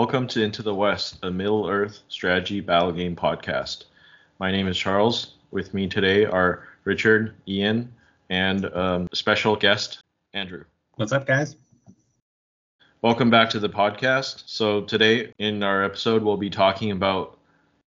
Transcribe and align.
Welcome 0.00 0.28
to 0.28 0.44
Into 0.44 0.62
the 0.62 0.72
West, 0.72 1.18
a 1.24 1.30
Middle 1.32 1.68
Earth 1.68 2.02
strategy 2.06 2.60
battle 2.60 2.92
game 2.92 3.16
podcast. 3.16 3.86
My 4.38 4.52
name 4.52 4.68
is 4.68 4.78
Charles. 4.78 5.34
With 5.50 5.74
me 5.74 5.88
today 5.88 6.24
are 6.24 6.68
Richard, 6.84 7.34
Ian, 7.48 7.92
and 8.30 8.66
um, 8.76 9.08
special 9.12 9.56
guest, 9.56 10.04
Andrew. 10.34 10.62
What's 10.94 11.10
up, 11.10 11.26
guys? 11.26 11.56
Welcome 13.02 13.28
back 13.28 13.50
to 13.50 13.58
the 13.58 13.68
podcast. 13.68 14.44
So, 14.46 14.82
today 14.82 15.34
in 15.40 15.64
our 15.64 15.82
episode, 15.82 16.22
we'll 16.22 16.36
be 16.36 16.48
talking 16.48 16.92
about 16.92 17.36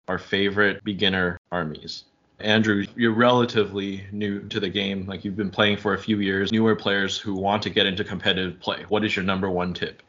our 0.10 0.20
favorite 0.20 0.84
beginner 0.84 1.40
armies. 1.54 2.04
Andrew, 2.42 2.86
you're 2.98 3.14
relatively 3.14 4.04
new 4.12 4.42
to 4.50 4.60
the 4.60 4.70
game. 4.70 5.06
Like 5.06 5.24
you've 5.24 5.38
been 5.38 5.50
playing 5.50 5.78
for 5.78 5.94
a 5.94 5.98
few 5.98 6.20
years. 6.20 6.52
Newer 6.52 6.76
players 6.76 7.18
who 7.18 7.34
want 7.34 7.64
to 7.64 7.70
get 7.70 7.86
into 7.86 8.04
competitive 8.04 8.60
play. 8.60 8.84
What 8.90 9.06
is 9.06 9.16
your 9.16 9.24
number 9.24 9.50
one 9.50 9.74
tip? 9.74 10.04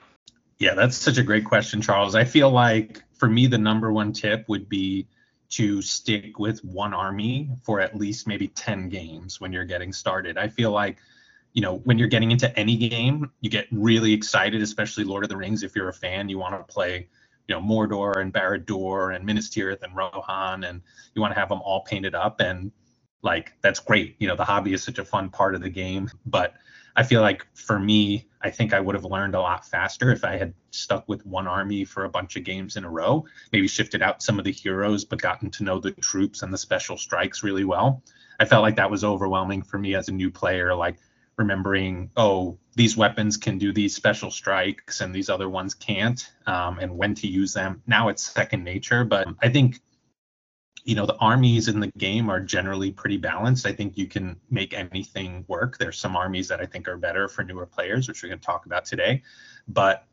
Yeah, 0.59 0.75
that's 0.75 0.97
such 0.97 1.19
a 1.19 1.23
great 1.23 1.45
question, 1.45 1.81
Charles. 1.81 2.15
I 2.15 2.25
feel 2.25 2.51
like 2.51 3.03
for 3.15 3.29
me, 3.29 3.47
the 3.47 3.59
number 3.59 3.93
one 3.93 4.13
tip 4.13 4.49
would 4.49 4.69
be 4.69 5.09
to 5.51 5.83
stick 5.83 6.39
with 6.39 6.65
one 6.65 6.95
army 6.95 7.51
for 7.63 7.81
at 7.81 7.97
least 7.97 8.27
maybe 8.27 8.49
10 8.49 8.89
games 8.89 9.41
when 9.41 9.53
you're 9.53 9.65
getting 9.65 9.93
started. 9.93 10.39
I 10.39 10.49
feel 10.49 10.71
like, 10.71 10.99
you 11.53 11.63
know, 11.63 11.77
when 11.79 11.99
you're 11.99 12.09
getting 12.09 12.31
into 12.31 12.57
any 12.59 12.77
game, 12.77 13.31
you 13.41 13.51
get 13.51 13.67
really 13.71 14.13
excited, 14.13 14.63
especially 14.63 15.05
Lord 15.05 15.25
of 15.25 15.31
the 15.31 15.37
Rings. 15.37 15.63
If 15.63 15.77
you're 15.77 15.89
a 15.89 15.95
fan, 15.95 16.29
you 16.29 16.39
want 16.39 16.55
to 16.55 16.73
play 16.73 17.09
you 17.49 17.55
know 17.55 17.61
Mordor 17.61 18.21
and 18.21 18.33
Barad-dûr 18.33 19.15
and 19.15 19.25
Minas 19.25 19.51
Tirith 19.51 19.83
and 19.83 19.95
Rohan, 19.95 20.65
and 20.65 20.81
you 21.15 21.23
want 21.23 21.35
to 21.35 21.41
have 21.41 21.49
them 21.49 21.61
all 21.63 21.83
painted 21.83 22.15
up, 22.15 22.41
and 22.41 22.73
like 23.23 23.53
that's 23.63 23.81
great. 23.81 24.17
You 24.19 24.29
know, 24.29 24.37
the 24.37 24.45
hobby 24.45 24.73
is 24.73 24.83
such 24.83 24.99
a 24.99 25.05
fun 25.05 25.31
part 25.31 25.55
of 25.55 25.63
the 25.63 25.71
game, 25.71 26.11
but 26.27 26.55
I 26.97 27.03
feel 27.03 27.21
like 27.21 27.47
for 27.55 27.79
me, 27.79 28.29
I 28.45 28.51
think 28.51 28.75
I 28.75 28.81
would 28.81 28.95
have 28.95 29.07
learned 29.07 29.35
a 29.35 29.41
lot 29.41 29.67
faster 29.67 30.13
if 30.13 30.23
I 30.23 30.37
had 30.37 30.53
stuck 30.71 31.09
with 31.09 31.25
one 31.25 31.47
army 31.47 31.85
for 31.87 32.05
a 32.05 32.11
bunch 32.11 32.37
of 32.37 32.45
games 32.45 32.77
in 32.77 32.85
a 32.85 32.91
row, 32.91 33.25
maybe 33.53 33.67
shifted 33.67 34.03
out 34.03 34.23
some 34.23 34.39
of 34.39 34.45
the 34.45 34.53
heroes, 34.53 35.07
but 35.07 35.23
gotten 35.23 35.51
to 35.53 35.65
know 35.65 35.81
the 35.81 35.93
troops 35.93 36.43
and 36.43 36.53
the 36.53 36.59
special 36.59 36.99
strikes 36.99 37.43
really 37.43 37.65
well. 37.65 38.03
I 38.39 38.45
felt 38.45 38.63
like 38.63 38.77
that 38.77 38.91
was 38.91 39.03
overwhelming 39.03 39.63
for 39.63 39.79
me 39.79 39.95
as 39.95 40.09
a 40.09 40.13
new 40.13 40.31
player. 40.31 40.75
Like 40.75 40.97
remembering, 41.37 42.11
oh, 42.19 42.59
these 42.77 42.99
weapons 42.99 43.39
can 43.39 43.57
do 43.57 43.73
these 43.73 43.95
special 43.95 44.31
strikes 44.31 45.01
and 45.01 45.15
these 45.15 45.31
other 45.31 45.49
ones 45.49 45.73
can't, 45.73 46.31
um, 46.47 46.79
and 46.81 46.97
when 46.97 47.15
to 47.15 47.27
use 47.27 47.55
them. 47.55 47.83
Now 47.87 48.09
it's 48.09 48.23
second 48.23 48.63
nature, 48.63 49.05
but 49.05 49.27
I 49.43 49.49
think 49.49 49.81
you 50.83 50.95
know 50.95 51.07
the 51.07 51.17
armies 51.17 51.69
in 51.69 51.81
the 51.81 51.91
game 51.97 52.29
are 52.29 52.41
generally 52.41 52.91
pretty 52.91 53.17
balanced. 53.17 53.67
I 53.67 53.73
think 53.73 53.97
you 53.97 54.07
can 54.07 54.39
make 54.51 54.75
anything 54.75 55.45
work. 55.49 55.79
There's 55.79 55.99
some 55.99 56.17
armies 56.17 56.49
that 56.49 56.61
I 56.61 56.67
think 56.67 56.89
are 56.89 56.97
better 56.97 57.29
for 57.29 57.45
newer 57.45 57.67
players, 57.67 58.09
which 58.09 58.23
we're 58.23 58.31
going 58.31 58.41
to 58.41 58.45
talk 58.47 58.67
about 58.67 58.85
today, 58.85 59.23
but 59.69 60.07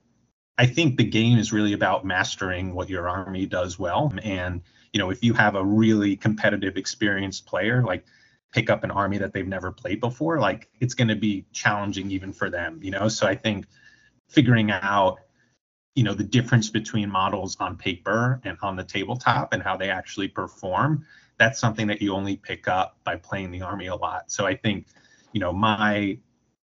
I 0.58 0.66
think 0.66 0.98
the 0.98 1.04
game 1.04 1.39
is 1.39 1.52
really 1.52 1.73
about 1.73 2.06
mastering 2.06 2.73
what 2.73 2.89
your 2.89 3.09
army 3.09 3.45
does 3.45 3.80
well. 3.80 4.14
And 4.23 4.62
you 4.94 5.00
know, 5.00 5.09
if 5.09 5.23
you 5.23 5.34
have 5.34 5.56
a 5.56 5.64
really 5.64 6.16
competitive, 6.16 6.78
experienced 6.78 7.45
player, 7.45 7.84
like 7.84 8.06
pick 8.52 8.70
up 8.70 8.84
an 8.84 8.92
army 8.92 9.17
that 9.17 9.34
they've 9.34 9.48
never 9.48 9.72
played 9.72 10.00
before, 10.00 10.39
like 10.39 10.70
it's 10.80 10.94
going 10.94 11.08
to 11.08 11.16
be 11.16 11.45
challenging 11.54 12.12
even 12.12 12.34
for 12.34 12.50
them, 12.50 12.80
you 12.82 12.92
know? 12.92 13.08
So 13.08 13.26
I 13.26 13.36
think 13.36 13.66
figuring 14.28 14.72
out, 14.72 15.20
you 15.95 16.03
know, 16.03 16.14
the 16.14 16.23
difference 16.23 16.70
between 16.70 17.09
models 17.09 17.58
on 17.59 17.75
paper 17.75 18.42
and 18.44 18.58
on 18.61 18.75
the 18.75 18.84
tabletop 18.84 19.53
and 19.53 19.61
how 19.61 19.75
they 19.75 19.89
actually 19.89 20.28
perform, 20.28 21.06
that's 21.38 21.59
something 21.59 21.88
that 21.88 22.02
you 22.02 22.14
only 22.14 22.38
pick 22.38 22.67
up 22.67 22.98
by 23.04 23.15
playing 23.15 23.52
the 23.52 23.61
army 23.61 23.88
a 23.88 23.95
lot. 23.95 24.32
So 24.32 24.45
I 24.45 24.55
think, 24.55 24.88
you 25.33 25.39
know, 25.39 25.52
my 25.52 26.17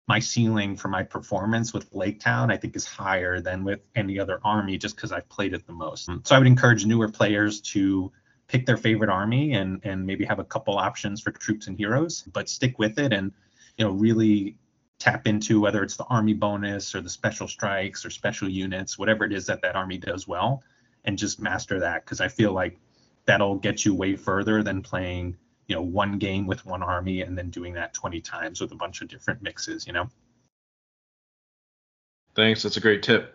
my 0.07 0.19
ceiling 0.19 0.77
for 0.77 0.87
my 0.87 1.03
performance 1.03 1.73
with 1.73 1.93
Lake 1.93 2.21
Town, 2.21 2.49
I 2.49 2.55
think, 2.55 2.77
is 2.77 2.85
higher 2.85 3.41
than 3.41 3.65
with 3.65 3.81
any 3.95 4.19
other 4.19 4.39
army 4.43 4.77
just 4.77 4.95
because 4.95 5.11
I've 5.11 5.27
played 5.27 5.53
it 5.53 5.67
the 5.67 5.73
most. 5.73 6.09
So 6.23 6.35
I 6.35 6.37
would 6.37 6.47
encourage 6.47 6.85
newer 6.85 7.09
players 7.09 7.59
to 7.73 8.11
pick 8.47 8.65
their 8.65 8.77
favorite 8.77 9.09
army 9.09 9.53
and 9.53 9.81
and 9.83 10.05
maybe 10.05 10.25
have 10.25 10.39
a 10.39 10.45
couple 10.45 10.77
options 10.77 11.21
for 11.21 11.31
troops 11.31 11.67
and 11.67 11.77
heroes, 11.77 12.23
but 12.31 12.49
stick 12.49 12.79
with 12.79 12.99
it 12.99 13.11
and 13.11 13.31
you 13.77 13.85
know 13.85 13.91
really 13.91 14.57
tap 14.99 15.27
into 15.27 15.59
whether 15.59 15.83
it's 15.83 15.97
the 15.97 16.05
army 16.05 16.33
bonus 16.33 16.95
or 16.95 17.01
the 17.01 17.09
special 17.09 17.47
strikes 17.47 18.05
or 18.05 18.09
special 18.09 18.49
units, 18.49 18.97
whatever 18.97 19.25
it 19.25 19.33
is 19.33 19.45
that 19.45 19.61
that 19.61 19.75
army 19.75 19.97
does 19.97 20.27
well, 20.27 20.63
and 21.05 21.17
just 21.17 21.39
master 21.39 21.79
that. 21.79 22.05
Because 22.05 22.21
I 22.21 22.27
feel 22.27 22.53
like 22.53 22.79
that'll 23.25 23.55
get 23.55 23.85
you 23.85 23.93
way 23.93 24.15
further 24.15 24.63
than 24.63 24.81
playing 24.81 25.37
you 25.67 25.75
know 25.75 25.81
one 25.81 26.17
game 26.17 26.47
with 26.47 26.65
one 26.65 26.81
army 26.81 27.21
and 27.21 27.37
then 27.37 27.49
doing 27.49 27.73
that 27.73 27.93
20 27.93 28.21
times 28.21 28.61
with 28.61 28.71
a 28.71 28.75
bunch 28.75 29.01
of 29.01 29.09
different 29.09 29.41
mixes 29.41 29.85
you 29.85 29.91
know? 29.91 30.09
Thanks. 32.37 32.61
That's 32.61 32.77
a 32.77 32.81
great 32.81 33.01
tip. 33.01 33.33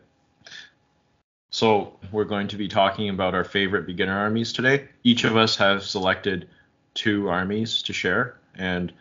So 1.50 1.98
we're 2.12 2.24
going 2.24 2.46
to 2.48 2.56
be 2.56 2.68
talking 2.68 3.08
about 3.08 3.34
our 3.34 3.42
favorite 3.42 3.84
beginner 3.84 4.16
armies 4.16 4.52
today. 4.52 4.88
Each 5.02 5.24
of 5.24 5.36
us 5.36 5.56
have 5.56 5.82
selected 5.82 6.48
two 6.94 7.28
armies 7.28 7.82
to 7.82 7.92
share, 7.92 8.38
and 8.54 8.92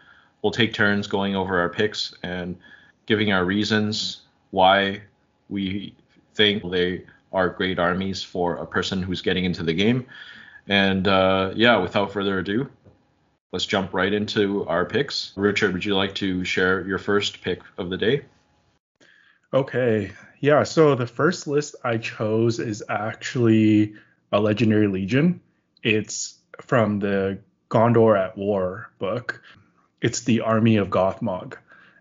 we'll 0.41 0.51
take 0.51 0.73
turns 0.73 1.07
going 1.07 1.35
over 1.35 1.59
our 1.59 1.69
picks 1.69 2.13
and 2.23 2.57
giving 3.05 3.31
our 3.31 3.45
reasons 3.45 4.21
why 4.51 5.01
we 5.49 5.95
think 6.33 6.69
they 6.69 7.03
are 7.33 7.49
great 7.49 7.79
armies 7.79 8.23
for 8.23 8.55
a 8.55 8.65
person 8.65 9.01
who's 9.01 9.21
getting 9.21 9.45
into 9.45 9.63
the 9.63 9.73
game. 9.73 10.05
And 10.67 11.07
uh, 11.07 11.51
yeah, 11.55 11.77
without 11.77 12.11
further 12.11 12.39
ado, 12.39 12.69
let's 13.51 13.65
jump 13.65 13.93
right 13.93 14.11
into 14.11 14.65
our 14.67 14.85
picks. 14.85 15.33
Richard, 15.35 15.73
would 15.73 15.85
you 15.85 15.95
like 15.95 16.15
to 16.15 16.43
share 16.43 16.85
your 16.87 16.97
first 16.97 17.41
pick 17.41 17.61
of 17.77 17.89
the 17.89 17.97
day? 17.97 18.25
Okay. 19.53 20.11
Yeah. 20.39 20.63
So 20.63 20.95
the 20.95 21.07
first 21.07 21.47
list 21.47 21.75
I 21.83 21.97
chose 21.97 22.59
is 22.59 22.83
actually 22.89 23.93
a 24.31 24.39
Legendary 24.39 24.87
Legion. 24.87 25.41
It's 25.83 26.39
from 26.61 26.99
the 26.99 27.39
Gondor 27.69 28.17
at 28.17 28.37
War 28.37 28.89
book. 28.99 29.41
It's 30.01 30.21
the 30.21 30.41
Army 30.41 30.77
of 30.77 30.89
Gothmog. 30.89 31.57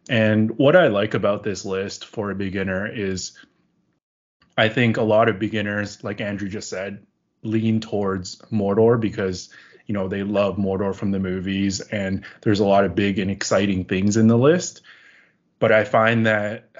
And 0.09 0.59
what 0.59 0.75
I 0.75 0.89
like 0.89 1.15
about 1.15 1.43
this 1.43 1.65
list 1.65 2.07
for 2.07 2.31
a 2.31 2.35
beginner 2.35 2.87
is 2.87 3.39
I 4.57 4.69
think 4.69 4.97
a 4.97 5.03
lot 5.03 5.29
of 5.29 5.39
beginners, 5.39 6.03
like 6.03 6.21
Andrew 6.21 6.49
just 6.49 6.69
said, 6.69 7.07
lean 7.43 7.81
towards 7.81 8.37
Mordor 8.53 9.01
because 9.01 9.51
you 9.87 9.95
know 9.95 10.09
they 10.09 10.23
love 10.23 10.57
Mordor 10.57 10.95
from 10.95 11.11
the 11.11 11.19
movies 11.19 11.81
and 11.81 12.25
there's 12.43 12.61
a 12.61 12.67
lot 12.67 12.85
of 12.85 12.95
big 12.95 13.19
and 13.19 13.31
exciting 13.31 13.85
things 13.85 14.17
in 14.17 14.27
the 14.27 14.39
list. 14.39 14.83
But 15.59 15.73
I 15.73 15.85
find 15.85 16.27
that 16.27 16.71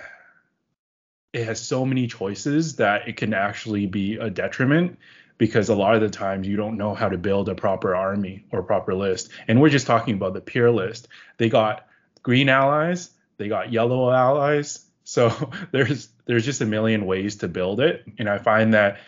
it 1.33 1.45
has 1.45 1.61
so 1.61 1.87
many 1.87 2.07
choices 2.07 2.77
that 2.77 3.09
it 3.09 3.17
can 3.17 3.35
actually 3.35 3.87
be 3.87 4.17
a 4.17 4.31
detriment 4.31 4.99
because 5.41 5.71
a 5.71 5.75
lot 5.75 5.95
of 5.95 6.03
the 6.03 6.11
times 6.11 6.47
you 6.47 6.55
don't 6.55 6.77
know 6.77 6.95
how 6.95 7.09
to 7.09 7.17
build 7.17 7.49
a 7.49 7.55
proper 7.55 7.97
army 7.97 8.45
or 8.53 8.63
proper 8.63 8.93
list. 8.95 9.31
And 9.49 9.59
we're 9.59 9.71
just 9.71 9.87
talking 9.87 10.13
about 10.13 10.35
the 10.35 10.43
pure 10.43 10.71
list. 10.71 11.09
They 11.39 11.49
got 11.49 11.87
green 12.23 12.51
allies, 12.51 13.09
they 13.39 13.49
got 13.49 13.73
yellow 13.73 14.11
allies. 14.13 14.85
So 15.05 15.51
there's 15.73 16.11
there's 16.27 16.45
just 16.45 16.61
a 16.61 16.67
million 16.67 17.07
ways 17.07 17.37
to 17.37 17.49
build 17.49 17.81
it. 17.81 18.05
And 18.19 18.29
I 18.29 18.37
find 18.37 18.75
that 18.75 18.99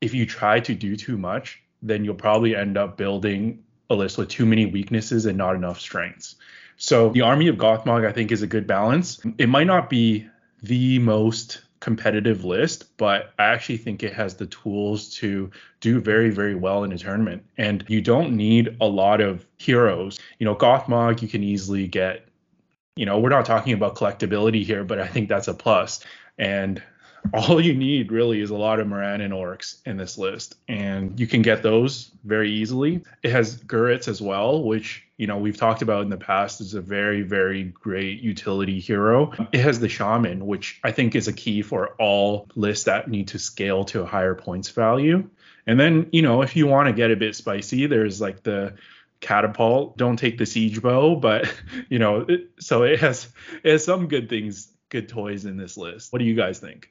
if 0.00 0.14
you 0.14 0.24
try 0.24 0.60
to 0.60 0.74
do 0.74 0.96
too 0.96 1.18
much, 1.18 1.62
then 1.82 2.06
you'll 2.06 2.14
probably 2.14 2.56
end 2.56 2.78
up 2.78 2.96
building 2.96 3.62
a 3.90 3.94
list 3.94 4.16
with 4.16 4.30
too 4.30 4.46
many 4.46 4.64
weaknesses 4.64 5.26
and 5.26 5.36
not 5.36 5.56
enough 5.56 5.78
strengths. 5.78 6.36
So 6.78 7.10
the 7.10 7.20
army 7.20 7.48
of 7.48 7.56
Gothmog 7.56 8.06
I 8.06 8.12
think 8.12 8.32
is 8.32 8.40
a 8.40 8.46
good 8.46 8.66
balance. 8.66 9.20
It 9.36 9.50
might 9.50 9.66
not 9.66 9.90
be 9.90 10.26
the 10.62 11.00
most 11.00 11.60
competitive 11.80 12.44
list, 12.44 12.96
but 12.98 13.32
I 13.38 13.44
actually 13.44 13.78
think 13.78 14.02
it 14.02 14.12
has 14.12 14.34
the 14.34 14.46
tools 14.46 15.08
to 15.16 15.50
do 15.80 16.00
very, 16.00 16.30
very 16.30 16.54
well 16.54 16.84
in 16.84 16.92
a 16.92 16.98
tournament. 16.98 17.42
And 17.56 17.84
you 17.88 18.02
don't 18.02 18.36
need 18.36 18.76
a 18.80 18.86
lot 18.86 19.20
of 19.20 19.46
heroes. 19.58 20.18
You 20.38 20.44
know, 20.44 20.54
Gothmog, 20.54 21.22
you 21.22 21.28
can 21.28 21.42
easily 21.42 21.88
get, 21.88 22.28
you 22.96 23.06
know, 23.06 23.18
we're 23.18 23.30
not 23.30 23.46
talking 23.46 23.72
about 23.72 23.96
collectability 23.96 24.62
here, 24.64 24.84
but 24.84 24.98
I 24.98 25.06
think 25.06 25.28
that's 25.28 25.48
a 25.48 25.54
plus. 25.54 26.04
And 26.38 26.82
all 27.34 27.60
you 27.60 27.74
need 27.74 28.12
really 28.12 28.40
is 28.40 28.50
a 28.50 28.56
lot 28.56 28.80
of 28.80 28.86
Morannon 28.86 29.30
orcs 29.30 29.80
in 29.86 29.96
this 29.96 30.18
list, 30.18 30.56
and 30.68 31.18
you 31.18 31.26
can 31.26 31.42
get 31.42 31.62
those 31.62 32.10
very 32.24 32.50
easily. 32.50 33.02
It 33.22 33.30
has 33.30 33.62
Guritz 33.62 34.08
as 34.08 34.20
well, 34.20 34.62
which 34.64 35.04
you 35.16 35.26
know 35.26 35.38
we've 35.38 35.56
talked 35.56 35.82
about 35.82 36.02
in 36.02 36.10
the 36.10 36.16
past 36.16 36.60
is 36.60 36.74
a 36.74 36.80
very 36.80 37.22
very 37.22 37.64
great 37.64 38.20
utility 38.20 38.80
hero. 38.80 39.32
It 39.52 39.60
has 39.60 39.80
the 39.80 39.88
Shaman, 39.88 40.46
which 40.46 40.80
I 40.82 40.92
think 40.92 41.14
is 41.14 41.28
a 41.28 41.32
key 41.32 41.62
for 41.62 41.94
all 41.98 42.48
lists 42.54 42.84
that 42.84 43.08
need 43.08 43.28
to 43.28 43.38
scale 43.38 43.84
to 43.86 44.02
a 44.02 44.06
higher 44.06 44.34
points 44.34 44.70
value. 44.70 45.28
And 45.66 45.78
then 45.78 46.08
you 46.12 46.22
know 46.22 46.42
if 46.42 46.56
you 46.56 46.66
want 46.66 46.88
to 46.88 46.92
get 46.92 47.10
a 47.10 47.16
bit 47.16 47.36
spicy, 47.36 47.86
there's 47.86 48.20
like 48.20 48.42
the 48.42 48.74
catapult. 49.20 49.96
Don't 49.96 50.16
take 50.16 50.38
the 50.38 50.46
siege 50.46 50.82
bow, 50.82 51.16
but 51.16 51.52
you 51.88 51.98
know 51.98 52.24
it, 52.28 52.50
so 52.58 52.82
it 52.82 53.00
has 53.00 53.28
it 53.62 53.72
has 53.72 53.84
some 53.84 54.08
good 54.08 54.28
things, 54.28 54.72
good 54.88 55.08
toys 55.08 55.44
in 55.44 55.56
this 55.56 55.76
list. 55.76 56.12
What 56.12 56.18
do 56.18 56.24
you 56.24 56.34
guys 56.34 56.58
think? 56.58 56.90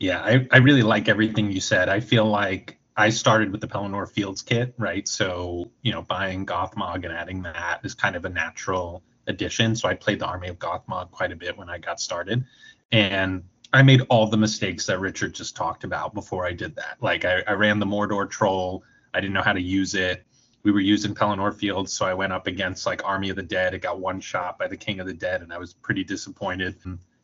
Yeah, 0.00 0.20
I, 0.20 0.48
I 0.50 0.58
really 0.58 0.82
like 0.82 1.08
everything 1.08 1.52
you 1.52 1.60
said. 1.60 1.90
I 1.90 2.00
feel 2.00 2.24
like 2.24 2.78
I 2.96 3.10
started 3.10 3.52
with 3.52 3.60
the 3.60 3.68
Pelennor 3.68 4.10
Fields 4.10 4.40
kit, 4.40 4.74
right? 4.78 5.06
So, 5.06 5.70
you 5.82 5.92
know, 5.92 6.02
buying 6.02 6.46
Gothmog 6.46 7.04
and 7.04 7.12
adding 7.12 7.42
that 7.42 7.80
is 7.84 7.94
kind 7.94 8.16
of 8.16 8.24
a 8.24 8.30
natural 8.30 9.02
addition. 9.26 9.76
So 9.76 9.88
I 9.88 9.94
played 9.94 10.18
the 10.18 10.26
Army 10.26 10.48
of 10.48 10.58
Gothmog 10.58 11.10
quite 11.10 11.32
a 11.32 11.36
bit 11.36 11.56
when 11.56 11.68
I 11.68 11.76
got 11.76 12.00
started. 12.00 12.44
And 12.90 13.44
I 13.74 13.82
made 13.82 14.00
all 14.08 14.26
the 14.26 14.38
mistakes 14.38 14.86
that 14.86 14.98
Richard 15.00 15.34
just 15.34 15.54
talked 15.54 15.84
about 15.84 16.14
before 16.14 16.46
I 16.46 16.52
did 16.52 16.76
that. 16.76 16.96
Like 17.00 17.26
I, 17.26 17.42
I 17.46 17.52
ran 17.52 17.78
the 17.78 17.86
Mordor 17.86 18.28
troll. 18.28 18.82
I 19.12 19.20
didn't 19.20 19.34
know 19.34 19.42
how 19.42 19.52
to 19.52 19.60
use 19.60 19.94
it. 19.94 20.24
We 20.62 20.72
were 20.72 20.80
using 20.80 21.14
Pelennor 21.14 21.54
Fields, 21.54 21.92
so 21.92 22.04
I 22.04 22.14
went 22.14 22.32
up 22.32 22.46
against 22.46 22.84
like 22.84 23.04
Army 23.04 23.30
of 23.30 23.36
the 23.36 23.42
Dead. 23.42 23.72
It 23.74 23.80
got 23.80 23.98
one 23.98 24.20
shot 24.20 24.58
by 24.58 24.66
the 24.66 24.76
King 24.76 25.00
of 25.00 25.06
the 25.06 25.14
Dead, 25.14 25.40
and 25.40 25.52
I 25.52 25.58
was 25.58 25.72
pretty 25.72 26.04
disappointed. 26.04 26.76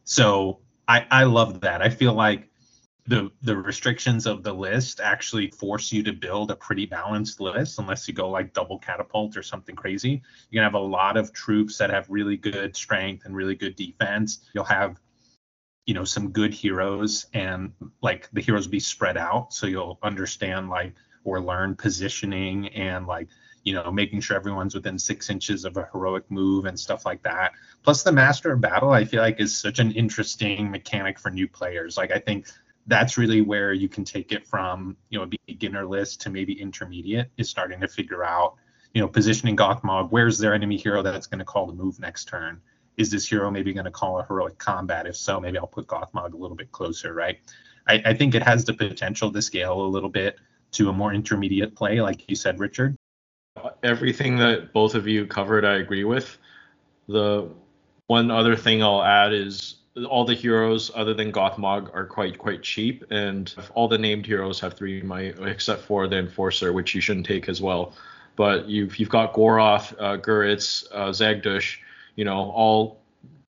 So 0.04 0.60
I, 0.88 1.06
I 1.10 1.24
love 1.24 1.60
that. 1.60 1.82
I 1.82 1.90
feel 1.90 2.14
like 2.14 2.48
the 3.08 3.30
the 3.42 3.56
restrictions 3.56 4.26
of 4.26 4.42
the 4.42 4.52
list 4.52 5.00
actually 5.00 5.50
force 5.50 5.92
you 5.92 6.02
to 6.02 6.12
build 6.12 6.50
a 6.50 6.56
pretty 6.56 6.86
balanced 6.86 7.40
list 7.40 7.78
unless 7.78 8.08
you 8.08 8.14
go 8.14 8.28
like 8.28 8.52
double 8.52 8.78
catapult 8.78 9.36
or 9.36 9.42
something 9.42 9.76
crazy. 9.76 10.22
You're 10.50 10.62
gonna 10.62 10.72
have 10.72 10.80
a 10.80 10.86
lot 10.86 11.16
of 11.16 11.32
troops 11.32 11.78
that 11.78 11.90
have 11.90 12.10
really 12.10 12.36
good 12.36 12.74
strength 12.74 13.24
and 13.24 13.36
really 13.36 13.54
good 13.54 13.76
defense. 13.76 14.40
You'll 14.54 14.64
have 14.64 15.00
you 15.86 15.94
know 15.94 16.04
some 16.04 16.30
good 16.30 16.52
heroes 16.52 17.26
and 17.32 17.72
like 18.02 18.28
the 18.32 18.40
heroes 18.40 18.66
be 18.66 18.80
spread 18.80 19.16
out 19.16 19.52
so 19.52 19.66
you'll 19.66 19.98
understand 20.02 20.68
like 20.68 20.92
or 21.24 21.40
learn 21.40 21.74
positioning 21.76 22.68
and 22.68 23.06
like 23.06 23.28
you 23.62 23.72
know 23.72 23.90
making 23.90 24.20
sure 24.20 24.36
everyone's 24.36 24.74
within 24.74 24.98
six 24.98 25.30
inches 25.30 25.64
of 25.64 25.76
a 25.76 25.88
heroic 25.92 26.28
move 26.28 26.64
and 26.64 26.78
stuff 26.78 27.06
like 27.06 27.22
that 27.22 27.52
plus 27.84 28.02
the 28.02 28.10
master 28.10 28.52
of 28.52 28.60
battle 28.60 28.90
i 28.90 29.04
feel 29.04 29.22
like 29.22 29.40
is 29.40 29.56
such 29.56 29.78
an 29.78 29.92
interesting 29.92 30.70
mechanic 30.70 31.18
for 31.18 31.30
new 31.30 31.46
players 31.46 31.96
like 31.96 32.10
i 32.10 32.18
think 32.18 32.46
that's 32.86 33.18
really 33.18 33.40
where 33.40 33.72
you 33.72 33.88
can 33.88 34.04
take 34.04 34.32
it 34.32 34.46
from 34.46 34.96
you 35.10 35.18
know 35.18 35.24
a 35.24 35.30
beginner 35.46 35.84
list 35.84 36.20
to 36.22 36.30
maybe 36.30 36.60
intermediate 36.60 37.30
is 37.36 37.48
starting 37.48 37.80
to 37.80 37.88
figure 37.88 38.24
out 38.24 38.54
you 38.94 39.00
know 39.00 39.08
positioning 39.08 39.56
gothmog 39.56 40.10
where's 40.10 40.38
their 40.38 40.54
enemy 40.54 40.76
hero 40.76 41.02
that's 41.02 41.26
going 41.26 41.38
to 41.38 41.44
call 41.44 41.66
the 41.66 41.72
move 41.72 41.98
next 41.98 42.26
turn? 42.26 42.60
Is 42.96 43.10
this 43.10 43.28
hero 43.28 43.50
maybe 43.50 43.74
going 43.74 43.84
to 43.84 43.90
call 43.90 44.18
a 44.20 44.24
heroic 44.24 44.56
combat? 44.58 45.06
If 45.06 45.16
so 45.16 45.40
maybe 45.40 45.58
i'll 45.58 45.66
put 45.66 45.86
gothmog 45.86 46.32
a 46.32 46.36
little 46.36 46.56
bit 46.56 46.72
closer 46.72 47.12
right? 47.12 47.38
I, 47.88 48.02
I 48.04 48.14
think 48.14 48.34
it 48.34 48.42
has 48.42 48.64
the 48.64 48.74
potential 48.74 49.32
to 49.32 49.42
scale 49.42 49.80
a 49.80 49.86
little 49.86 50.08
bit 50.08 50.38
to 50.72 50.88
a 50.88 50.92
more 50.92 51.12
intermediate 51.12 51.74
play 51.74 52.00
like 52.00 52.28
you 52.28 52.36
said 52.36 52.58
richard. 52.58 52.96
Everything 53.82 54.36
that 54.38 54.72
both 54.72 54.94
of 54.94 55.06
you 55.06 55.26
covered 55.26 55.64
i 55.64 55.74
agree 55.74 56.04
with. 56.04 56.38
The 57.08 57.48
one 58.06 58.30
other 58.30 58.56
thing 58.56 58.82
i'll 58.82 59.02
add 59.02 59.32
is 59.32 59.76
all 60.04 60.24
the 60.24 60.34
heroes 60.34 60.90
other 60.94 61.14
than 61.14 61.32
Gothmog 61.32 61.94
are 61.94 62.04
quite 62.04 62.38
quite 62.38 62.62
cheap, 62.62 63.04
and 63.10 63.52
all 63.74 63.88
the 63.88 63.98
named 63.98 64.26
heroes 64.26 64.60
have 64.60 64.74
three 64.74 65.00
might 65.02 65.38
except 65.40 65.82
for 65.82 66.06
the 66.06 66.18
Enforcer, 66.18 66.72
which 66.72 66.94
you 66.94 67.00
shouldn't 67.00 67.26
take 67.26 67.48
as 67.48 67.62
well. 67.62 67.94
But 68.36 68.68
you've 68.68 68.98
you've 68.98 69.08
got 69.08 69.32
Goroth, 69.32 69.94
uh, 69.98 70.18
Guritz, 70.18 70.86
uh, 70.92 71.08
Zagdush, 71.08 71.78
you 72.14 72.24
know, 72.24 72.50
all 72.50 73.00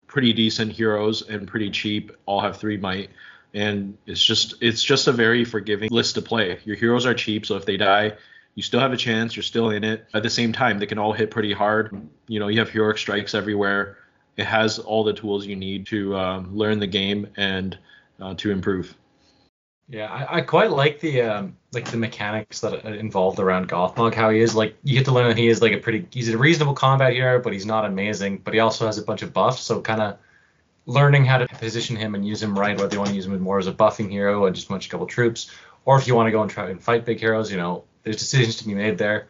pretty 0.08 0.32
decent 0.32 0.72
heroes 0.72 1.28
and 1.28 1.48
pretty 1.48 1.70
cheap. 1.70 2.12
All 2.26 2.40
have 2.40 2.58
three 2.58 2.78
might, 2.78 3.10
and 3.54 3.98
it's 4.06 4.24
just 4.24 4.56
it's 4.62 4.82
just 4.82 5.08
a 5.08 5.12
very 5.12 5.44
forgiving 5.44 5.90
list 5.92 6.16
to 6.16 6.22
play. 6.22 6.60
Your 6.64 6.78
heroes 6.78 7.06
are 7.06 7.14
cheap, 7.14 7.46
so 7.46 7.58
if 7.58 7.66
they 7.66 7.76
die, 7.76 8.14
you 8.56 8.64
still 8.64 8.80
have 8.80 8.94
a 8.94 8.98
chance. 8.98 9.36
You're 9.36 9.44
still 9.44 9.72
in 9.72 9.84
it. 9.84 10.06
At 10.14 10.24
the 10.24 10.30
same 10.30 10.54
time, 10.54 10.80
they 10.80 10.86
can 10.86 10.98
all 10.98 11.12
hit 11.12 11.30
pretty 11.30 11.52
hard. 11.52 12.08
You 12.28 12.40
know, 12.40 12.48
you 12.48 12.60
have 12.60 12.70
heroic 12.70 12.98
strikes 12.98 13.36
everywhere 13.36 13.98
it 14.38 14.46
has 14.46 14.80
all 14.80 15.04
the 15.04 15.14
tools 15.14 15.46
you 15.46 15.56
need 15.56 15.88
to 15.88 16.16
um, 16.16 16.56
learn 16.56 16.80
the 16.80 16.88
game 16.88 17.28
and 17.36 17.78
uh, 18.22 18.36
to 18.36 18.52
improve. 18.52 18.96
Yeah, 19.90 20.12
I, 20.12 20.38
I 20.38 20.42
quite 20.42 20.70
like 20.70 21.00
the 21.00 21.22
um, 21.22 21.58
like 21.72 21.90
the 21.90 21.98
mechanics 21.98 22.60
that 22.60 22.86
are 22.86 22.94
involved 22.94 23.40
around 23.40 23.70
Gothmog. 23.70 24.14
How 24.14 24.30
he 24.30 24.40
is 24.40 24.54
like 24.54 24.76
you 24.84 24.96
get 24.98 25.06
to 25.06 25.12
learn 25.12 25.30
that 25.30 25.38
he 25.38 25.48
is 25.48 25.62
like 25.62 25.72
a 25.74 25.78
pretty 25.78 26.08
he's 26.12 26.30
a 26.30 26.38
reasonable 26.38 26.74
combat 26.74 27.14
hero, 27.14 27.42
but 27.42 27.54
he's 27.54 27.66
not 27.66 27.86
amazing. 27.86 28.40
But 28.40 28.54
he 28.54 28.60
also 28.60 28.86
has 28.86 28.98
a 28.98 29.02
bunch 29.02 29.22
of 29.22 29.34
buffs, 29.34 29.62
so 29.62 29.82
kind 29.82 30.02
of 30.02 30.18
learning 30.86 31.26
how 31.26 31.38
to 31.38 31.48
position 31.48 31.96
him 31.96 32.16
and 32.16 32.26
use 32.28 32.44
him 32.44 32.58
right, 32.58 32.78
whether 32.78 32.94
you 32.94 33.00
want 33.00 33.10
to 33.10 33.16
use 33.16 33.26
him 33.26 33.40
more 33.40 33.60
as 33.60 33.68
a 33.68 33.74
buffing 33.74 34.10
hero 34.10 34.46
and 34.46 34.56
just 34.56 34.68
bunch 34.68 34.88
a 34.88 34.90
couple 34.90 35.06
troops, 35.06 35.52
or 35.86 35.98
if 35.98 36.08
you 36.08 36.16
want 36.16 36.28
to 36.28 36.32
go 36.32 36.42
and 36.42 36.52
try 36.52 36.70
and 36.70 36.82
fight 36.82 37.06
big 37.06 37.20
heroes, 37.20 37.50
you 37.52 37.58
know, 37.58 37.84
there's 38.04 38.18
decisions 38.18 38.58
to 38.58 38.68
be 38.68 38.74
made 38.74 38.98
there 38.98 39.28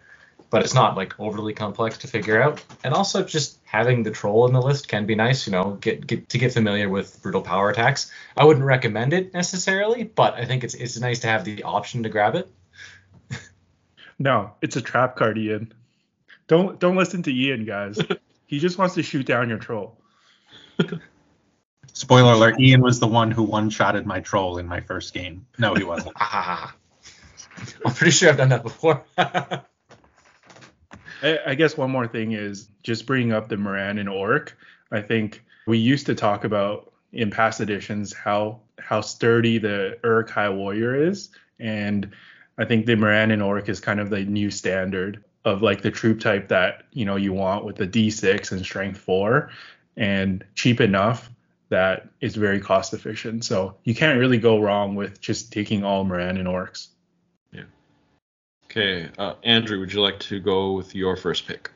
but 0.50 0.64
it's 0.64 0.74
not 0.74 0.96
like 0.96 1.20
overly 1.20 1.54
complex 1.54 1.98
to 2.00 2.08
figure 2.08 2.42
out. 2.42 2.64
And 2.84 2.94
also 2.94 3.24
just 3.24 3.60
having 3.66 4.04
the 4.04 4.12
troll 4.12 4.48
in 4.48 4.54
the 4.54 4.62
list 4.62 4.88
can 4.88 5.06
be 5.06 5.16
nice, 5.16 5.46
you 5.46 5.52
know, 5.52 5.78
get, 5.82 6.08
get 6.08 6.30
to 6.30 6.38
get 6.38 6.54
familiar 6.54 6.90
with 6.90 7.22
brutal 7.22 7.42
power 7.42 7.70
attacks. 7.70 8.12
I 8.36 8.46
wouldn't 8.46 8.66
recommend 8.66 9.14
it 9.14 9.34
necessarily, 9.34 10.04
but 10.04 10.36
I 10.36 10.46
think 10.46 10.64
it's 10.64 10.74
it's 10.74 11.00
nice 11.00 11.20
to 11.20 11.28
have 11.28 11.44
the 11.44 11.64
option 11.64 12.04
to 12.04 12.10
grab 12.10 12.36
it. 12.36 12.50
no, 14.20 14.52
it's 14.62 14.78
a 14.78 14.82
trap 14.82 15.16
card, 15.16 15.38
Ian. 15.38 15.74
Don't 16.48 16.80
don't 16.80 16.96
listen 16.96 17.24
to 17.24 17.34
Ian, 17.34 17.66
guys. 17.66 18.00
he 18.48 18.60
just 18.60 18.78
wants 18.78 18.96
to 18.96 19.04
shoot 19.04 19.26
down 19.26 19.50
your 19.50 19.60
troll. 19.60 19.98
Spoiler 21.94 22.34
alert, 22.34 22.60
Ian 22.60 22.82
was 22.82 23.00
the 23.00 23.08
one 23.08 23.32
who 23.32 23.42
one-shotted 23.42 24.06
my 24.06 24.20
troll 24.20 24.60
in 24.60 24.68
my 24.68 24.82
first 24.82 25.16
game. 25.16 25.48
No, 25.58 25.74
he 25.74 25.84
wasn't. 25.84 26.16
I'm 26.22 26.70
pretty 27.96 28.12
sure 28.12 28.30
I've 28.30 28.38
done 28.38 28.50
that 28.50 28.62
before. 28.62 29.04
I, 31.22 31.56
guess 31.56 31.78
one 31.78 31.92
more 31.92 32.08
thing 32.08 32.34
is 32.34 32.70
just 32.84 33.06
bringing 33.06 33.32
up 33.32 33.50
the 33.50 33.58
Morannon 33.58 34.08
Orc. 34.08 34.58
I 34.92 35.02
think 35.02 35.44
we 35.66 35.78
used 35.78 36.06
to 36.06 36.16
talk 36.16 36.44
about 36.44 36.94
in 37.14 37.32
past 37.32 37.62
editions 37.62 38.14
how 38.14 38.60
how 38.80 39.02
sturdy 39.02 39.58
the 39.58 39.98
Uruk-hai 40.04 40.50
warrior 40.50 41.10
is, 41.10 41.30
and 41.60 42.12
I 42.58 42.66
think 42.66 42.86
the 42.86 42.96
Morannon 42.96 43.42
Orc 43.42 43.70
is 43.70 43.80
kind 43.80 44.00
of 44.00 44.10
the 44.10 44.22
new 44.22 44.52
standard 44.52 45.24
of 45.46 45.62
like 45.62 45.82
the 45.82 45.92
troop 45.92 46.20
type 46.20 46.50
that 46.50 46.84
you 46.92 47.06
know 47.06 47.16
you 47.16 47.34
want 47.34 47.66
with 47.66 47.78
the 47.78 47.88
D6 47.88 48.52
and 48.52 48.64
strength 48.64 49.00
four, 49.00 49.50
and 49.96 50.44
cheap 50.56 50.82
enough 50.82 51.30
that 51.70 52.08
is 52.22 52.36
very 52.36 52.62
cost 52.62 52.94
efficient. 52.94 53.44
So 53.44 53.76
you 53.84 53.94
can't 53.94 54.20
really 54.20 54.38
go 54.38 54.60
wrong 54.60 54.96
with 54.96 55.20
just 55.20 55.52
taking 55.52 55.84
all 55.84 56.06
Morannon 56.06 56.46
Orcs. 56.46 56.88
Okay, 58.70 59.10
uh, 59.18 59.36
Andrew, 59.44 59.80
would 59.80 59.94
you 59.94 60.02
like 60.02 60.20
to 60.20 60.42
go 60.42 60.74
with 60.74 60.94
your 60.94 61.16
first 61.16 61.48
pick? 61.48 61.72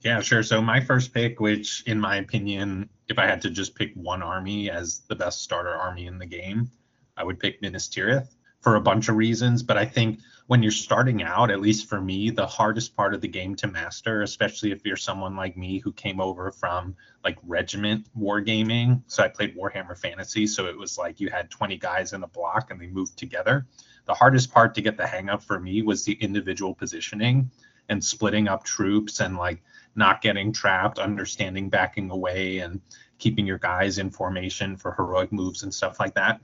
Yeah, 0.00 0.20
sure. 0.20 0.42
So 0.42 0.60
my 0.60 0.80
first 0.80 1.14
pick, 1.14 1.40
which 1.40 1.84
in 1.86 2.00
my 2.00 2.16
opinion, 2.16 2.90
if 3.08 3.18
I 3.18 3.26
had 3.26 3.40
to 3.42 3.50
just 3.50 3.74
pick 3.74 3.92
one 3.94 4.22
army 4.22 4.68
as 4.68 5.02
the 5.08 5.14
best 5.14 5.42
starter 5.42 5.74
army 5.74 6.06
in 6.06 6.18
the 6.18 6.26
game, 6.26 6.70
I 7.16 7.22
would 7.22 7.38
pick 7.38 7.62
Minas 7.62 7.88
Tirith 7.88 8.34
for 8.60 8.74
a 8.74 8.80
bunch 8.80 9.08
of 9.08 9.16
reasons. 9.16 9.62
But 9.62 9.78
I 9.78 9.84
think 9.84 10.18
when 10.46 10.62
you're 10.62 10.72
starting 10.72 11.22
out, 11.22 11.50
at 11.50 11.60
least 11.60 11.88
for 11.88 12.00
me, 12.00 12.30
the 12.30 12.46
hardest 12.46 12.94
part 12.94 13.14
of 13.14 13.20
the 13.20 13.28
game 13.28 13.54
to 13.56 13.66
master, 13.66 14.22
especially 14.22 14.72
if 14.72 14.84
you're 14.84 14.96
someone 14.96 15.34
like 15.34 15.56
me 15.56 15.78
who 15.78 15.92
came 15.92 16.20
over 16.20 16.52
from 16.52 16.94
like 17.22 17.38
regiment 17.42 18.06
wargaming. 18.18 19.00
So 19.06 19.22
I 19.22 19.28
played 19.28 19.56
Warhammer 19.56 19.98
Fantasy. 19.98 20.46
So 20.46 20.66
it 20.66 20.76
was 20.76 20.98
like 20.98 21.18
you 21.18 21.30
had 21.30 21.50
20 21.50 21.78
guys 21.78 22.12
in 22.12 22.22
a 22.22 22.26
block 22.28 22.70
and 22.70 22.80
they 22.80 22.88
moved 22.88 23.16
together 23.16 23.66
the 24.06 24.14
hardest 24.14 24.52
part 24.52 24.74
to 24.74 24.82
get 24.82 24.96
the 24.96 25.06
hang 25.06 25.28
of 25.28 25.44
for 25.44 25.58
me 25.58 25.82
was 25.82 26.04
the 26.04 26.12
individual 26.14 26.74
positioning 26.74 27.50
and 27.88 28.02
splitting 28.02 28.48
up 28.48 28.64
troops 28.64 29.20
and 29.20 29.36
like 29.36 29.62
not 29.94 30.20
getting 30.20 30.52
trapped, 30.52 30.98
understanding 30.98 31.68
backing 31.68 32.10
away 32.10 32.58
and 32.58 32.80
keeping 33.18 33.46
your 33.46 33.58
guys 33.58 33.98
in 33.98 34.10
formation 34.10 34.76
for 34.76 34.92
heroic 34.94 35.32
moves 35.32 35.62
and 35.62 35.72
stuff 35.72 36.00
like 36.00 36.14
that. 36.14 36.40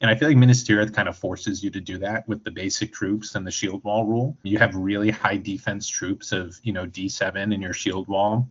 And 0.00 0.10
I 0.10 0.14
feel 0.14 0.28
like 0.28 0.36
Minas 0.36 0.64
Tirith 0.64 0.94
kind 0.94 1.08
of 1.08 1.16
forces 1.16 1.62
you 1.62 1.70
to 1.70 1.80
do 1.80 1.98
that 1.98 2.26
with 2.26 2.42
the 2.42 2.50
basic 2.50 2.92
troops 2.92 3.34
and 3.34 3.46
the 3.46 3.50
shield 3.50 3.84
wall 3.84 4.06
rule. 4.06 4.36
You 4.42 4.58
have 4.58 4.74
really 4.74 5.10
high 5.10 5.36
defense 5.36 5.86
troops 5.88 6.32
of, 6.32 6.58
you 6.62 6.72
know, 6.72 6.86
D7 6.86 7.52
in 7.54 7.60
your 7.60 7.74
shield 7.74 8.08
wall. 8.08 8.48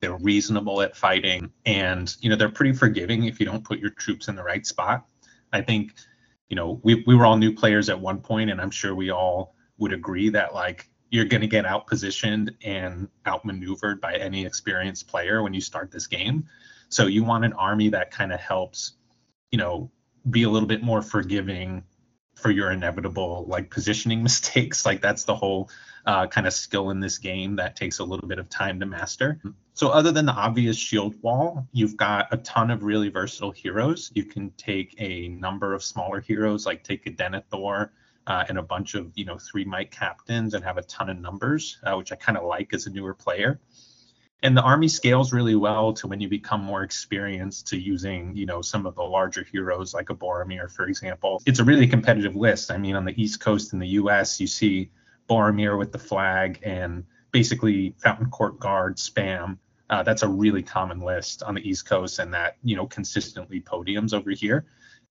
They're 0.00 0.16
reasonable 0.16 0.80
at 0.80 0.96
fighting 0.96 1.50
and, 1.66 2.14
you 2.20 2.30
know, 2.30 2.36
they're 2.36 2.48
pretty 2.48 2.72
forgiving 2.72 3.24
if 3.24 3.40
you 3.40 3.46
don't 3.46 3.64
put 3.64 3.80
your 3.80 3.90
troops 3.90 4.28
in 4.28 4.36
the 4.36 4.44
right 4.44 4.64
spot. 4.64 5.06
I 5.52 5.60
think 5.60 5.92
you 6.50 6.56
know, 6.56 6.80
we, 6.82 7.02
we 7.06 7.14
were 7.14 7.24
all 7.24 7.36
new 7.36 7.54
players 7.54 7.88
at 7.88 7.98
one 7.98 8.20
point, 8.20 8.50
and 8.50 8.60
I'm 8.60 8.72
sure 8.72 8.94
we 8.94 9.10
all 9.10 9.54
would 9.78 9.92
agree 9.92 10.28
that 10.30 10.52
like 10.52 10.90
you're 11.10 11.24
going 11.24 11.40
to 11.40 11.46
get 11.46 11.64
out 11.64 11.86
positioned 11.86 12.52
and 12.62 13.08
outmaneuvered 13.26 14.00
by 14.00 14.16
any 14.16 14.44
experienced 14.44 15.08
player 15.08 15.42
when 15.42 15.54
you 15.54 15.60
start 15.60 15.90
this 15.90 16.06
game. 16.06 16.44
So 16.88 17.06
you 17.06 17.24
want 17.24 17.44
an 17.44 17.52
army 17.54 17.88
that 17.90 18.10
kind 18.10 18.32
of 18.32 18.40
helps, 18.40 18.94
you 19.52 19.58
know, 19.58 19.90
be 20.28 20.42
a 20.42 20.50
little 20.50 20.68
bit 20.68 20.82
more 20.82 21.02
forgiving 21.02 21.84
for 22.34 22.50
your 22.50 22.70
inevitable 22.70 23.44
like 23.48 23.70
positioning 23.70 24.22
mistakes. 24.24 24.84
Like 24.84 25.00
that's 25.00 25.24
the 25.24 25.34
whole 25.34 25.70
uh, 26.06 26.26
kind 26.26 26.46
of 26.46 26.52
skill 26.52 26.90
in 26.90 27.00
this 27.00 27.18
game 27.18 27.56
that 27.56 27.76
takes 27.76 27.98
a 27.98 28.04
little 28.04 28.26
bit 28.26 28.38
of 28.38 28.48
time 28.48 28.80
to 28.80 28.86
master. 28.86 29.40
So 29.74 29.88
other 29.88 30.12
than 30.12 30.26
the 30.26 30.32
obvious 30.32 30.76
shield 30.76 31.14
wall, 31.22 31.66
you've 31.72 31.96
got 31.96 32.28
a 32.32 32.36
ton 32.38 32.70
of 32.70 32.82
really 32.82 33.08
versatile 33.08 33.50
heroes. 33.50 34.10
You 34.14 34.24
can 34.24 34.50
take 34.52 34.94
a 34.98 35.28
number 35.28 35.74
of 35.74 35.82
smaller 35.82 36.20
heroes, 36.20 36.66
like 36.66 36.84
take 36.84 37.06
a 37.06 37.10
Denethor 37.10 37.90
uh, 38.26 38.44
and 38.48 38.58
a 38.58 38.62
bunch 38.62 38.94
of 38.94 39.12
you 39.14 39.24
know 39.24 39.38
three 39.38 39.64
might 39.64 39.90
captains, 39.90 40.54
and 40.54 40.64
have 40.64 40.78
a 40.78 40.82
ton 40.82 41.10
of 41.10 41.18
numbers, 41.18 41.78
uh, 41.84 41.94
which 41.96 42.12
I 42.12 42.16
kind 42.16 42.38
of 42.38 42.44
like 42.44 42.72
as 42.74 42.86
a 42.86 42.90
newer 42.90 43.14
player. 43.14 43.60
And 44.42 44.56
the 44.56 44.62
army 44.62 44.88
scales 44.88 45.32
really 45.32 45.54
well 45.54 45.92
to 45.94 46.06
when 46.06 46.20
you 46.20 46.28
become 46.28 46.62
more 46.62 46.82
experienced 46.82 47.66
to 47.68 47.78
using, 47.78 48.34
you 48.34 48.46
know, 48.46 48.62
some 48.62 48.86
of 48.86 48.94
the 48.94 49.02
larger 49.02 49.44
heroes 49.44 49.92
like 49.92 50.08
a 50.08 50.14
Boromir, 50.14 50.70
for 50.70 50.86
example. 50.86 51.42
It's 51.44 51.58
a 51.58 51.64
really 51.64 51.86
competitive 51.86 52.36
list. 52.36 52.70
I 52.70 52.78
mean, 52.78 52.96
on 52.96 53.04
the 53.04 53.22
East 53.22 53.40
Coast 53.40 53.74
in 53.74 53.78
the 53.78 53.88
U.S., 53.88 54.40
you 54.40 54.46
see 54.46 54.90
Boromir 55.28 55.78
with 55.78 55.92
the 55.92 55.98
flag 55.98 56.58
and 56.62 57.04
basically 57.32 57.94
Fountain 57.98 58.30
Court 58.30 58.58
Guard 58.58 58.96
spam 58.96 59.58
Uh, 59.90 60.04
that's 60.04 60.22
a 60.22 60.28
really 60.28 60.62
common 60.62 61.00
list 61.00 61.42
on 61.42 61.54
the 61.54 61.68
East 61.68 61.84
Coast, 61.84 62.20
and 62.20 62.32
that 62.32 62.56
you 62.62 62.76
know 62.76 62.86
consistently 62.86 63.60
podiums 63.60 64.14
over 64.14 64.30
here. 64.30 64.64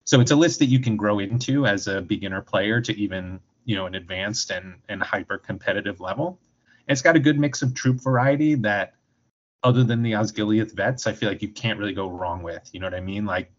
So 0.06 0.22
it's 0.22 0.32
a 0.32 0.36
list 0.36 0.60
that 0.60 0.68
you 0.68 0.80
can 0.80 0.96
grow 0.98 1.20
into 1.20 1.66
as 1.66 1.88
a 1.88 2.02
beginner 2.02 2.42
player 2.42 2.82
to 2.82 2.94
even 2.98 3.42
you 3.66 3.76
know 3.76 3.86
an 3.88 3.96
advanced 3.96 4.52
and 4.52 4.76
and 4.88 5.04
hyper 5.04 5.38
competitive 5.38 6.00
level. 6.00 6.40
And 6.88 6.96
it's 6.96 7.02
got 7.02 7.16
a 7.16 7.20
good 7.20 7.38
mix 7.38 7.62
of 7.62 7.74
troop 7.74 8.02
variety 8.02 8.56
that, 8.56 8.94
other 9.64 9.84
than 9.84 10.02
the 10.02 10.14
Osgiliath 10.14 10.74
vets, 10.76 11.08
I 11.08 11.14
feel 11.14 11.30
like 11.30 11.42
you 11.42 11.50
can't 11.50 11.80
really 11.80 11.94
go 11.94 12.10
wrong 12.10 12.44
with. 12.44 12.70
You 12.72 12.80
know 12.80 12.88
what 12.88 12.94
I 12.94 13.02
mean? 13.02 13.26
Like 13.26 13.52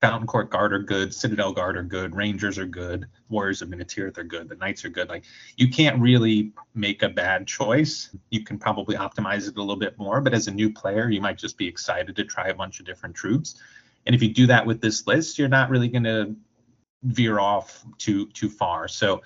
Fountain 0.00 0.26
Court 0.26 0.50
Guard 0.50 0.72
are 0.72 0.78
good, 0.78 1.12
Citadel 1.12 1.52
Guard 1.52 1.76
are 1.76 1.82
good, 1.82 2.14
Rangers 2.14 2.58
are 2.58 2.66
good, 2.66 3.06
Warriors 3.28 3.62
of 3.62 3.68
Minas 3.68 3.96
are 3.98 4.10
good, 4.10 4.48
the 4.48 4.56
Knights 4.56 4.84
are 4.84 4.90
good. 4.90 5.08
Like 5.08 5.24
you 5.56 5.68
can't 5.68 6.00
really 6.00 6.52
make 6.74 7.02
a 7.02 7.08
bad 7.08 7.46
choice. 7.46 8.14
You 8.30 8.44
can 8.44 8.58
probably 8.58 8.96
optimize 8.96 9.48
it 9.48 9.56
a 9.56 9.60
little 9.60 9.76
bit 9.76 9.98
more, 9.98 10.20
but 10.20 10.34
as 10.34 10.46
a 10.46 10.52
new 10.52 10.72
player, 10.72 11.10
you 11.10 11.20
might 11.20 11.38
just 11.38 11.58
be 11.58 11.66
excited 11.66 12.14
to 12.14 12.24
try 12.24 12.48
a 12.48 12.54
bunch 12.54 12.80
of 12.80 12.86
different 12.86 13.14
troops. 13.14 13.60
And 14.06 14.14
if 14.14 14.22
you 14.22 14.32
do 14.32 14.46
that 14.46 14.64
with 14.64 14.80
this 14.80 15.06
list, 15.06 15.38
you're 15.38 15.48
not 15.48 15.70
really 15.70 15.88
going 15.88 16.04
to 16.04 16.34
veer 17.02 17.38
off 17.38 17.84
too 17.98 18.26
too 18.28 18.48
far. 18.48 18.88
So 18.88 19.22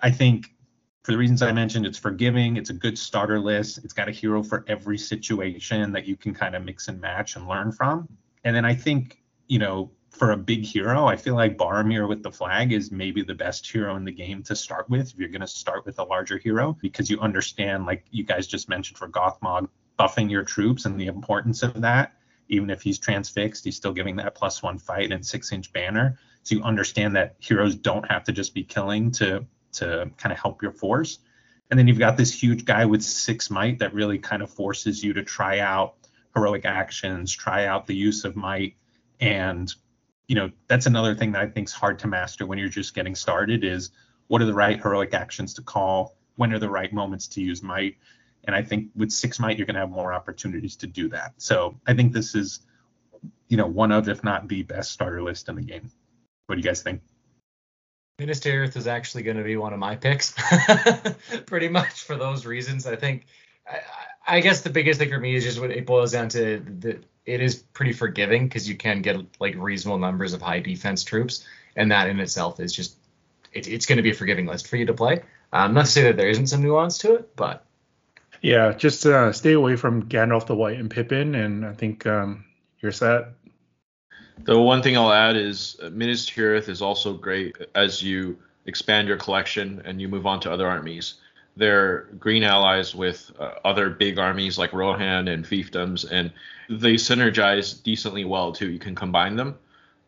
I 0.00 0.10
think 0.10 0.54
for 1.02 1.12
the 1.12 1.18
reasons 1.18 1.40
I 1.40 1.52
mentioned, 1.52 1.86
it's 1.86 1.98
forgiving, 1.98 2.56
it's 2.56 2.70
a 2.70 2.74
good 2.74 2.98
starter 2.98 3.40
list, 3.40 3.78
it's 3.84 3.94
got 3.94 4.08
a 4.08 4.12
hero 4.12 4.42
for 4.42 4.64
every 4.68 4.98
situation 4.98 5.92
that 5.92 6.06
you 6.06 6.16
can 6.16 6.34
kind 6.34 6.54
of 6.54 6.64
mix 6.64 6.88
and 6.88 7.00
match 7.00 7.36
and 7.36 7.48
learn 7.48 7.72
from. 7.72 8.06
And 8.44 8.54
then 8.54 8.64
I 8.64 8.74
think, 8.74 9.22
you 9.46 9.58
know, 9.58 9.90
for 10.10 10.32
a 10.32 10.36
big 10.36 10.64
hero, 10.64 11.06
I 11.06 11.16
feel 11.16 11.34
like 11.34 11.56
Boromir 11.56 12.08
with 12.08 12.22
the 12.22 12.30
flag 12.30 12.72
is 12.72 12.90
maybe 12.90 13.22
the 13.22 13.34
best 13.34 13.70
hero 13.70 13.96
in 13.96 14.04
the 14.04 14.12
game 14.12 14.42
to 14.42 14.56
start 14.56 14.90
with 14.90 15.12
if 15.12 15.18
you're 15.18 15.28
going 15.28 15.40
to 15.40 15.46
start 15.46 15.86
with 15.86 15.98
a 15.98 16.04
larger 16.04 16.36
hero 16.36 16.76
because 16.82 17.08
you 17.08 17.18
understand, 17.20 17.86
like 17.86 18.04
you 18.10 18.24
guys 18.24 18.46
just 18.46 18.68
mentioned 18.68 18.98
for 18.98 19.08
Gothmog, 19.08 19.68
buffing 19.98 20.30
your 20.30 20.42
troops 20.42 20.84
and 20.84 21.00
the 21.00 21.06
importance 21.06 21.62
of 21.62 21.80
that. 21.80 22.14
Even 22.48 22.68
if 22.68 22.82
he's 22.82 22.98
transfixed, 22.98 23.64
he's 23.64 23.76
still 23.76 23.92
giving 23.92 24.16
that 24.16 24.34
plus 24.34 24.62
one 24.62 24.78
fight 24.78 25.12
and 25.12 25.24
six 25.24 25.52
inch 25.52 25.72
banner. 25.72 26.18
So 26.42 26.56
you 26.56 26.62
understand 26.62 27.14
that 27.16 27.36
heroes 27.38 27.76
don't 27.76 28.10
have 28.10 28.24
to 28.24 28.32
just 28.32 28.52
be 28.52 28.64
killing 28.64 29.12
to 29.12 29.46
to 29.72 30.10
kind 30.16 30.32
of 30.32 30.38
help 30.38 30.62
your 30.62 30.72
force. 30.72 31.18
And 31.70 31.78
then 31.78 31.86
you've 31.86 31.98
got 31.98 32.16
this 32.16 32.32
huge 32.32 32.64
guy 32.64 32.84
with 32.84 33.02
six 33.02 33.50
might 33.50 33.78
that 33.78 33.94
really 33.94 34.18
kind 34.18 34.42
of 34.42 34.50
forces 34.50 35.04
you 35.04 35.12
to 35.12 35.22
try 35.22 35.60
out 35.60 35.94
heroic 36.34 36.64
actions, 36.64 37.32
try 37.32 37.66
out 37.66 37.86
the 37.86 37.94
use 37.94 38.24
of 38.24 38.36
might, 38.36 38.76
and 39.20 39.72
you 40.30 40.36
know, 40.36 40.48
that's 40.68 40.86
another 40.86 41.16
thing 41.16 41.32
that 41.32 41.42
I 41.42 41.46
think 41.46 41.66
is 41.66 41.72
hard 41.72 41.98
to 41.98 42.06
master 42.06 42.46
when 42.46 42.56
you're 42.56 42.68
just 42.68 42.94
getting 42.94 43.16
started 43.16 43.64
is 43.64 43.90
what 44.28 44.40
are 44.40 44.44
the 44.44 44.54
right 44.54 44.80
heroic 44.80 45.12
actions 45.12 45.54
to 45.54 45.62
call? 45.62 46.16
When 46.36 46.52
are 46.52 46.60
the 46.60 46.70
right 46.70 46.92
moments 46.92 47.26
to 47.28 47.40
use 47.40 47.64
might? 47.64 47.96
And 48.44 48.54
I 48.54 48.62
think 48.62 48.90
with 48.94 49.10
six 49.10 49.40
might, 49.40 49.58
you're 49.58 49.66
going 49.66 49.74
to 49.74 49.80
have 49.80 49.90
more 49.90 50.12
opportunities 50.12 50.76
to 50.76 50.86
do 50.86 51.08
that. 51.08 51.32
So 51.38 51.80
I 51.88 51.94
think 51.94 52.12
this 52.12 52.36
is, 52.36 52.60
you 53.48 53.56
know, 53.56 53.66
one 53.66 53.90
of, 53.90 54.08
if 54.08 54.22
not 54.22 54.46
the 54.46 54.62
best 54.62 54.92
starter 54.92 55.20
list 55.20 55.48
in 55.48 55.56
the 55.56 55.62
game. 55.62 55.90
What 56.46 56.54
do 56.54 56.60
you 56.60 56.64
guys 56.64 56.80
think? 56.80 57.02
Minas 58.20 58.38
Tirith 58.38 58.76
is 58.76 58.86
actually 58.86 59.22
going 59.22 59.38
to 59.38 59.42
be 59.42 59.56
one 59.56 59.72
of 59.72 59.78
my 59.78 59.96
picks, 59.96 60.34
pretty 61.46 61.68
much 61.68 62.02
for 62.02 62.16
those 62.16 62.44
reasons. 62.44 62.86
I 62.86 62.94
think, 62.94 63.24
I, 63.66 63.80
I, 64.36 64.40
guess 64.40 64.60
the 64.60 64.68
biggest 64.68 65.00
thing 65.00 65.08
for 65.08 65.18
me 65.18 65.34
is 65.34 65.42
just 65.42 65.58
what 65.58 65.70
it 65.70 65.86
boils 65.86 66.12
down 66.12 66.28
to 66.30 66.62
that 66.80 67.02
it 67.24 67.40
is 67.40 67.54
pretty 67.54 67.94
forgiving 67.94 68.46
because 68.46 68.68
you 68.68 68.76
can 68.76 69.00
get 69.00 69.16
like 69.40 69.54
reasonable 69.56 69.96
numbers 69.96 70.34
of 70.34 70.42
high 70.42 70.60
defense 70.60 71.02
troops, 71.02 71.46
and 71.76 71.90
that 71.92 72.10
in 72.10 72.20
itself 72.20 72.60
is 72.60 72.74
just 72.74 72.94
it, 73.54 73.66
it's 73.66 73.86
going 73.86 73.96
to 73.96 74.02
be 74.02 74.10
a 74.10 74.14
forgiving 74.14 74.44
list 74.44 74.68
for 74.68 74.76
you 74.76 74.84
to 74.84 74.92
play. 74.92 75.22
Um, 75.54 75.72
not 75.72 75.86
to 75.86 75.90
say 75.90 76.02
that 76.02 76.18
there 76.18 76.28
isn't 76.28 76.48
some 76.48 76.62
nuance 76.62 76.98
to 76.98 77.14
it, 77.14 77.34
but 77.36 77.64
yeah, 78.42 78.74
just 78.74 79.06
uh, 79.06 79.32
stay 79.32 79.54
away 79.54 79.76
from 79.76 80.10
Gandalf 80.10 80.44
the 80.44 80.54
White 80.54 80.78
and 80.78 80.90
Pippin, 80.90 81.34
and 81.34 81.64
I 81.64 81.72
think 81.72 82.06
um, 82.06 82.44
you're 82.80 82.92
set. 82.92 83.28
The 84.44 84.58
one 84.58 84.82
thing 84.82 84.96
I'll 84.96 85.12
add 85.12 85.36
is 85.36 85.76
uh, 85.82 85.90
Minas 85.90 86.28
Tirith 86.28 86.68
is 86.68 86.80
also 86.80 87.12
great 87.12 87.56
as 87.74 88.02
you 88.02 88.38
expand 88.66 89.08
your 89.08 89.16
collection 89.16 89.82
and 89.84 90.00
you 90.00 90.08
move 90.08 90.26
on 90.26 90.40
to 90.40 90.52
other 90.52 90.66
armies. 90.66 91.14
They're 91.56 92.02
green 92.18 92.42
allies 92.42 92.94
with 92.94 93.30
uh, 93.38 93.52
other 93.64 93.90
big 93.90 94.18
armies 94.18 94.58
like 94.58 94.72
Rohan 94.72 95.28
and 95.28 95.44
fiefdoms, 95.44 96.10
and 96.10 96.32
they 96.68 96.94
synergize 96.94 97.82
decently 97.82 98.24
well 98.24 98.52
too. 98.52 98.70
You 98.70 98.78
can 98.78 98.94
combine 98.94 99.36
them, 99.36 99.58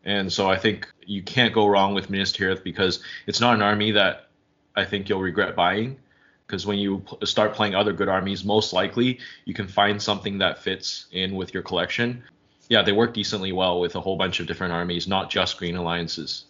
and 0.05 0.31
so 0.31 0.49
I 0.49 0.57
think 0.57 0.87
you 1.05 1.21
can't 1.21 1.53
go 1.53 1.67
wrong 1.67 1.93
with 1.93 2.09
Minas 2.09 2.31
Tirith 2.31 2.63
because 2.63 3.03
it's 3.27 3.39
not 3.39 3.55
an 3.55 3.61
army 3.61 3.91
that 3.91 4.29
I 4.75 4.85
think 4.85 5.09
you'll 5.09 5.21
regret 5.21 5.55
buying. 5.55 5.97
Because 6.47 6.65
when 6.65 6.77
you 6.77 7.03
start 7.23 7.53
playing 7.53 7.75
other 7.75 7.93
good 7.93 8.09
armies, 8.09 8.43
most 8.43 8.73
likely 8.73 9.19
you 9.45 9.53
can 9.53 9.67
find 9.67 10.01
something 10.01 10.37
that 10.39 10.61
fits 10.61 11.07
in 11.11 11.35
with 11.35 11.53
your 11.53 11.63
collection. 11.63 12.23
Yeah, 12.69 12.81
they 12.81 12.91
work 12.91 13.13
decently 13.13 13.51
well 13.51 13.79
with 13.79 13.95
a 13.95 14.01
whole 14.01 14.15
bunch 14.15 14.39
of 14.39 14.47
different 14.47 14.73
armies, 14.73 15.07
not 15.07 15.29
just 15.29 15.57
green 15.57 15.75
alliances. 15.75 16.45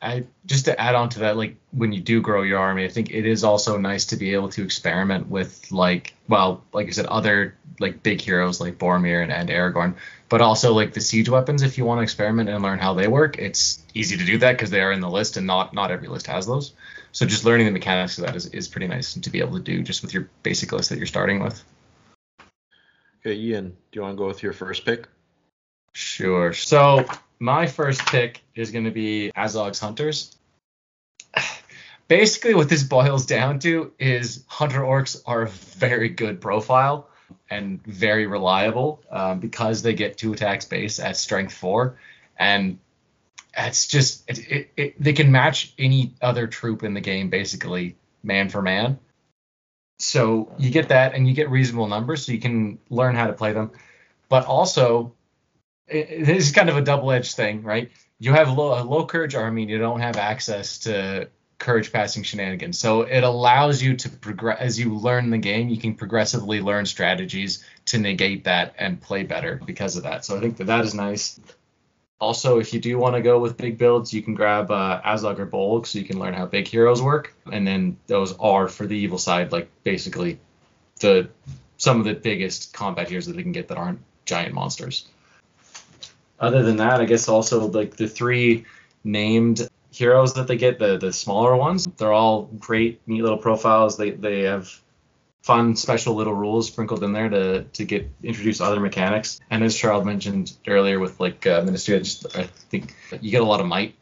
I 0.00 0.24
just 0.44 0.66
to 0.66 0.78
add 0.78 0.94
on 0.94 1.08
to 1.10 1.20
that, 1.20 1.36
like 1.36 1.56
when 1.72 1.92
you 1.92 2.00
do 2.00 2.20
grow 2.20 2.42
your 2.42 2.58
army, 2.58 2.84
I 2.84 2.88
think 2.88 3.10
it 3.10 3.26
is 3.26 3.44
also 3.44 3.78
nice 3.78 4.06
to 4.06 4.16
be 4.16 4.34
able 4.34 4.50
to 4.50 4.62
experiment 4.62 5.28
with 5.28 5.72
like, 5.72 6.14
well, 6.28 6.62
like 6.72 6.88
I 6.88 6.90
said, 6.90 7.06
other 7.06 7.56
like 7.80 8.02
big 8.02 8.20
heroes 8.20 8.60
like 8.60 8.78
Boromir 8.78 9.22
and, 9.22 9.32
and 9.32 9.48
Aragorn, 9.48 9.94
but 10.28 10.40
also 10.40 10.74
like 10.74 10.92
the 10.92 11.00
siege 11.00 11.28
weapons. 11.28 11.62
If 11.62 11.78
you 11.78 11.84
want 11.84 11.98
to 11.98 12.02
experiment 12.02 12.50
and 12.50 12.62
learn 12.62 12.78
how 12.78 12.94
they 12.94 13.08
work, 13.08 13.38
it's 13.38 13.82
easy 13.94 14.16
to 14.18 14.24
do 14.24 14.38
that 14.38 14.52
because 14.52 14.70
they 14.70 14.82
are 14.82 14.92
in 14.92 15.00
the 15.00 15.10
list, 15.10 15.38
and 15.38 15.46
not 15.46 15.72
not 15.72 15.90
every 15.90 16.08
list 16.08 16.26
has 16.26 16.46
those. 16.46 16.72
So 17.12 17.24
just 17.24 17.46
learning 17.46 17.64
the 17.64 17.72
mechanics 17.72 18.18
of 18.18 18.26
that 18.26 18.36
is, 18.36 18.46
is 18.46 18.68
pretty 18.68 18.88
nice 18.88 19.14
to 19.14 19.30
be 19.30 19.40
able 19.40 19.54
to 19.54 19.62
do 19.62 19.82
just 19.82 20.02
with 20.02 20.12
your 20.12 20.28
basic 20.42 20.72
list 20.72 20.90
that 20.90 20.98
you're 20.98 21.06
starting 21.06 21.42
with. 21.42 21.64
Okay, 23.26 23.34
Ian, 23.40 23.70
do 23.70 23.76
you 23.98 24.02
want 24.02 24.12
to 24.12 24.16
go 24.16 24.28
with 24.28 24.44
your 24.44 24.52
first 24.52 24.84
pick? 24.84 25.08
Sure. 25.92 26.52
So 26.52 27.04
my 27.40 27.66
first 27.66 28.06
pick 28.06 28.40
is 28.54 28.70
going 28.70 28.84
to 28.84 28.92
be 28.92 29.32
Azog's 29.34 29.80
Hunters. 29.80 30.36
Basically, 32.08 32.54
what 32.54 32.68
this 32.68 32.84
boils 32.84 33.26
down 33.26 33.58
to 33.60 33.92
is 33.98 34.44
Hunter 34.46 34.82
Orcs 34.82 35.20
are 35.26 35.42
a 35.42 35.48
very 35.48 36.08
good 36.08 36.40
profile 36.40 37.08
and 37.50 37.84
very 37.84 38.28
reliable 38.28 39.02
um, 39.10 39.40
because 39.40 39.82
they 39.82 39.94
get 39.94 40.16
two 40.16 40.32
attacks 40.32 40.64
base 40.64 41.00
at 41.00 41.16
strength 41.16 41.52
four, 41.52 41.98
and 42.38 42.78
it's 43.56 43.88
just 43.88 44.22
it, 44.30 44.38
it, 44.38 44.70
it, 44.76 45.02
they 45.02 45.14
can 45.14 45.32
match 45.32 45.74
any 45.80 46.14
other 46.22 46.46
troop 46.46 46.84
in 46.84 46.94
the 46.94 47.00
game 47.00 47.28
basically 47.28 47.96
man 48.22 48.50
for 48.50 48.62
man. 48.62 49.00
So 49.98 50.52
you 50.58 50.70
get 50.70 50.88
that, 50.90 51.14
and 51.14 51.26
you 51.26 51.34
get 51.34 51.50
reasonable 51.50 51.88
numbers, 51.88 52.26
so 52.26 52.32
you 52.32 52.40
can 52.40 52.78
learn 52.90 53.14
how 53.14 53.26
to 53.26 53.32
play 53.32 53.52
them. 53.52 53.70
But 54.28 54.44
also, 54.44 55.14
it, 55.86 56.24
this 56.26 56.46
is 56.46 56.52
kind 56.52 56.68
of 56.68 56.76
a 56.76 56.82
double-edged 56.82 57.34
thing, 57.34 57.62
right? 57.62 57.90
You 58.18 58.32
have 58.32 58.50
low, 58.50 58.80
a 58.80 58.84
low 58.84 59.06
courage 59.06 59.34
army, 59.34 59.62
and 59.62 59.70
you 59.70 59.78
don't 59.78 60.00
have 60.00 60.16
access 60.16 60.78
to 60.80 61.28
courage 61.58 61.92
passing 61.92 62.22
shenanigans. 62.22 62.78
So 62.78 63.02
it 63.02 63.24
allows 63.24 63.82
you 63.82 63.96
to 63.96 64.10
progress 64.10 64.58
as 64.60 64.78
you 64.78 64.94
learn 64.94 65.30
the 65.30 65.38
game. 65.38 65.68
You 65.68 65.78
can 65.78 65.94
progressively 65.94 66.60
learn 66.60 66.84
strategies 66.84 67.64
to 67.86 67.98
negate 67.98 68.44
that 68.44 68.74
and 68.78 69.00
play 69.00 69.22
better 69.22 69.60
because 69.64 69.96
of 69.96 70.02
that. 70.02 70.24
So 70.24 70.36
I 70.36 70.40
think 70.40 70.58
that 70.58 70.66
that 70.66 70.84
is 70.84 70.94
nice. 70.94 71.40
Also, 72.18 72.58
if 72.58 72.72
you 72.72 72.80
do 72.80 72.96
want 72.98 73.14
to 73.14 73.20
go 73.20 73.38
with 73.38 73.56
big 73.56 73.76
builds, 73.76 74.12
you 74.12 74.22
can 74.22 74.34
grab 74.34 74.70
uh, 74.70 75.02
Azog 75.02 75.38
or 75.38 75.46
Bolg, 75.46 75.86
so 75.86 75.98
you 75.98 76.04
can 76.04 76.18
learn 76.18 76.32
how 76.32 76.46
big 76.46 76.66
heroes 76.66 77.02
work. 77.02 77.34
And 77.52 77.66
then 77.66 77.98
those 78.06 78.34
are 78.38 78.68
for 78.68 78.86
the 78.86 78.96
evil 78.96 79.18
side, 79.18 79.52
like 79.52 79.68
basically 79.84 80.38
the 81.00 81.28
some 81.76 81.98
of 81.98 82.06
the 82.06 82.14
biggest 82.14 82.72
combat 82.72 83.08
heroes 83.08 83.26
that 83.26 83.36
they 83.36 83.42
can 83.42 83.52
get 83.52 83.68
that 83.68 83.76
aren't 83.76 84.00
giant 84.24 84.54
monsters 84.54 85.06
other 86.38 86.62
than 86.62 86.76
that, 86.76 87.00
I 87.00 87.04
guess 87.04 87.28
also 87.28 87.66
like 87.66 87.96
the 87.96 88.08
three 88.08 88.64
named 89.04 89.68
heroes 89.90 90.34
that 90.34 90.46
they 90.46 90.56
get, 90.56 90.78
the 90.78 90.98
the 90.98 91.12
smaller 91.12 91.56
ones, 91.56 91.86
they're 91.96 92.12
all 92.12 92.44
great, 92.58 93.00
neat 93.06 93.22
little 93.22 93.38
profiles. 93.38 93.96
They 93.96 94.10
they 94.10 94.42
have 94.42 94.70
fun, 95.46 95.76
special 95.76 96.16
little 96.16 96.34
rules 96.34 96.66
sprinkled 96.66 97.04
in 97.04 97.12
there 97.12 97.28
to 97.28 97.62
to 97.62 97.84
get 97.84 98.10
introduce 98.22 98.60
other 98.60 98.80
mechanics. 98.80 99.40
And 99.48 99.62
as 99.62 99.76
Charles 99.76 100.04
mentioned 100.04 100.52
earlier, 100.66 100.98
with 100.98 101.20
like 101.20 101.46
uh, 101.46 101.62
Minas 101.64 101.86
Tirith, 101.86 102.00
I 102.00 102.02
just 102.02 102.36
I 102.36 102.42
think 102.42 102.94
you 103.20 103.30
get 103.30 103.42
a 103.42 103.46
lot 103.46 103.60
of 103.60 103.66
might. 103.66 103.94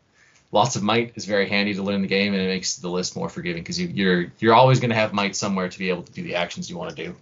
Lots 0.52 0.76
of 0.76 0.82
might 0.82 1.12
is 1.16 1.26
very 1.26 1.48
handy 1.48 1.74
to 1.74 1.82
learn 1.82 2.00
the 2.00 2.08
game, 2.08 2.32
and 2.32 2.42
it 2.42 2.46
makes 2.46 2.76
the 2.76 2.88
list 2.88 3.14
more 3.14 3.28
forgiving 3.28 3.62
because 3.62 3.78
you, 3.78 3.88
you're 3.88 4.32
you're 4.38 4.54
always 4.54 4.80
going 4.80 4.90
to 4.90 4.96
have 4.96 5.12
might 5.12 5.36
somewhere 5.36 5.68
to 5.68 5.78
be 5.78 5.90
able 5.90 6.02
to 6.02 6.12
do 6.12 6.22
the 6.22 6.36
actions 6.36 6.70
you 6.70 6.78
want 6.78 6.96
to 6.96 7.04
do. 7.04 7.14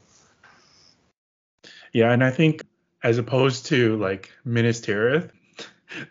Yeah, 1.93 2.13
and 2.13 2.23
I 2.23 2.31
think 2.31 2.63
as 3.03 3.19
opposed 3.19 3.67
to 3.67 3.97
like 3.97 4.31
Minas 4.45 4.81
Tirith, 4.81 5.31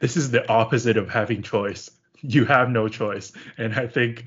this 0.02 0.18
is 0.18 0.32
the 0.32 0.48
opposite 0.50 0.98
of 0.98 1.10
having 1.10 1.44
choice. 1.44 1.90
You 2.20 2.46
have 2.46 2.70
no 2.70 2.88
choice. 2.88 3.32
And 3.58 3.74
I 3.74 3.88
think, 3.88 4.26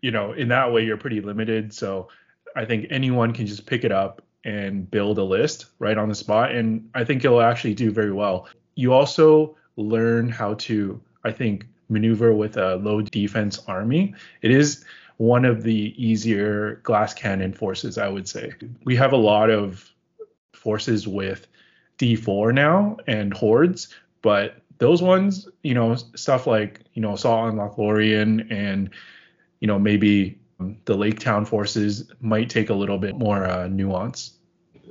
you 0.00 0.10
know, 0.10 0.32
in 0.32 0.48
that 0.48 0.72
way, 0.72 0.84
you're 0.84 0.96
pretty 0.96 1.20
limited. 1.20 1.72
So 1.72 2.08
I 2.56 2.64
think 2.64 2.86
anyone 2.90 3.32
can 3.32 3.46
just 3.46 3.66
pick 3.66 3.84
it 3.84 3.92
up 3.92 4.22
and 4.44 4.90
build 4.90 5.18
a 5.18 5.24
list 5.24 5.66
right 5.78 5.96
on 5.96 6.08
the 6.08 6.14
spot. 6.14 6.52
And 6.52 6.88
I 6.94 7.04
think 7.04 7.22
you'll 7.22 7.40
actually 7.40 7.74
do 7.74 7.90
very 7.90 8.12
well. 8.12 8.48
You 8.74 8.92
also 8.92 9.56
learn 9.76 10.28
how 10.28 10.54
to, 10.54 11.00
I 11.24 11.32
think, 11.32 11.66
maneuver 11.88 12.32
with 12.32 12.56
a 12.56 12.76
low 12.76 13.02
defense 13.02 13.60
army. 13.68 14.14
It 14.40 14.50
is 14.50 14.84
one 15.18 15.44
of 15.44 15.62
the 15.62 15.94
easier 15.96 16.80
glass 16.82 17.14
cannon 17.14 17.52
forces, 17.52 17.98
I 17.98 18.08
would 18.08 18.28
say. 18.28 18.52
We 18.84 18.96
have 18.96 19.12
a 19.12 19.16
lot 19.16 19.50
of 19.50 19.90
forces 20.52 21.06
with 21.06 21.46
D4 21.98 22.54
now 22.54 22.96
and 23.06 23.32
hordes, 23.32 23.88
but 24.22 24.62
those 24.78 25.00
ones, 25.00 25.48
you 25.62 25.74
know, 25.74 25.94
stuff 25.94 26.46
like 26.46 26.80
you 26.94 27.02
know 27.02 27.12
Assault 27.12 27.52
on 27.52 27.56
Lothlorien 27.56 28.50
and 28.50 28.90
you 29.60 29.68
know 29.68 29.78
maybe 29.78 30.38
the 30.84 30.96
Lake 30.96 31.20
Town 31.20 31.44
forces 31.44 32.10
might 32.20 32.50
take 32.50 32.70
a 32.70 32.74
little 32.74 32.98
bit 32.98 33.16
more 33.16 33.44
uh, 33.44 33.68
nuance 33.68 34.32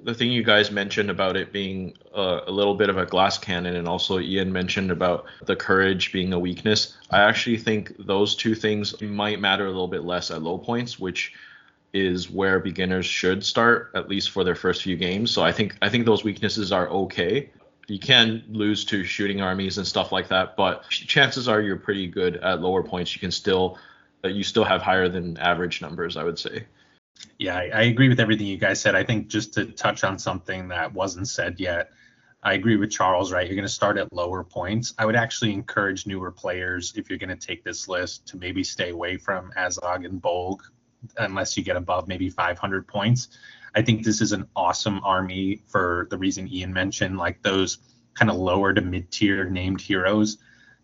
the 0.04 0.14
thing 0.14 0.32
you 0.32 0.44
guys 0.44 0.72
mentioned 0.72 1.10
about 1.10 1.36
it 1.36 1.52
being 1.52 1.94
a, 2.14 2.42
a, 2.48 2.52
little 2.52 2.76
bit 2.76 2.90
of 2.90 2.98
a 2.98 3.06
glass 3.06 3.38
cannon, 3.38 3.76
and 3.76 3.88
also 3.88 4.20
Ian 4.20 4.52
mentioned 4.52 4.92
about 4.92 5.26
the 5.46 5.56
courage 5.56 6.12
being 6.12 6.34
a 6.34 6.40
weakness. 6.40 6.98
I 7.10 7.22
actually 7.22 7.58
think 7.58 7.94
those 8.00 8.36
two 8.36 8.56
things 8.56 9.00
might 9.02 9.40
matter 9.40 9.66
a 9.66 9.70
little 9.70 9.88
bit 9.88 10.04
less 10.04 10.32
at 10.32 10.42
low 10.42 10.58
points, 10.58 11.00
which 11.00 11.34
is 11.94 12.30
where 12.30 12.60
beginners 12.60 13.06
should 13.06 13.46
start 13.46 13.92
at 13.94 14.08
least 14.10 14.32
for 14.32 14.44
their 14.44 14.56
first 14.56 14.82
few 14.82 14.96
games. 14.96 15.30
So 15.30 15.44
I 15.44 15.52
think 15.52 15.78
I 15.82 15.90
think 15.90 16.06
those 16.06 16.24
weaknesses 16.24 16.72
are 16.72 16.88
okay. 16.88 17.50
You 17.88 18.00
can 18.00 18.44
lose 18.50 18.86
to 18.86 19.04
shooting 19.04 19.42
armies 19.42 19.78
and 19.78 19.86
stuff 19.86 20.12
like 20.12 20.30
that, 20.30 20.56
but 20.56 20.90
chances 20.90 21.48
are 21.48 21.62
you're 21.62 21.76
pretty 21.76 22.08
good 22.08 22.38
at 22.38 22.62
lower 22.62 22.84
points. 22.84 23.14
You 23.14 23.20
can 23.20 23.32
still 23.32 23.78
you 24.24 24.44
still 24.44 24.64
have 24.64 24.82
higher 24.82 25.10
than 25.10 25.38
average 25.38 25.82
numbers, 25.82 26.18
I 26.18 26.24
would 26.24 26.40
say. 26.40 26.66
Yeah, 27.38 27.58
I, 27.58 27.70
I, 27.74 27.82
agree 27.84 28.10
with 28.10 28.20
everything 28.20 28.48
you 28.48 28.58
guys 28.58 28.80
said. 28.80 28.96
I 28.96 29.04
think 29.04 29.28
just 29.28 29.54
to 29.56 29.66
touch 29.66 30.04
on 30.04 30.18
something 30.18 30.68
that 30.70 30.94
wasn't 30.94 31.28
said 31.28 31.60
yet, 31.60 31.92
I 32.44 32.54
agree 32.54 32.78
with 32.78 32.90
Charles, 32.90 33.32
right? 33.32 33.46
You're 33.46 33.56
going 33.56 33.68
to 33.68 33.74
start 33.74 33.98
at 33.98 34.12
lower 34.12 34.44
points. 34.44 34.94
I 34.98 35.06
would 35.06 35.16
actually 35.16 35.54
encourage 35.54 36.08
newer 36.08 36.32
players, 36.32 36.94
if 36.96 37.10
you're 37.10 37.20
going 37.20 37.30
to 37.30 37.36
take 37.36 37.64
this 37.64 37.88
list, 37.88 38.28
to 38.30 38.38
maybe 38.38 38.64
stay 38.64 38.90
away 38.90 39.18
from 39.18 39.52
Azog 39.58 40.06
and 40.06 40.22
Bolg 40.22 40.60
unless 41.18 41.56
you 41.58 41.64
get 41.64 41.76
above 41.76 42.08
maybe 42.08 42.30
500 42.30 42.88
points. 42.88 43.30
I 43.76 43.82
think 43.82 44.04
this 44.04 44.22
is 44.22 44.32
an 44.32 44.48
awesome 44.56 45.02
army 45.04 45.62
for 45.68 46.08
the 46.10 46.18
reason 46.18 46.52
Ian 46.52 46.74
mentioned, 46.74 47.18
like 47.18 47.42
those 47.44 47.78
kind 48.16 48.30
of 48.30 48.38
lower 48.38 48.74
to 48.74 48.82
mid 48.82 49.12
tier 49.12 49.50
named 49.50 49.82
heroes 49.82 50.38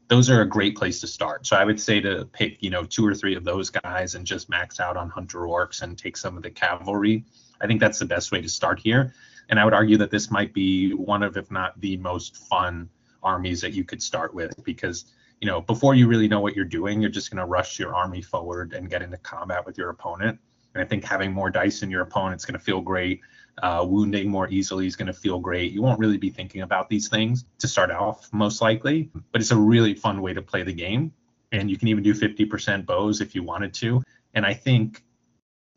those 0.08 0.30
are 0.30 0.42
a 0.42 0.46
great 0.48 0.76
place 0.76 1.02
to 1.02 1.08
start. 1.08 1.46
So 1.46 1.58
I 1.58 1.66
would 1.66 1.80
say 1.80 2.00
to 2.00 2.26
pick, 2.32 2.58
you 2.62 2.70
know, 2.70 2.84
two 2.84 3.06
or 3.06 3.14
three 3.14 3.36
of 3.36 3.44
those 3.44 3.70
guys 3.70 4.16
and 4.16 4.26
just 4.26 4.50
max 4.50 4.80
out 4.80 4.96
on 4.96 5.10
hunter 5.10 5.40
orcs 5.40 5.82
and 5.82 5.98
take 5.98 6.16
some 6.16 6.38
of 6.38 6.44
the 6.44 6.50
cavalry. 6.50 7.26
I 7.60 7.68
think 7.68 7.82
that's 7.82 8.00
the 8.00 8.06
best 8.06 8.32
way 8.32 8.42
to 8.42 8.50
start 8.50 8.80
here. 8.80 9.14
And 9.50 9.60
I 9.60 9.66
would 9.66 9.74
argue 9.74 9.98
that 9.98 10.12
this 10.12 10.32
might 10.32 10.54
be 10.54 10.94
one 10.94 11.24
of, 11.24 11.36
if 11.36 11.52
not 11.52 11.80
the 11.82 11.98
most 11.98 12.38
fun 12.38 12.90
armies 13.24 13.62
that 13.62 13.74
you 13.74 13.84
could 13.84 14.02
start 14.02 14.34
with 14.34 14.54
because, 14.64 15.06
you 15.42 15.48
know, 15.48 15.62
before 15.62 15.96
you 15.96 16.08
really 16.08 16.28
know 16.28 16.40
what 16.40 16.56
you're 16.56 16.66
doing, 16.66 17.02
you're 17.02 17.12
just 17.12 17.30
going 17.30 17.40
to 17.40 17.46
rush 17.46 17.80
your 17.80 17.96
army 17.96 18.22
forward 18.22 18.74
and 18.74 18.90
get 18.90 19.02
into 19.02 19.18
combat 19.18 19.66
with 19.66 19.78
your 19.78 19.90
opponent. 19.90 20.40
And 20.74 20.84
I 20.84 20.88
think 20.88 21.04
having 21.04 21.34
more 21.34 21.50
dice 21.50 21.82
in 21.82 21.90
your 21.90 22.02
opponent's 22.02 22.46
going 22.46 22.58
to 22.58 22.64
feel 22.64 22.82
great 22.82 23.20
uh, 23.62 23.86
wounding 23.88 24.30
more 24.30 24.48
easily 24.50 24.88
is 24.88 24.96
going 24.96 25.08
to 25.08 25.14
feel 25.14 25.40
great. 25.40 25.72
You 25.72 25.82
won't 25.82 26.00
really 26.00 26.18
be 26.18 26.30
thinking 26.30 26.62
about 26.62 26.90
these 26.90 27.08
things 27.08 27.46
to 27.60 27.68
start 27.68 27.92
off, 27.92 28.32
most 28.32 28.62
likely, 28.62 29.10
but 29.32 29.42
it's 29.42 29.52
a 29.52 29.58
really 29.58 29.94
fun 29.94 30.22
way 30.22 30.34
to 30.34 30.42
play 30.42 30.64
the 30.64 30.74
game. 30.74 31.12
And 31.52 31.70
you 31.70 31.78
can 31.78 31.88
even 31.88 32.04
do 32.04 32.14
50% 32.14 32.86
bows 32.86 33.22
if 33.22 33.34
you 33.34 33.44
wanted 33.44 33.74
to. 33.76 34.04
And 34.34 34.46
I 34.46 34.54
think, 34.54 35.04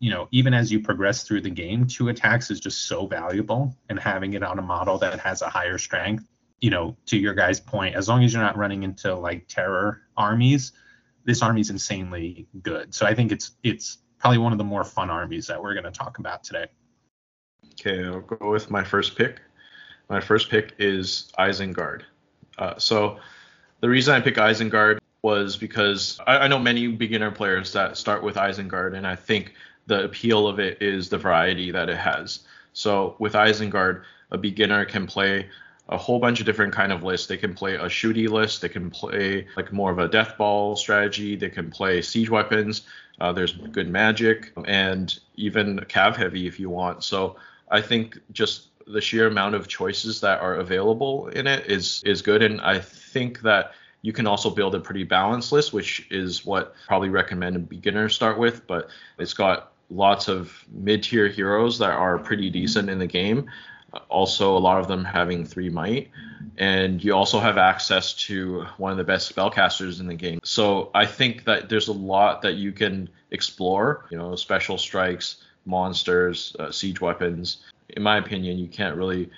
you 0.00 0.10
know, 0.10 0.28
even 0.30 0.52
as 0.52 0.70
you 0.70 0.80
progress 0.80 1.24
through 1.24 1.42
the 1.42 1.50
game, 1.50 1.86
two 1.86 2.08
attacks 2.08 2.50
is 2.50 2.60
just 2.60 2.86
so 2.86 3.06
valuable. 3.06 3.74
And 3.88 3.98
having 3.98 4.34
it 4.34 4.42
on 4.42 4.58
a 4.58 4.62
model 4.62 4.98
that 4.98 5.18
has 5.20 5.42
a 5.42 5.48
higher 5.48 5.78
strength, 5.78 6.28
you 6.60 6.70
know, 6.70 6.96
to 7.06 7.16
your 7.16 7.34
guys' 7.34 7.60
point, 7.60 7.94
as 7.94 8.08
long 8.08 8.24
as 8.24 8.32
you're 8.32 8.42
not 8.42 8.56
running 8.56 8.82
into 8.82 9.14
like 9.14 9.46
terror 9.48 10.02
armies, 10.16 10.72
this 11.24 11.42
army 11.42 11.60
is 11.60 11.70
insanely 11.70 12.46
good. 12.62 12.94
So 12.94 13.06
I 13.06 13.14
think 13.14 13.32
it's 13.32 13.52
it's 13.62 13.98
probably 14.18 14.38
one 14.38 14.52
of 14.52 14.58
the 14.58 14.64
more 14.64 14.84
fun 14.84 15.08
armies 15.08 15.46
that 15.46 15.62
we're 15.62 15.72
going 15.72 15.84
to 15.84 15.90
talk 15.90 16.18
about 16.18 16.44
today. 16.44 16.66
Okay, 17.72 18.04
I'll 18.04 18.20
go 18.20 18.50
with 18.50 18.70
my 18.70 18.84
first 18.84 19.16
pick. 19.16 19.40
My 20.08 20.20
first 20.20 20.50
pick 20.50 20.74
is 20.78 21.32
Isengard. 21.38 22.02
Uh, 22.58 22.78
so 22.78 23.18
the 23.80 23.88
reason 23.88 24.14
I 24.14 24.20
pick 24.20 24.34
Isengard 24.36 24.98
was 25.22 25.56
because 25.56 26.20
I, 26.26 26.38
I, 26.38 26.48
know 26.48 26.58
many 26.58 26.88
beginner 26.88 27.30
players 27.30 27.72
that 27.72 27.96
start 27.96 28.22
with 28.22 28.36
Isengard, 28.36 28.96
and 28.96 29.06
I 29.06 29.16
think 29.16 29.54
the 29.86 30.04
appeal 30.04 30.46
of 30.46 30.58
it 30.58 30.82
is 30.82 31.08
the 31.08 31.18
variety 31.18 31.70
that 31.70 31.88
it 31.88 31.96
has. 31.96 32.40
So 32.72 33.16
with 33.18 33.34
Isengard, 33.34 34.02
a 34.30 34.38
beginner 34.38 34.84
can 34.84 35.06
play 35.06 35.48
a 35.88 35.96
whole 35.96 36.20
bunch 36.20 36.40
of 36.40 36.46
different 36.46 36.72
kind 36.72 36.92
of 36.92 37.02
lists. 37.02 37.26
They 37.26 37.36
can 37.36 37.52
play 37.52 37.74
a 37.74 37.86
shooty 37.86 38.28
list. 38.28 38.62
They 38.62 38.68
can 38.68 38.90
play 38.90 39.46
like 39.56 39.72
more 39.72 39.90
of 39.90 39.98
a 39.98 40.08
death 40.08 40.38
ball 40.38 40.76
strategy. 40.76 41.34
They 41.34 41.50
can 41.50 41.70
play 41.70 42.00
siege 42.00 42.30
weapons. 42.30 42.82
Uh, 43.20 43.32
there's 43.32 43.52
good 43.52 43.88
magic 43.88 44.52
and 44.66 45.18
even 45.36 45.80
cav 45.80 46.16
heavy 46.16 46.46
if 46.46 46.60
you 46.60 46.70
want. 46.70 47.02
So 47.04 47.36
I 47.70 47.80
think 47.80 48.18
just 48.32 48.68
the 48.86 49.00
sheer 49.00 49.26
amount 49.26 49.54
of 49.54 49.68
choices 49.68 50.20
that 50.22 50.40
are 50.40 50.54
available 50.54 51.28
in 51.28 51.46
it 51.46 51.70
is 51.70 52.02
is 52.04 52.22
good, 52.22 52.42
and 52.42 52.60
I 52.60 52.80
think 52.80 53.42
that 53.42 53.72
you 54.02 54.12
can 54.12 54.26
also 54.26 54.50
build 54.50 54.74
a 54.74 54.80
pretty 54.80 55.04
balanced 55.04 55.52
list, 55.52 55.72
which 55.72 56.06
is 56.10 56.44
what 56.44 56.74
probably 56.88 57.10
recommend 57.10 57.56
a 57.56 57.60
beginner 57.60 58.08
start 58.08 58.38
with. 58.38 58.66
But 58.66 58.88
it's 59.18 59.34
got 59.34 59.72
lots 59.90 60.28
of 60.28 60.64
mid-tier 60.70 61.28
heroes 61.28 61.78
that 61.78 61.90
are 61.90 62.18
pretty 62.18 62.50
decent 62.50 62.88
in 62.88 62.98
the 62.98 63.06
game. 63.06 63.50
Also, 64.08 64.56
a 64.56 64.58
lot 64.58 64.80
of 64.80 64.86
them 64.86 65.04
having 65.04 65.44
three 65.44 65.68
might, 65.68 66.10
and 66.56 67.02
you 67.02 67.12
also 67.12 67.40
have 67.40 67.58
access 67.58 68.14
to 68.14 68.64
one 68.78 68.92
of 68.92 68.98
the 68.98 69.04
best 69.04 69.34
spellcasters 69.34 69.98
in 69.98 70.06
the 70.06 70.14
game. 70.14 70.38
So 70.44 70.90
I 70.94 71.06
think 71.06 71.44
that 71.44 71.68
there's 71.68 71.88
a 71.88 71.92
lot 71.92 72.42
that 72.42 72.54
you 72.54 72.70
can 72.72 73.08
explore. 73.32 74.06
You 74.10 74.18
know, 74.18 74.36
special 74.36 74.78
strikes 74.78 75.42
monsters, 75.64 76.54
uh, 76.58 76.70
siege 76.70 77.00
weapons. 77.00 77.58
In 77.90 78.02
my 78.02 78.18
opinion, 78.18 78.58
you 78.58 78.68
can't 78.68 78.96
really 78.96 79.30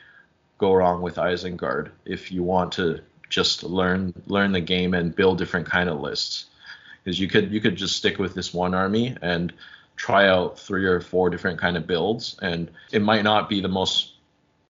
go 0.59 0.73
wrong 0.73 1.03
with 1.03 1.17
Isengard 1.17 1.91
if 2.05 2.31
you 2.31 2.43
want 2.43 2.73
to 2.73 3.01
just 3.29 3.63
learn 3.65 4.13
learn 4.27 4.53
the 4.53 4.61
game 4.61 4.95
and 4.95 5.15
build 5.15 5.39
different 5.39 5.67
kind 5.67 5.89
of 5.89 6.01
lists. 6.01 6.47
Because 7.03 7.19
you 7.19 7.29
could 7.29 7.51
you 7.51 7.61
could 7.61 7.77
just 7.77 7.97
stick 7.97 8.19
with 8.19 8.35
this 8.35 8.55
one 8.55 8.75
army 8.75 9.17
and 9.23 9.53
try 9.97 10.29
out 10.29 10.59
three 10.59 10.85
or 10.85 11.01
four 11.01 11.31
different 11.31 11.59
kind 11.59 11.77
of 11.77 11.87
builds, 11.87 12.37
and 12.43 12.71
it 12.93 13.03
might 13.03 13.25
not 13.25 13.49
be 13.49 13.61
the 13.61 13.69
most 13.69 14.13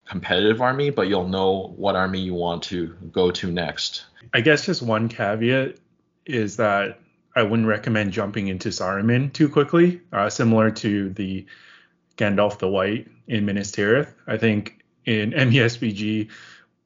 competitive 0.06 0.60
army, 0.60 0.90
but 0.90 1.08
you'll 1.08 1.28
know 1.28 1.72
what 1.76 1.94
army 1.94 2.20
you 2.20 2.34
want 2.34 2.62
to 2.64 2.88
go 3.12 3.30
to 3.30 3.50
next. 3.50 4.06
I 4.34 4.40
guess 4.40 4.66
just 4.66 4.82
one 4.82 5.08
caveat 5.08 5.76
is 6.26 6.56
that 6.56 6.98
I 7.34 7.42
wouldn't 7.42 7.68
recommend 7.68 8.12
jumping 8.12 8.48
into 8.48 8.70
Saruman 8.70 9.32
too 9.32 9.48
quickly, 9.48 10.00
uh, 10.12 10.30
similar 10.30 10.70
to 10.72 11.10
the 11.10 11.46
Gandalf 12.16 12.58
the 12.58 12.68
White 12.68 13.08
in 13.28 13.46
Minas 13.46 13.72
Tirith. 13.72 14.12
I 14.26 14.36
think 14.36 14.84
in 15.04 15.30
MESBG, 15.32 16.28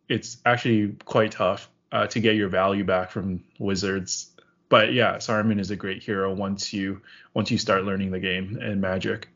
it's 0.08 0.36
actually 0.44 0.96
quite 1.04 1.32
tough 1.32 1.68
uh, 1.92 2.06
to 2.08 2.20
get 2.20 2.36
your 2.36 2.48
value 2.48 2.84
back 2.84 3.10
from 3.10 3.42
wizards. 3.58 4.30
But 4.68 4.92
yeah, 4.92 5.16
Saruman 5.16 5.60
is 5.60 5.70
a 5.70 5.76
great 5.76 6.02
hero 6.02 6.32
once 6.34 6.72
you 6.72 7.00
once 7.32 7.50
you 7.50 7.58
start 7.58 7.84
learning 7.84 8.10
the 8.10 8.20
game 8.20 8.58
and 8.60 8.80
magic. 8.80 9.28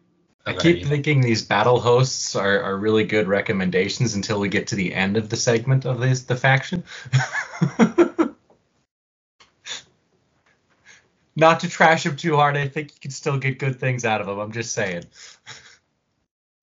I 0.47 0.55
keep 0.55 0.87
thinking 0.87 1.21
these 1.21 1.43
battle 1.43 1.79
hosts 1.79 2.35
are, 2.35 2.63
are 2.63 2.77
really 2.77 3.05
good 3.05 3.29
recommendations 3.29 4.15
until 4.15 4.41
we 4.41 4.49
get 4.49 4.69
to 4.69 4.77
the 4.77 4.95
end 4.95 5.19
of 5.19 5.29
the 5.29 5.37
segment 5.37 5.85
of 5.85 6.01
this 6.01 6.23
the 6.23 6.37
faction. 6.37 6.85
not 11.39 11.61
to 11.61 11.69
trash 11.69 12.05
him 12.05 12.17
too 12.17 12.35
hard. 12.37 12.57
I 12.57 12.67
think 12.67 12.93
you 12.93 13.01
can 13.01 13.13
still 13.13 13.39
get 13.39 13.61
good 13.61 13.79
things 13.79 14.05
out 14.05 14.21
of 14.21 14.29
him. 14.29 14.41
I'm 14.41 14.51
just 14.51 14.75
saying. 14.75 15.05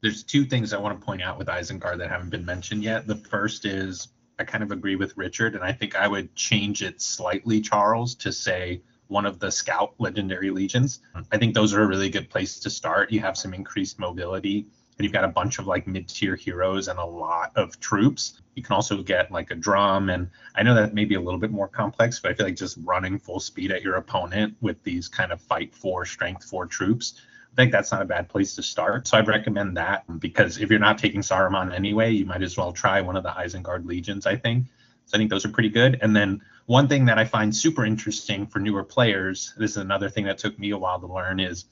There's 0.01 0.21
two 0.23 0.45
things 0.45 0.73
I 0.73 0.77
want 0.77 0.99
to 0.99 1.05
point 1.05 1.21
out 1.21 1.37
with 1.37 1.47
Isengard 1.47 1.97
that 1.99 2.09
haven't 2.09 2.29
been 2.29 2.45
mentioned 2.45 2.83
yet. 2.83 3.07
The 3.07 3.15
first 3.15 3.65
is 3.65 4.09
I 4.37 4.43
kind 4.43 4.63
of 4.63 4.71
agree 4.71 4.97
with 4.97 5.15
Richard, 5.15 5.55
and 5.55 5.63
I 5.63 5.71
think 5.71 5.95
I 5.95 6.07
would 6.07 6.35
change 6.35 6.83
it 6.83 7.01
slightly, 7.01 7.61
Charles, 7.61 8.15
to 8.15 8.33
say 8.33 8.81
one 9.07 9.25
of 9.25 9.39
the 9.39 9.49
scout 9.49 9.93
legendary 9.97 10.51
legions. 10.51 10.99
I 11.31 11.37
think 11.37 11.53
those 11.53 11.73
are 11.73 11.81
a 11.81 11.87
really 11.87 12.09
good 12.09 12.29
place 12.29 12.59
to 12.59 12.69
start. 12.69 13.11
You 13.11 13.21
have 13.21 13.37
some 13.37 13.53
increased 13.53 13.97
mobility 13.97 14.67
and 14.97 15.03
you've 15.03 15.13
got 15.13 15.23
a 15.23 15.29
bunch 15.29 15.59
of 15.59 15.67
like 15.67 15.87
mid-tier 15.87 16.35
heroes 16.35 16.87
and 16.87 16.99
a 16.99 17.05
lot 17.05 17.51
of 17.55 17.79
troops. 17.79 18.41
You 18.55 18.63
can 18.63 18.73
also 18.73 19.03
get 19.03 19.31
like 19.31 19.51
a 19.51 19.55
drum, 19.55 20.09
and 20.09 20.29
I 20.55 20.63
know 20.63 20.73
that 20.75 20.93
may 20.93 21.05
be 21.05 21.15
a 21.15 21.21
little 21.21 21.39
bit 21.39 21.51
more 21.51 21.67
complex, 21.67 22.19
but 22.19 22.31
I 22.31 22.33
feel 22.33 22.45
like 22.45 22.55
just 22.55 22.77
running 22.83 23.19
full 23.19 23.39
speed 23.39 23.71
at 23.71 23.81
your 23.81 23.95
opponent 23.95 24.55
with 24.61 24.81
these 24.83 25.07
kind 25.07 25.31
of 25.31 25.41
fight 25.41 25.75
for 25.75 26.05
strength 26.05 26.45
for 26.45 26.65
troops. 26.65 27.21
I 27.51 27.55
think 27.55 27.71
that's 27.71 27.91
not 27.91 28.01
a 28.01 28.05
bad 28.05 28.27
place 28.27 28.55
to 28.55 28.63
start. 28.63 29.07
So 29.07 29.17
I'd 29.17 29.27
recommend 29.27 29.77
that 29.77 30.03
because 30.19 30.57
if 30.57 30.69
you're 30.69 30.79
not 30.79 30.97
taking 30.97 31.21
Saruman 31.21 31.73
anyway, 31.73 32.11
you 32.11 32.25
might 32.25 32.41
as 32.41 32.57
well 32.57 32.73
try 32.73 32.99
one 33.01 33.15
of 33.15 33.23
the 33.23 33.29
Isengard 33.29 33.85
legions. 33.85 34.25
I 34.25 34.35
think. 34.35 34.65
So 35.05 35.15
I 35.15 35.19
think 35.19 35.29
those 35.29 35.45
are 35.45 35.49
pretty 35.49 35.69
good. 35.69 35.99
And 36.01 36.15
then 36.15 36.41
one 36.65 36.87
thing 36.87 37.05
that 37.05 37.19
I 37.19 37.25
find 37.25 37.55
super 37.55 37.85
interesting 37.85 38.47
for 38.47 38.59
newer 38.59 38.83
players, 38.83 39.53
this 39.57 39.71
is 39.71 39.77
another 39.77 40.09
thing 40.09 40.25
that 40.25 40.37
took 40.37 40.57
me 40.57 40.71
a 40.71 40.77
while 40.77 40.99
to 40.99 41.05
learn, 41.05 41.39
is 41.39 41.65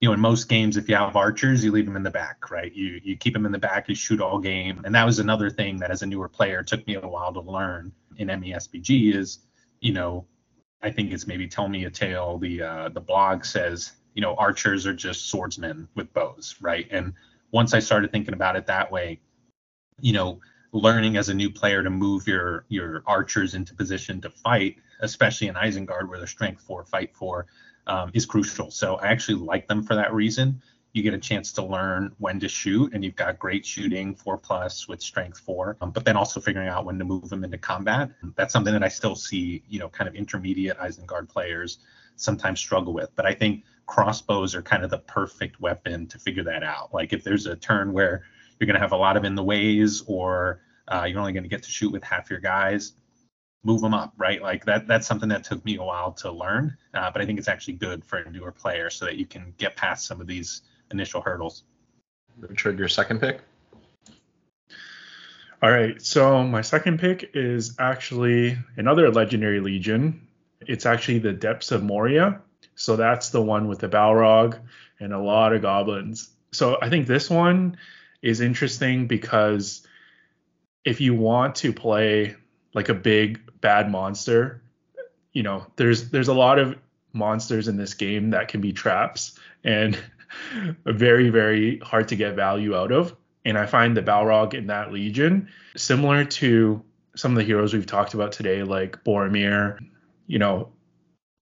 you 0.00 0.08
know, 0.08 0.12
in 0.12 0.20
most 0.20 0.48
games, 0.48 0.76
if 0.76 0.88
you 0.88 0.94
have 0.94 1.16
archers, 1.16 1.64
you 1.64 1.72
leave 1.72 1.86
them 1.86 1.96
in 1.96 2.02
the 2.02 2.10
back, 2.10 2.50
right? 2.50 2.72
You 2.72 3.00
you 3.02 3.16
keep 3.16 3.32
them 3.32 3.46
in 3.46 3.52
the 3.52 3.58
back, 3.58 3.88
you 3.88 3.94
shoot 3.94 4.20
all 4.20 4.38
game, 4.38 4.82
and 4.84 4.94
that 4.94 5.06
was 5.06 5.18
another 5.18 5.48
thing 5.48 5.78
that 5.78 5.90
as 5.90 6.02
a 6.02 6.06
newer 6.06 6.28
player 6.28 6.62
took 6.62 6.86
me 6.86 6.96
a 6.96 7.00
while 7.00 7.32
to 7.32 7.40
learn 7.40 7.92
in 8.18 8.28
MESBG 8.28 9.14
is, 9.14 9.40
you 9.80 9.92
know, 9.92 10.26
I 10.82 10.90
think 10.90 11.12
it's 11.12 11.26
maybe 11.26 11.48
tell 11.48 11.68
me 11.68 11.84
a 11.86 11.90
tale. 11.90 12.38
The 12.38 12.62
uh, 12.62 12.88
the 12.90 13.00
blog 13.00 13.44
says, 13.44 13.92
you 14.14 14.20
know, 14.20 14.34
archers 14.34 14.86
are 14.86 14.94
just 14.94 15.30
swordsmen 15.30 15.88
with 15.94 16.12
bows, 16.12 16.56
right? 16.60 16.86
And 16.90 17.14
once 17.50 17.72
I 17.72 17.78
started 17.78 18.12
thinking 18.12 18.34
about 18.34 18.56
it 18.56 18.66
that 18.66 18.92
way, 18.92 19.20
you 20.00 20.12
know, 20.12 20.40
learning 20.72 21.16
as 21.16 21.30
a 21.30 21.34
new 21.34 21.50
player 21.50 21.82
to 21.82 21.90
move 21.90 22.26
your 22.26 22.66
your 22.68 23.02
archers 23.06 23.54
into 23.54 23.74
position 23.74 24.20
to 24.20 24.30
fight, 24.30 24.76
especially 25.00 25.48
in 25.48 25.54
Isengard 25.54 26.08
where 26.08 26.18
they're 26.18 26.26
strength 26.26 26.62
four, 26.62 26.84
fight 26.84 27.14
four, 27.14 27.46
um, 27.86 28.10
is 28.14 28.26
crucial. 28.26 28.70
So 28.70 28.96
I 28.96 29.08
actually 29.08 29.36
like 29.36 29.68
them 29.68 29.82
for 29.82 29.94
that 29.94 30.12
reason. 30.12 30.60
You 30.92 31.02
get 31.02 31.12
a 31.12 31.18
chance 31.18 31.52
to 31.52 31.62
learn 31.62 32.14
when 32.18 32.40
to 32.40 32.48
shoot, 32.48 32.94
and 32.94 33.04
you've 33.04 33.16
got 33.16 33.38
great 33.38 33.66
shooting, 33.66 34.14
four 34.14 34.38
plus 34.38 34.88
with 34.88 35.02
strength 35.02 35.38
four, 35.38 35.76
um, 35.82 35.90
but 35.90 36.06
then 36.06 36.16
also 36.16 36.40
figuring 36.40 36.68
out 36.68 36.86
when 36.86 36.98
to 36.98 37.04
move 37.04 37.28
them 37.28 37.44
into 37.44 37.58
combat. 37.58 38.10
That's 38.34 38.52
something 38.52 38.72
that 38.72 38.82
I 38.82 38.88
still 38.88 39.14
see, 39.14 39.62
you 39.68 39.78
know, 39.78 39.90
kind 39.90 40.08
of 40.08 40.14
intermediate 40.14 40.78
Isengard 40.78 41.28
players 41.28 41.78
sometimes 42.16 42.60
struggle 42.60 42.94
with. 42.94 43.10
But 43.14 43.26
I 43.26 43.34
think 43.34 43.64
crossbows 43.84 44.54
are 44.54 44.62
kind 44.62 44.84
of 44.84 44.90
the 44.90 44.98
perfect 44.98 45.60
weapon 45.60 46.06
to 46.06 46.18
figure 46.18 46.44
that 46.44 46.62
out. 46.62 46.94
Like 46.94 47.12
if 47.12 47.22
there's 47.22 47.46
a 47.46 47.56
turn 47.56 47.92
where 47.92 48.24
you're 48.58 48.66
going 48.66 48.74
to 48.74 48.80
have 48.80 48.92
a 48.92 48.96
lot 48.96 49.18
of 49.18 49.24
in 49.24 49.34
the 49.34 49.44
ways 49.44 50.02
or 50.06 50.62
uh, 50.88 51.04
you're 51.04 51.20
only 51.20 51.32
going 51.32 51.42
to 51.42 51.48
get 51.48 51.62
to 51.64 51.70
shoot 51.70 51.92
with 51.92 52.02
half 52.02 52.30
your 52.30 52.40
guys 52.40 52.92
move 53.66 53.80
them 53.80 53.92
up 53.92 54.12
right? 54.16 54.40
Like 54.40 54.64
that 54.66 54.86
that's 54.86 55.06
something 55.06 55.28
that 55.30 55.44
took 55.44 55.64
me 55.64 55.76
a 55.76 55.82
while 55.82 56.12
to 56.12 56.30
learn 56.30 56.76
uh, 56.94 57.10
but 57.10 57.20
i 57.20 57.26
think 57.26 57.38
it's 57.38 57.48
actually 57.48 57.74
good 57.74 58.04
for 58.04 58.18
a 58.18 58.30
newer 58.30 58.52
player 58.52 58.88
so 58.90 59.04
that 59.04 59.16
you 59.16 59.26
can 59.26 59.52
get 59.58 59.76
past 59.76 60.06
some 60.06 60.20
of 60.20 60.26
these 60.26 60.62
initial 60.90 61.20
hurdles. 61.20 61.64
Richard 62.38 62.78
your 62.78 62.88
second 62.88 63.20
pick? 63.20 63.40
All 65.62 65.70
right 65.70 66.00
so 66.00 66.42
my 66.44 66.60
second 66.60 67.00
pick 67.00 67.30
is 67.34 67.74
actually 67.78 68.56
another 68.76 69.10
legendary 69.10 69.60
legion. 69.60 70.26
It's 70.60 70.86
actually 70.86 71.18
the 71.18 71.32
depths 71.32 71.72
of 71.72 71.82
moria. 71.82 72.40
So 72.76 72.96
that's 72.96 73.30
the 73.30 73.42
one 73.42 73.68
with 73.68 73.80
the 73.80 73.88
balrog 73.88 74.58
and 75.00 75.12
a 75.12 75.18
lot 75.18 75.52
of 75.52 75.62
goblins. 75.62 76.30
So 76.52 76.78
i 76.80 76.88
think 76.88 77.06
this 77.06 77.28
one 77.28 77.78
is 78.22 78.40
interesting 78.40 79.06
because 79.06 79.86
if 80.84 81.00
you 81.00 81.14
want 81.14 81.56
to 81.56 81.72
play 81.72 82.36
like 82.76 82.88
a 82.90 82.94
big 82.94 83.40
bad 83.60 83.90
monster, 83.90 84.62
you 85.32 85.42
know, 85.42 85.66
there's 85.74 86.10
there's 86.10 86.28
a 86.28 86.34
lot 86.34 86.60
of 86.60 86.76
monsters 87.12 87.66
in 87.66 87.76
this 87.76 87.94
game 87.94 88.30
that 88.30 88.48
can 88.48 88.60
be 88.60 88.72
traps 88.72 89.36
and 89.64 89.98
very 90.84 91.30
very 91.30 91.78
hard 91.78 92.06
to 92.08 92.16
get 92.16 92.36
value 92.36 92.76
out 92.76 92.92
of. 92.92 93.16
And 93.44 93.56
I 93.56 93.66
find 93.66 93.96
the 93.96 94.02
Balrog 94.02 94.54
in 94.54 94.66
that 94.68 94.92
legion 94.92 95.48
similar 95.76 96.24
to 96.24 96.82
some 97.16 97.32
of 97.32 97.38
the 97.38 97.44
heroes 97.44 97.72
we've 97.72 97.86
talked 97.86 98.12
about 98.12 98.32
today, 98.32 98.62
like 98.62 99.02
Boromir, 99.02 99.78
you 100.26 100.38
know, 100.38 100.68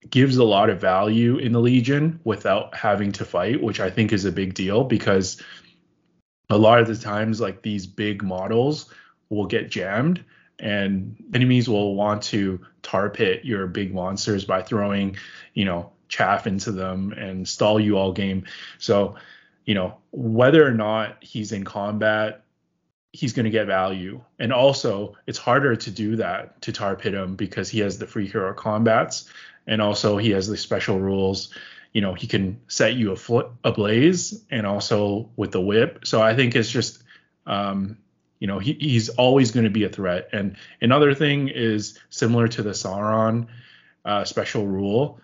gives 0.09 0.37
a 0.37 0.43
lot 0.43 0.69
of 0.69 0.79
value 0.79 1.37
in 1.37 1.51
the 1.51 1.59
Legion 1.59 2.19
without 2.23 2.73
having 2.75 3.11
to 3.11 3.25
fight, 3.25 3.61
which 3.61 3.79
I 3.79 3.89
think 3.89 4.13
is 4.13 4.23
a 4.23 4.31
big 4.31 4.53
deal 4.53 4.83
because 4.83 5.41
a 6.49 6.57
lot 6.57 6.79
of 6.79 6.87
the 6.87 6.95
times, 6.95 7.41
like 7.41 7.61
these 7.61 7.87
big 7.87 8.23
models 8.23 8.93
will 9.29 9.47
get 9.47 9.69
jammed 9.69 10.23
and 10.59 11.15
enemies 11.33 11.67
will 11.67 11.95
want 11.95 12.23
to 12.23 12.59
tar 12.81 13.09
pit 13.09 13.43
your 13.43 13.67
big 13.67 13.93
monsters 13.93 14.45
by 14.45 14.61
throwing, 14.61 15.17
you 15.53 15.65
know, 15.65 15.91
chaff 16.07 16.47
into 16.47 16.71
them 16.71 17.11
and 17.11 17.47
stall 17.47 17.79
you 17.79 17.97
all 17.97 18.13
game. 18.13 18.45
So, 18.77 19.15
you 19.65 19.73
know, 19.73 19.97
whether 20.11 20.65
or 20.65 20.71
not 20.71 21.17
he's 21.21 21.51
in 21.51 21.63
combat, 21.63 22.43
he's 23.11 23.33
going 23.33 23.45
to 23.45 23.49
get 23.49 23.67
value. 23.67 24.21
And 24.39 24.53
also, 24.53 25.15
it's 25.25 25.37
harder 25.37 25.75
to 25.75 25.91
do 25.91 26.17
that 26.17 26.61
to 26.63 26.71
tar 26.71 26.95
pit 26.95 27.13
him 27.13 27.35
because 27.35 27.69
he 27.69 27.79
has 27.79 27.97
the 27.97 28.07
free 28.07 28.27
hero 28.27 28.53
combats 28.53 29.29
and 29.67 29.81
also 29.81 30.17
he 30.17 30.31
has 30.31 30.47
the 30.47 30.57
special 30.57 30.99
rules. 30.99 31.53
You 31.93 32.01
know, 32.01 32.13
he 32.13 32.27
can 32.27 32.61
set 32.67 32.95
you 32.95 33.11
a 33.11 33.15
foot 33.15 33.47
ablaze 33.63 34.43
and 34.51 34.67
also 34.67 35.29
with 35.35 35.51
the 35.51 35.61
whip. 35.61 36.05
So 36.05 36.21
I 36.21 36.35
think 36.35 36.55
it's 36.55 36.69
just 36.69 37.01
um, 37.47 37.97
you 38.45 38.47
know 38.47 38.59
he, 38.59 38.73
he's 38.73 39.09
always 39.09 39.49
going 39.49 39.63
to 39.63 39.71
be 39.71 39.85
a 39.85 39.89
threat. 39.89 40.29
And 40.31 40.55
another 40.79 41.15
thing 41.15 41.47
is 41.47 41.97
similar 42.11 42.47
to 42.49 42.61
the 42.61 42.73
sauron 42.73 43.47
uh, 44.05 44.23
special 44.23 44.67
rule 44.67 45.19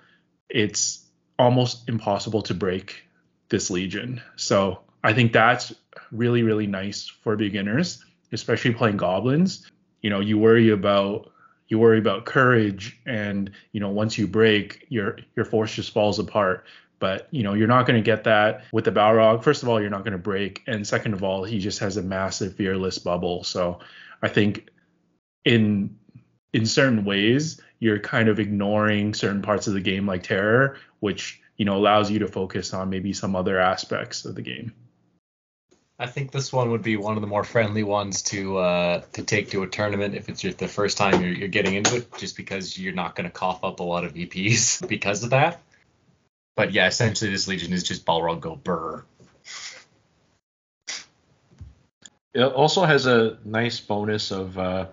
it's 0.50 1.06
almost 1.38 1.88
impossible 1.88 2.42
to 2.42 2.56
break 2.56 3.04
this 3.50 3.70
legion. 3.70 4.24
So 4.38 4.80
i 5.04 5.14
think 5.14 5.34
that's 5.34 5.72
really 6.12 6.42
really 6.42 6.66
nice 6.66 7.08
for 7.08 7.36
beginners 7.36 8.04
especially 8.32 8.74
playing 8.74 8.98
goblins. 8.98 9.70
You 10.02 10.10
know 10.10 10.20
you 10.20 10.40
worry 10.40 10.72
about 10.72 11.30
you 11.68 11.78
worry 11.78 12.00
about 12.00 12.26
courage 12.26 13.00
and 13.06 13.52
you 13.72 13.82
know 13.82 13.90
once 13.90 14.18
you 14.18 14.26
break 14.26 14.88
your 14.90 15.20
your 15.36 15.46
force 15.46 15.76
just 15.76 15.94
falls 15.94 16.18
apart 16.18 16.66
but 17.02 17.28
you 17.32 17.42
know, 17.42 17.56
you're 17.56 17.68
not 17.68 17.88
going 17.88 18.02
to 18.02 18.06
get 18.06 18.24
that 18.26 18.64
with 18.72 18.86
the 18.86 18.92
Balrog. 18.92 19.44
First 19.44 19.64
of 19.64 19.68
all, 19.68 19.82
you're 19.82 19.90
not 19.90 20.04
going 20.06 20.14
to 20.14 20.20
break, 20.20 20.62
and 20.68 20.88
second 20.88 21.14
of 21.14 21.24
all, 21.24 21.44
he 21.44 21.60
just 21.60 21.80
has 21.80 21.98
a 21.98 22.02
massive 22.04 22.56
fearless 22.56 23.00
bubble. 23.00 23.44
So 23.44 23.80
I 24.22 24.30
think 24.30 24.70
in 25.44 25.98
in 26.54 26.66
certain 26.66 27.04
ways, 27.04 27.60
you're 27.80 28.00
kind 28.00 28.30
of 28.30 28.40
ignoring 28.40 29.16
certain 29.16 29.42
parts 29.42 29.68
of 29.68 29.74
the 29.74 29.82
game 29.82 30.06
like 30.06 30.24
terror, 30.24 30.78
which 31.00 31.42
you 31.58 31.66
know 31.66 31.76
allows 31.76 32.12
you 32.12 32.20
to 32.20 32.28
focus 32.28 32.74
on 32.74 32.92
maybe 32.92 33.14
some 33.14 33.36
other 33.36 33.60
aspects 33.60 34.24
of 34.24 34.36
the 34.36 34.44
game. 34.44 34.72
I 35.98 36.06
think 36.06 36.32
this 36.32 36.54
one 36.54 36.70
would 36.70 36.84
be 36.84 36.98
one 36.98 37.16
of 37.16 37.22
the 37.22 37.28
more 37.28 37.44
friendly 37.44 37.84
ones 37.84 38.22
to 38.24 38.58
uh, 38.60 39.02
to 39.14 39.24
take 39.24 39.50
to 39.52 39.64
a 39.64 39.68
tournament 39.68 40.14
if 40.14 40.30
it's 40.30 40.44
your, 40.44 40.54
the 40.54 40.68
first 40.68 40.98
time 40.98 41.20
you're, 41.24 41.34
you're 41.34 41.48
getting 41.48 41.74
into 41.74 41.96
it, 41.96 42.16
just 42.20 42.38
because 42.38 42.78
you're 42.78 42.94
not 42.94 43.16
going 43.16 43.26
to 43.26 43.32
cough 43.32 43.64
up 43.64 43.80
a 43.80 43.84
lot 43.84 44.06
of 44.06 44.14
VPs 44.14 44.88
because 44.96 45.24
of 45.24 45.32
that. 45.32 45.62
But 46.56 46.74
yeah, 46.74 46.88
essentially 46.88 47.32
this 47.32 47.48
legion 47.48 47.74
is 47.74 47.84
just 47.84 48.06
Balrog 48.06 48.42
go 48.42 48.56
burr. 48.56 49.04
It 52.34 52.44
also 52.44 52.86
has 52.86 53.08
a 53.08 53.38
nice 53.44 53.80
bonus 53.80 54.32
of 54.32 54.58
uh, 54.58 54.88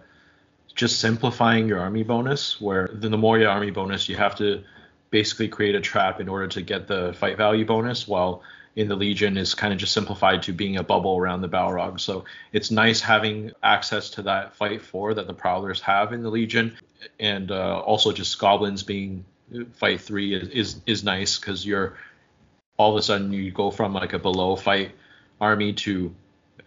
just 0.75 1.01
simplifying 1.01 1.68
your 1.68 1.81
army 1.81 2.03
bonus, 2.03 2.61
where 2.61 2.88
the 2.92 3.11
Moria 3.11 3.49
army 3.49 3.71
bonus 3.71 4.09
you 4.09 4.16
have 4.16 4.37
to 4.37 4.64
basically 5.11 5.49
create 5.49 5.75
a 5.75 5.81
trap 5.81 6.21
in 6.21 6.29
order 6.29 6.47
to 6.49 6.62
get 6.62 6.87
the 6.87 7.14
fight 7.14 7.37
value 7.37 7.64
bonus, 7.64 8.09
while 8.09 8.42
in 8.77 8.88
the 8.88 8.97
Legion 8.97 9.37
is 9.37 9.55
kind 9.55 9.73
of 9.73 9.79
just 9.79 9.92
simplified 9.92 10.42
to 10.42 10.53
being 10.53 10.77
a 10.77 10.83
bubble 10.85 11.16
around 11.16 11.40
the 11.40 11.49
Balrog. 11.49 11.99
So 11.99 12.25
it's 12.53 12.71
nice 12.71 13.01
having 13.01 13.53
access 13.62 14.11
to 14.11 14.23
that 14.23 14.55
fight 14.55 14.83
four 14.83 15.14
that 15.14 15.27
the 15.27 15.35
Prowlers 15.35 15.81
have 15.81 16.12
in 16.12 16.23
the 16.23 16.31
Legion, 16.31 16.77
and 17.18 17.51
uh, 17.51 17.81
also 17.81 18.12
just 18.12 18.38
goblins 18.38 18.83
being 18.83 19.25
fight 19.73 20.01
three 20.01 20.35
is 20.35 20.49
is, 20.49 20.81
is 20.87 21.05
nice 21.05 21.39
because 21.39 21.65
you're 21.65 21.97
all 22.77 22.93
of 22.93 22.99
a 22.99 23.03
sudden 23.03 23.33
you 23.33 23.51
go 23.51 23.71
from 23.71 23.93
like 23.93 24.13
a 24.13 24.19
below 24.19 24.57
fight 24.57 24.93
army 25.41 25.73
to 25.73 26.15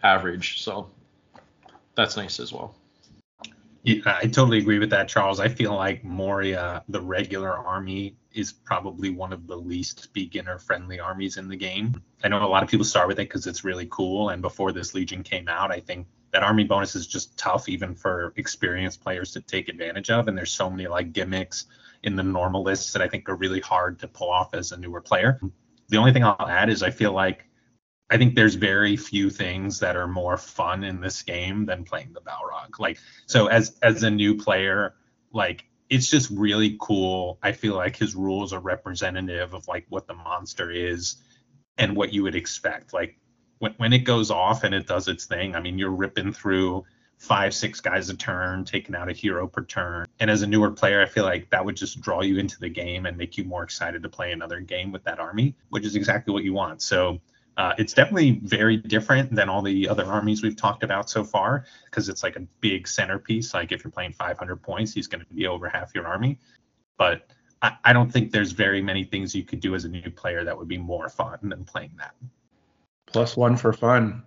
average. 0.02 0.62
So 0.62 0.90
that's 1.94 2.16
nice 2.16 2.40
as 2.40 2.52
well. 2.52 2.74
Yeah, 3.84 4.16
I 4.22 4.26
totally 4.26 4.58
agree 4.58 4.78
with 4.78 4.90
that, 4.90 5.08
Charles. 5.08 5.40
I 5.40 5.48
feel 5.48 5.74
like 5.74 6.04
Moria, 6.04 6.84
the 6.88 7.00
regular 7.00 7.52
army, 7.52 8.14
is 8.32 8.52
probably 8.52 9.10
one 9.10 9.32
of 9.32 9.48
the 9.48 9.56
least 9.56 10.12
beginner 10.12 10.58
friendly 10.58 11.00
armies 11.00 11.36
in 11.36 11.48
the 11.48 11.56
game. 11.56 12.00
I 12.22 12.28
know 12.28 12.44
a 12.44 12.46
lot 12.46 12.62
of 12.62 12.68
people 12.68 12.84
start 12.84 13.08
with 13.08 13.18
it 13.18 13.28
because 13.28 13.46
it's 13.48 13.64
really 13.64 13.88
cool. 13.90 14.28
And 14.28 14.40
before 14.40 14.70
this 14.70 14.94
Legion 14.94 15.24
came 15.24 15.48
out, 15.48 15.72
I 15.72 15.80
think 15.80 16.06
that 16.32 16.44
army 16.44 16.62
bonus 16.62 16.94
is 16.94 17.08
just 17.08 17.36
tough 17.36 17.68
even 17.68 17.94
for 17.94 18.32
experienced 18.36 19.02
players 19.02 19.32
to 19.32 19.40
take 19.40 19.68
advantage 19.68 20.10
of. 20.10 20.28
And 20.28 20.38
there's 20.38 20.52
so 20.52 20.70
many 20.70 20.86
like 20.86 21.12
gimmicks 21.12 21.66
in 22.02 22.16
the 22.16 22.22
normal 22.22 22.62
lists 22.62 22.92
that 22.92 23.02
I 23.02 23.08
think 23.08 23.28
are 23.28 23.36
really 23.36 23.60
hard 23.60 23.98
to 24.00 24.08
pull 24.08 24.30
off 24.30 24.54
as 24.54 24.72
a 24.72 24.76
newer 24.76 25.00
player. 25.00 25.40
The 25.88 25.96
only 25.96 26.12
thing 26.12 26.24
I'll 26.24 26.48
add 26.48 26.68
is 26.70 26.82
I 26.82 26.90
feel 26.90 27.12
like 27.12 27.46
I 28.10 28.18
think 28.18 28.34
there's 28.34 28.56
very 28.56 28.96
few 28.96 29.30
things 29.30 29.78
that 29.80 29.96
are 29.96 30.06
more 30.06 30.36
fun 30.36 30.84
in 30.84 31.00
this 31.00 31.22
game 31.22 31.64
than 31.64 31.84
playing 31.84 32.12
the 32.12 32.20
Balrog. 32.20 32.78
Like 32.78 32.98
so 33.26 33.46
as 33.46 33.78
as 33.82 34.02
a 34.02 34.10
new 34.10 34.36
player, 34.36 34.94
like 35.32 35.64
it's 35.88 36.08
just 36.08 36.30
really 36.30 36.76
cool. 36.80 37.38
I 37.42 37.52
feel 37.52 37.74
like 37.74 37.96
his 37.96 38.14
rules 38.14 38.52
are 38.52 38.60
representative 38.60 39.54
of 39.54 39.68
like 39.68 39.86
what 39.88 40.06
the 40.06 40.14
monster 40.14 40.70
is 40.70 41.16
and 41.78 41.96
what 41.96 42.12
you 42.12 42.22
would 42.22 42.34
expect. 42.34 42.92
Like 42.92 43.18
when 43.60 43.72
when 43.78 43.92
it 43.92 44.00
goes 44.00 44.30
off 44.30 44.64
and 44.64 44.74
it 44.74 44.86
does 44.86 45.08
its 45.08 45.26
thing, 45.26 45.54
I 45.54 45.60
mean 45.60 45.78
you're 45.78 45.90
ripping 45.90 46.32
through 46.32 46.84
five, 47.22 47.54
six 47.54 47.80
guys 47.80 48.10
a 48.10 48.16
turn, 48.16 48.64
taking 48.64 48.96
out 48.96 49.08
a 49.08 49.12
hero 49.12 49.46
per 49.46 49.62
turn. 49.62 50.04
And 50.18 50.28
as 50.28 50.42
a 50.42 50.46
newer 50.46 50.72
player, 50.72 51.00
I 51.00 51.06
feel 51.06 51.22
like 51.22 51.48
that 51.50 51.64
would 51.64 51.76
just 51.76 52.00
draw 52.00 52.20
you 52.20 52.36
into 52.36 52.58
the 52.58 52.68
game 52.68 53.06
and 53.06 53.16
make 53.16 53.38
you 53.38 53.44
more 53.44 53.62
excited 53.62 54.02
to 54.02 54.08
play 54.08 54.32
another 54.32 54.58
game 54.58 54.90
with 54.90 55.04
that 55.04 55.20
army, 55.20 55.54
which 55.68 55.84
is 55.84 55.94
exactly 55.94 56.34
what 56.34 56.42
you 56.42 56.52
want. 56.52 56.82
So 56.82 57.20
uh, 57.56 57.74
it's 57.78 57.92
definitely 57.92 58.40
very 58.42 58.76
different 58.76 59.32
than 59.32 59.48
all 59.48 59.62
the 59.62 59.88
other 59.88 60.04
armies 60.04 60.42
we've 60.42 60.56
talked 60.56 60.82
about 60.82 61.08
so 61.08 61.22
far 61.22 61.64
because 61.84 62.08
it's 62.08 62.24
like 62.24 62.34
a 62.34 62.40
big 62.60 62.88
centerpiece. 62.88 63.54
Like 63.54 63.70
if 63.70 63.84
you're 63.84 63.92
playing 63.92 64.14
500 64.14 64.56
points, 64.60 64.92
he's 64.92 65.06
going 65.06 65.24
to 65.24 65.32
be 65.32 65.46
over 65.46 65.68
half 65.68 65.94
your 65.94 66.08
army. 66.08 66.40
But 66.98 67.30
I, 67.62 67.76
I 67.84 67.92
don't 67.92 68.12
think 68.12 68.32
there's 68.32 68.50
very 68.50 68.82
many 68.82 69.04
things 69.04 69.32
you 69.32 69.44
could 69.44 69.60
do 69.60 69.76
as 69.76 69.84
a 69.84 69.88
new 69.88 70.10
player 70.10 70.42
that 70.42 70.58
would 70.58 70.68
be 70.68 70.78
more 70.78 71.08
fun 71.08 71.38
than 71.42 71.64
playing 71.64 71.92
that. 71.98 72.16
Plus 73.06 73.36
one 73.36 73.56
for 73.56 73.72
fun. 73.72 74.24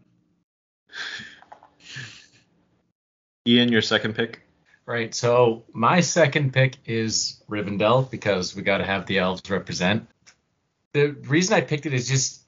Ian, 3.47 3.71
your 3.71 3.81
second 3.81 4.15
pick. 4.15 4.41
Right. 4.85 5.13
So 5.13 5.63
my 5.73 6.01
second 6.01 6.53
pick 6.53 6.77
is 6.85 7.41
Rivendell 7.49 8.09
because 8.09 8.55
we 8.55 8.61
got 8.61 8.77
to 8.77 8.85
have 8.85 9.05
the 9.05 9.19
elves 9.19 9.49
represent. 9.49 10.07
The 10.93 11.09
reason 11.09 11.55
I 11.55 11.61
picked 11.61 11.85
it 11.85 11.93
is 11.93 12.07
just 12.07 12.45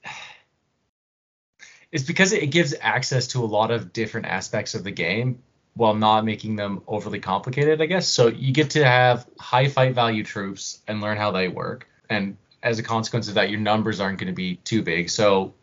It's 1.91 2.03
because 2.03 2.33
it 2.33 2.47
gives 2.47 2.75
access 2.79 3.27
to 3.27 3.43
a 3.43 3.45
lot 3.45 3.71
of 3.71 3.93
different 3.93 4.27
aspects 4.27 4.75
of 4.75 4.83
the 4.83 4.91
game 4.91 5.41
while 5.73 5.93
not 5.93 6.25
making 6.25 6.55
them 6.55 6.81
overly 6.87 7.19
complicated, 7.19 7.81
I 7.81 7.85
guess. 7.85 8.07
So 8.07 8.27
you 8.27 8.51
get 8.51 8.71
to 8.71 8.83
have 8.83 9.25
high 9.39 9.69
fight 9.69 9.93
value 9.93 10.23
troops 10.23 10.81
and 10.87 11.01
learn 11.01 11.17
how 11.17 11.31
they 11.31 11.47
work. 11.47 11.87
And 12.09 12.37
as 12.61 12.79
a 12.79 12.83
consequence 12.83 13.29
of 13.29 13.35
that, 13.35 13.49
your 13.49 13.59
numbers 13.59 13.99
aren't 13.99 14.19
going 14.19 14.27
to 14.27 14.33
be 14.33 14.55
too 14.57 14.81
big. 14.81 15.09
So 15.09 15.53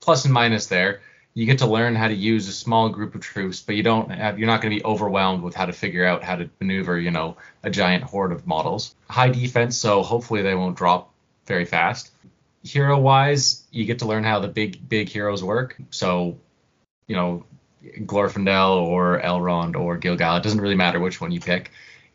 plus 0.00 0.24
and 0.24 0.32
minus 0.32 0.66
there. 0.66 1.00
You 1.34 1.46
get 1.46 1.58
to 1.58 1.66
learn 1.66 1.94
how 1.94 2.08
to 2.08 2.14
use 2.14 2.48
a 2.48 2.52
small 2.52 2.88
group 2.88 3.14
of 3.14 3.20
troops, 3.20 3.60
but 3.60 3.76
you 3.76 3.82
don't 3.82 4.10
have 4.10 4.38
you're 4.38 4.48
not 4.48 4.60
going 4.60 4.72
to 4.72 4.80
be 4.80 4.84
overwhelmed 4.84 5.42
with 5.42 5.54
how 5.54 5.66
to 5.66 5.72
figure 5.72 6.04
out 6.04 6.24
how 6.24 6.36
to 6.36 6.50
maneuver, 6.60 6.98
you 6.98 7.12
know, 7.12 7.36
a 7.62 7.70
giant 7.70 8.02
horde 8.02 8.32
of 8.32 8.46
models. 8.46 8.94
High 9.08 9.28
defense, 9.28 9.76
so 9.76 10.02
hopefully 10.02 10.42
they 10.42 10.54
won't 10.54 10.76
drop 10.76 11.12
very 11.46 11.64
fast. 11.64 12.10
Hero 12.64 12.98
wise, 12.98 13.62
you 13.70 13.84
get 13.84 14.00
to 14.00 14.06
learn 14.06 14.24
how 14.24 14.40
the 14.40 14.48
big 14.48 14.88
big 14.88 15.08
heroes 15.08 15.44
work. 15.44 15.76
So, 15.90 16.38
you 17.06 17.14
know, 17.14 17.44
Glorfindel 17.84 18.86
or 18.86 19.20
Elrond 19.20 19.76
or 19.76 19.96
Gil-galad, 19.96 20.40
it 20.40 20.42
doesn't 20.42 20.60
really 20.60 20.74
matter 20.74 20.98
which 20.98 21.20
one 21.20 21.30
you 21.30 21.40
pick. 21.40 21.70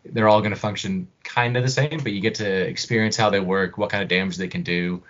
They're 0.06 0.28
all 0.28 0.42
going 0.42 0.54
to 0.54 0.60
function 0.60 1.08
kind 1.24 1.56
of 1.56 1.64
the 1.64 1.70
same, 1.70 2.02
but 2.04 2.12
you 2.12 2.20
get 2.20 2.36
to 2.36 2.46
experience 2.46 3.16
how 3.16 3.30
they 3.30 3.40
work, 3.40 3.78
what 3.78 3.90
kind 3.90 4.04
of 4.04 4.10
damage 4.10 4.36
they 4.36 4.50
can 4.50 4.64
do. 4.64 5.02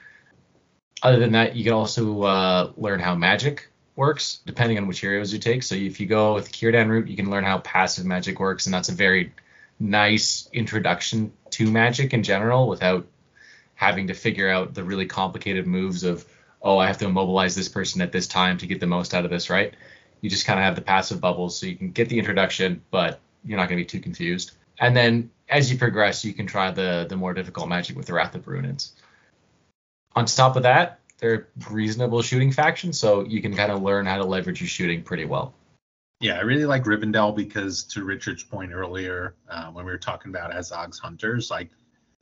Other 1.01 1.17
than 1.17 1.31
that, 1.31 1.55
you 1.55 1.63
can 1.63 1.73
also 1.73 2.21
uh, 2.21 2.71
learn 2.77 2.99
how 2.99 3.15
magic 3.15 3.67
works, 3.95 4.39
depending 4.45 4.77
on 4.77 4.87
which 4.87 4.99
heroes 4.99 5.31
you 5.33 5.39
take. 5.39 5.63
So 5.63 5.75
if 5.75 5.99
you 5.99 6.07
go 6.07 6.33
with 6.33 6.51
the 6.51 6.67
route, 6.67 7.07
you 7.07 7.15
can 7.15 7.29
learn 7.29 7.43
how 7.43 7.59
passive 7.59 8.05
magic 8.05 8.39
works, 8.39 8.65
and 8.65 8.73
that's 8.73 8.89
a 8.89 8.93
very 8.93 9.33
nice 9.79 10.49
introduction 10.53 11.33
to 11.51 11.69
magic 11.69 12.13
in 12.13 12.23
general 12.23 12.67
without 12.67 13.07
having 13.75 14.07
to 14.07 14.13
figure 14.13 14.49
out 14.49 14.73
the 14.73 14.83
really 14.83 15.05
complicated 15.05 15.67
moves 15.67 16.03
of, 16.03 16.25
oh, 16.61 16.77
I 16.77 16.87
have 16.87 16.97
to 16.99 17.05
immobilize 17.05 17.55
this 17.55 17.69
person 17.69 18.01
at 18.01 18.11
this 18.11 18.27
time 18.27 18.57
to 18.59 18.67
get 18.67 18.79
the 18.79 18.87
most 18.87 19.13
out 19.13 19.25
of 19.25 19.31
this, 19.31 19.49
right? 19.49 19.73
You 20.21 20.29
just 20.29 20.45
kind 20.45 20.59
of 20.59 20.63
have 20.63 20.75
the 20.75 20.81
passive 20.81 21.19
bubbles, 21.19 21.57
so 21.57 21.65
you 21.65 21.75
can 21.75 21.91
get 21.91 22.09
the 22.09 22.17
introduction, 22.17 22.81
but 22.91 23.19
you're 23.43 23.57
not 23.57 23.67
going 23.67 23.77
to 23.77 23.83
be 23.83 23.85
too 23.85 23.99
confused. 23.99 24.51
And 24.79 24.95
then 24.95 25.31
as 25.49 25.71
you 25.71 25.77
progress, 25.77 26.23
you 26.25 26.33
can 26.33 26.47
try 26.47 26.71
the 26.71 27.05
the 27.07 27.15
more 27.15 27.33
difficult 27.33 27.69
magic 27.69 27.97
with 27.97 28.07
the 28.07 28.13
Wrath 28.13 28.35
of 28.35 28.43
Bruinen's. 28.43 28.93
On 30.15 30.25
top 30.25 30.55
of 30.55 30.63
that, 30.63 30.99
they're 31.23 31.47
reasonable 31.71 32.21
shooting 32.21 32.51
faction, 32.51 32.91
so 32.91 33.23
you 33.23 33.41
can 33.41 33.55
kind 33.55 33.71
of 33.71 33.81
learn 33.81 34.05
how 34.05 34.17
to 34.17 34.25
leverage 34.25 34.59
your 34.59 34.67
shooting 34.67 35.01
pretty 35.01 35.23
well. 35.23 35.55
Yeah, 36.19 36.37
I 36.37 36.41
really 36.41 36.65
like 36.65 36.83
Rivendell 36.83 37.33
because, 37.33 37.85
to 37.85 38.03
Richard's 38.03 38.43
point 38.43 38.73
earlier, 38.73 39.35
uh, 39.49 39.71
when 39.71 39.85
we 39.85 39.91
were 39.91 39.97
talking 39.97 40.31
about 40.31 40.53
Azog's 40.53 40.99
hunters, 40.99 41.49
like 41.49 41.69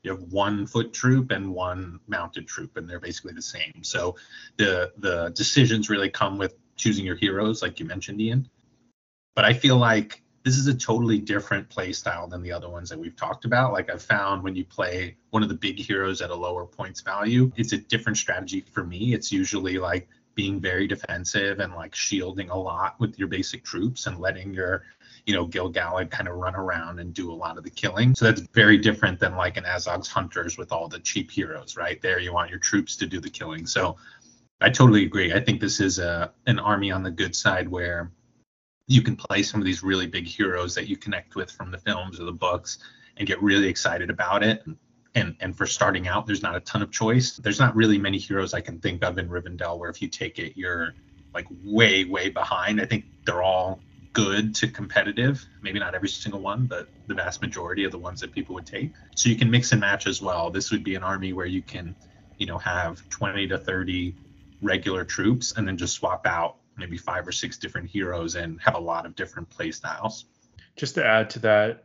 you 0.04 0.12
have 0.12 0.22
one 0.30 0.68
foot 0.68 0.92
troop 0.92 1.32
and 1.32 1.52
one 1.52 1.98
mounted 2.06 2.46
troop, 2.46 2.76
and 2.76 2.88
they're 2.88 3.00
basically 3.00 3.32
the 3.32 3.42
same. 3.42 3.82
So 3.82 4.14
the 4.56 4.92
the 4.98 5.32
decisions 5.34 5.90
really 5.90 6.08
come 6.08 6.38
with 6.38 6.54
choosing 6.76 7.04
your 7.04 7.16
heroes, 7.16 7.60
like 7.60 7.80
you 7.80 7.86
mentioned, 7.86 8.20
Ian. 8.20 8.48
But 9.34 9.44
I 9.44 9.52
feel 9.52 9.78
like 9.78 10.21
this 10.44 10.58
is 10.58 10.66
a 10.66 10.74
totally 10.74 11.18
different 11.18 11.68
play 11.68 11.92
style 11.92 12.26
than 12.26 12.42
the 12.42 12.52
other 12.52 12.68
ones 12.68 12.90
that 12.90 12.98
we've 12.98 13.16
talked 13.16 13.44
about. 13.44 13.72
Like 13.72 13.90
I've 13.90 14.02
found 14.02 14.42
when 14.42 14.56
you 14.56 14.64
play 14.64 15.16
one 15.30 15.42
of 15.42 15.48
the 15.48 15.54
big 15.54 15.78
heroes 15.78 16.20
at 16.20 16.30
a 16.30 16.34
lower 16.34 16.66
points 16.66 17.00
value, 17.00 17.52
it's 17.56 17.72
a 17.72 17.78
different 17.78 18.18
strategy 18.18 18.64
for 18.72 18.84
me. 18.84 19.14
It's 19.14 19.30
usually 19.30 19.78
like 19.78 20.08
being 20.34 20.60
very 20.60 20.86
defensive 20.86 21.60
and 21.60 21.74
like 21.74 21.94
shielding 21.94 22.50
a 22.50 22.56
lot 22.56 22.98
with 22.98 23.18
your 23.18 23.28
basic 23.28 23.62
troops 23.62 24.06
and 24.06 24.18
letting 24.18 24.52
your, 24.52 24.82
you 25.26 25.34
know, 25.34 25.44
Gil-galad 25.44 26.10
kind 26.10 26.26
of 26.26 26.36
run 26.36 26.56
around 26.56 26.98
and 26.98 27.14
do 27.14 27.30
a 27.30 27.34
lot 27.34 27.58
of 27.58 27.64
the 27.64 27.70
killing. 27.70 28.14
So 28.14 28.24
that's 28.24 28.40
very 28.52 28.78
different 28.78 29.20
than 29.20 29.36
like 29.36 29.56
an 29.56 29.64
Azog's 29.64 30.08
Hunters 30.08 30.58
with 30.58 30.72
all 30.72 30.88
the 30.88 31.00
cheap 31.00 31.30
heroes, 31.30 31.76
right? 31.76 32.00
There 32.00 32.18
you 32.18 32.32
want 32.32 32.50
your 32.50 32.58
troops 32.58 32.96
to 32.96 33.06
do 33.06 33.20
the 33.20 33.30
killing. 33.30 33.66
So 33.66 33.96
I 34.60 34.70
totally 34.70 35.04
agree. 35.04 35.32
I 35.32 35.40
think 35.40 35.60
this 35.60 35.80
is 35.80 35.98
a 35.98 36.32
an 36.46 36.58
army 36.58 36.90
on 36.90 37.02
the 37.02 37.10
good 37.10 37.36
side 37.36 37.68
where 37.68 38.10
you 38.92 39.00
can 39.02 39.16
play 39.16 39.42
some 39.42 39.60
of 39.60 39.64
these 39.64 39.82
really 39.82 40.06
big 40.06 40.26
heroes 40.26 40.74
that 40.74 40.86
you 40.86 40.96
connect 40.96 41.34
with 41.34 41.50
from 41.50 41.70
the 41.70 41.78
films 41.78 42.20
or 42.20 42.24
the 42.24 42.32
books 42.32 42.78
and 43.16 43.26
get 43.26 43.42
really 43.42 43.66
excited 43.66 44.10
about 44.10 44.42
it. 44.42 44.62
And 45.14 45.36
and 45.40 45.56
for 45.56 45.66
starting 45.66 46.08
out, 46.08 46.26
there's 46.26 46.42
not 46.42 46.56
a 46.56 46.60
ton 46.60 46.82
of 46.82 46.90
choice. 46.90 47.36
There's 47.36 47.58
not 47.58 47.74
really 47.74 47.98
many 47.98 48.18
heroes 48.18 48.54
I 48.54 48.60
can 48.60 48.78
think 48.80 49.02
of 49.02 49.18
in 49.18 49.28
Rivendell 49.28 49.78
where 49.78 49.90
if 49.90 50.00
you 50.02 50.08
take 50.08 50.38
it, 50.38 50.56
you're 50.56 50.94
like 51.34 51.46
way 51.64 52.04
way 52.04 52.28
behind. 52.28 52.80
I 52.80 52.86
think 52.86 53.04
they're 53.24 53.42
all 53.42 53.80
good 54.12 54.54
to 54.56 54.68
competitive. 54.68 55.42
Maybe 55.62 55.78
not 55.78 55.94
every 55.94 56.08
single 56.08 56.40
one, 56.40 56.66
but 56.66 56.88
the 57.06 57.14
vast 57.14 57.40
majority 57.40 57.84
of 57.84 57.92
the 57.92 57.98
ones 57.98 58.20
that 58.20 58.32
people 58.32 58.54
would 58.54 58.66
take. 58.66 58.92
So 59.16 59.30
you 59.30 59.36
can 59.36 59.50
mix 59.50 59.72
and 59.72 59.80
match 59.80 60.06
as 60.06 60.20
well. 60.20 60.50
This 60.50 60.70
would 60.70 60.84
be 60.84 60.94
an 60.96 61.02
army 61.02 61.32
where 61.32 61.46
you 61.46 61.62
can, 61.62 61.96
you 62.36 62.46
know, 62.46 62.58
have 62.58 63.08
20 63.08 63.48
to 63.48 63.58
30 63.58 64.14
regular 64.60 65.04
troops 65.04 65.52
and 65.56 65.66
then 65.66 65.78
just 65.78 65.94
swap 65.94 66.26
out 66.26 66.56
maybe 66.76 66.96
five 66.96 67.26
or 67.26 67.32
six 67.32 67.58
different 67.58 67.88
heroes 67.88 68.34
and 68.34 68.60
have 68.60 68.74
a 68.74 68.80
lot 68.80 69.06
of 69.06 69.14
different 69.14 69.48
play 69.50 69.70
styles. 69.70 70.26
Just 70.76 70.94
to 70.94 71.04
add 71.04 71.30
to 71.30 71.38
that, 71.40 71.84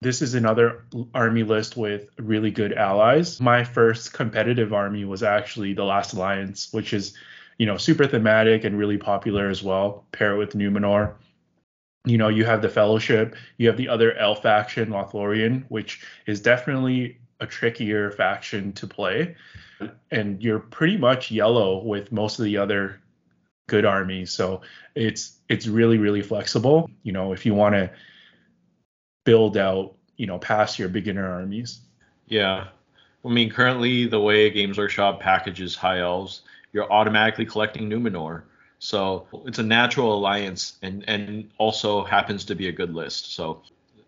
this 0.00 0.20
is 0.20 0.34
another 0.34 0.84
army 1.14 1.44
list 1.44 1.76
with 1.76 2.08
really 2.18 2.50
good 2.50 2.72
allies. 2.72 3.40
My 3.40 3.62
first 3.62 4.12
competitive 4.12 4.72
army 4.72 5.04
was 5.04 5.22
actually 5.22 5.74
the 5.74 5.84
Last 5.84 6.12
Alliance, 6.12 6.72
which 6.72 6.92
is, 6.92 7.14
you 7.58 7.66
know, 7.66 7.76
super 7.76 8.06
thematic 8.06 8.64
and 8.64 8.76
really 8.76 8.98
popular 8.98 9.48
as 9.48 9.62
well. 9.62 10.04
Pair 10.10 10.34
it 10.34 10.38
with 10.38 10.54
Numenor. 10.54 11.14
You 12.04 12.18
know, 12.18 12.28
you 12.28 12.44
have 12.44 12.62
the 12.62 12.68
Fellowship, 12.68 13.36
you 13.58 13.68
have 13.68 13.76
the 13.76 13.88
other 13.88 14.12
elf 14.14 14.42
faction, 14.42 14.88
Lothlorien, 14.88 15.64
which 15.68 16.04
is 16.26 16.40
definitely 16.40 17.20
a 17.38 17.46
trickier 17.46 18.10
faction 18.10 18.72
to 18.72 18.88
play. 18.88 19.36
And 20.10 20.42
you're 20.42 20.58
pretty 20.58 20.96
much 20.96 21.30
yellow 21.30 21.80
with 21.80 22.10
most 22.10 22.40
of 22.40 22.44
the 22.44 22.56
other 22.56 23.00
good 23.66 23.84
armies. 23.84 24.32
So 24.32 24.62
it's 24.94 25.38
it's 25.48 25.66
really 25.66 25.98
really 25.98 26.22
flexible. 26.22 26.90
You 27.02 27.12
know, 27.12 27.32
if 27.32 27.46
you 27.46 27.54
want 27.54 27.74
to 27.74 27.90
build 29.24 29.56
out, 29.56 29.94
you 30.16 30.26
know, 30.26 30.38
past 30.38 30.78
your 30.78 30.88
beginner 30.88 31.30
armies. 31.30 31.80
Yeah. 32.26 32.68
I 33.24 33.28
mean, 33.28 33.50
currently 33.50 34.06
the 34.06 34.20
way 34.20 34.50
Games 34.50 34.78
Workshop 34.78 35.20
packages 35.20 35.76
High 35.76 36.00
Elves, 36.00 36.42
you're 36.72 36.90
automatically 36.92 37.46
collecting 37.46 37.88
Numenor. 37.88 38.42
So 38.80 39.28
it's 39.46 39.60
a 39.60 39.62
natural 39.62 40.14
alliance 40.14 40.76
and 40.82 41.04
and 41.06 41.50
also 41.58 42.04
happens 42.04 42.46
to 42.46 42.56
be 42.56 42.68
a 42.68 42.72
good 42.72 42.94
list. 42.94 43.32
So 43.34 43.62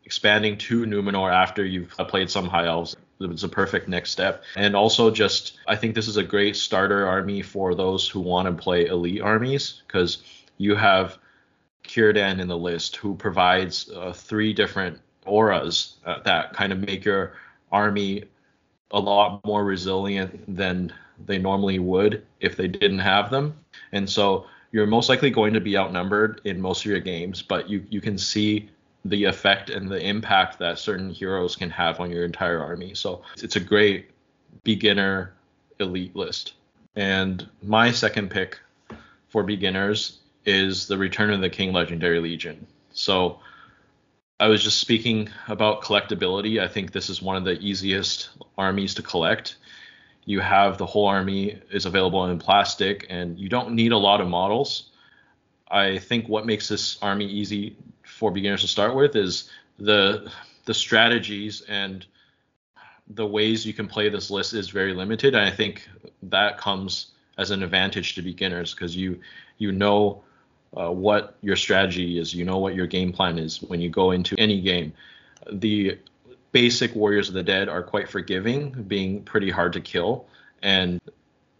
expanding 0.04 0.58
to 0.58 0.84
Numenor 0.84 1.32
after 1.32 1.64
you've 1.64 1.90
played 1.90 2.28
some 2.28 2.48
High 2.48 2.66
Elves 2.66 2.96
it's 3.30 3.42
a 3.42 3.48
perfect 3.48 3.88
next 3.88 4.10
step. 4.10 4.42
And 4.56 4.74
also, 4.76 5.10
just 5.10 5.58
I 5.66 5.76
think 5.76 5.94
this 5.94 6.08
is 6.08 6.16
a 6.16 6.22
great 6.22 6.56
starter 6.56 7.06
army 7.06 7.42
for 7.42 7.74
those 7.74 8.08
who 8.08 8.20
want 8.20 8.46
to 8.46 8.62
play 8.62 8.86
elite 8.86 9.20
armies 9.20 9.82
because 9.86 10.22
you 10.58 10.74
have 10.74 11.18
Círdan 11.84 12.40
in 12.40 12.48
the 12.48 12.56
list 12.56 12.96
who 12.96 13.14
provides 13.14 13.90
uh, 13.90 14.12
three 14.12 14.52
different 14.52 15.00
auras 15.26 15.96
uh, 16.04 16.20
that 16.24 16.52
kind 16.52 16.72
of 16.72 16.78
make 16.80 17.04
your 17.04 17.34
army 17.72 18.24
a 18.90 18.98
lot 19.00 19.44
more 19.44 19.64
resilient 19.64 20.56
than 20.56 20.92
they 21.26 21.38
normally 21.38 21.78
would 21.78 22.24
if 22.40 22.56
they 22.56 22.68
didn't 22.68 22.98
have 22.98 23.30
them. 23.30 23.56
And 23.92 24.08
so 24.08 24.46
you're 24.72 24.86
most 24.86 25.08
likely 25.08 25.30
going 25.30 25.54
to 25.54 25.60
be 25.60 25.76
outnumbered 25.76 26.40
in 26.44 26.60
most 26.60 26.84
of 26.84 26.90
your 26.90 27.00
games, 27.00 27.42
but 27.42 27.68
you 27.68 27.84
you 27.90 28.00
can 28.00 28.18
see 28.18 28.70
the 29.04 29.24
effect 29.24 29.70
and 29.70 29.90
the 29.90 30.00
impact 30.00 30.58
that 30.58 30.78
certain 30.78 31.10
heroes 31.10 31.56
can 31.56 31.70
have 31.70 32.00
on 32.00 32.10
your 32.10 32.24
entire 32.24 32.62
army. 32.62 32.94
So 32.94 33.22
it's 33.42 33.56
a 33.56 33.60
great 33.60 34.10
beginner 34.62 35.34
elite 35.78 36.16
list. 36.16 36.54
And 36.96 37.48
my 37.62 37.90
second 37.90 38.30
pick 38.30 38.58
for 39.28 39.42
beginners 39.42 40.20
is 40.46 40.86
the 40.86 40.96
Return 40.96 41.30
of 41.30 41.40
the 41.40 41.50
King 41.50 41.72
Legendary 41.72 42.20
Legion. 42.20 42.66
So 42.92 43.40
I 44.40 44.48
was 44.48 44.62
just 44.62 44.78
speaking 44.78 45.28
about 45.48 45.82
collectability. 45.82 46.62
I 46.62 46.68
think 46.68 46.92
this 46.92 47.10
is 47.10 47.20
one 47.20 47.36
of 47.36 47.44
the 47.44 47.58
easiest 47.58 48.30
armies 48.56 48.94
to 48.94 49.02
collect. 49.02 49.56
You 50.24 50.40
have 50.40 50.78
the 50.78 50.86
whole 50.86 51.06
army 51.06 51.60
is 51.70 51.84
available 51.84 52.24
in 52.26 52.38
plastic 52.38 53.06
and 53.10 53.38
you 53.38 53.48
don't 53.48 53.74
need 53.74 53.92
a 53.92 53.98
lot 53.98 54.20
of 54.20 54.28
models. 54.28 54.90
I 55.68 55.98
think 55.98 56.28
what 56.28 56.46
makes 56.46 56.68
this 56.68 56.98
army 57.02 57.26
easy 57.26 57.76
for 58.14 58.30
beginners 58.30 58.60
to 58.60 58.68
start 58.68 58.94
with 58.94 59.16
is 59.16 59.50
the 59.78 60.30
the 60.66 60.74
strategies 60.74 61.62
and 61.68 62.06
the 63.08 63.26
ways 63.26 63.66
you 63.66 63.74
can 63.74 63.86
play 63.86 64.08
this 64.08 64.30
list 64.30 64.54
is 64.54 64.70
very 64.70 64.94
limited. 64.94 65.34
And 65.34 65.44
i 65.44 65.50
think 65.50 65.88
that 66.22 66.56
comes 66.58 67.08
as 67.36 67.50
an 67.50 67.62
advantage 67.62 68.14
to 68.14 68.22
beginners 68.22 68.72
because 68.72 68.96
you 68.96 69.20
you 69.58 69.72
know 69.72 70.22
uh, 70.76 70.90
what 70.90 71.36
your 71.42 71.56
strategy 71.56 72.18
is. 72.18 72.32
You 72.32 72.44
know 72.44 72.58
what 72.58 72.74
your 72.74 72.86
game 72.86 73.12
plan 73.12 73.38
is 73.38 73.62
when 73.62 73.80
you 73.80 73.90
go 73.90 74.12
into 74.12 74.34
any 74.38 74.60
game. 74.60 74.92
The 75.52 75.98
basic 76.52 76.94
warriors 76.94 77.28
of 77.28 77.34
the 77.34 77.42
dead 77.42 77.68
are 77.68 77.82
quite 77.82 78.08
forgiving 78.08 78.70
being 78.88 79.22
pretty 79.22 79.50
hard 79.50 79.72
to 79.74 79.80
kill. 79.80 80.26
And 80.62 81.00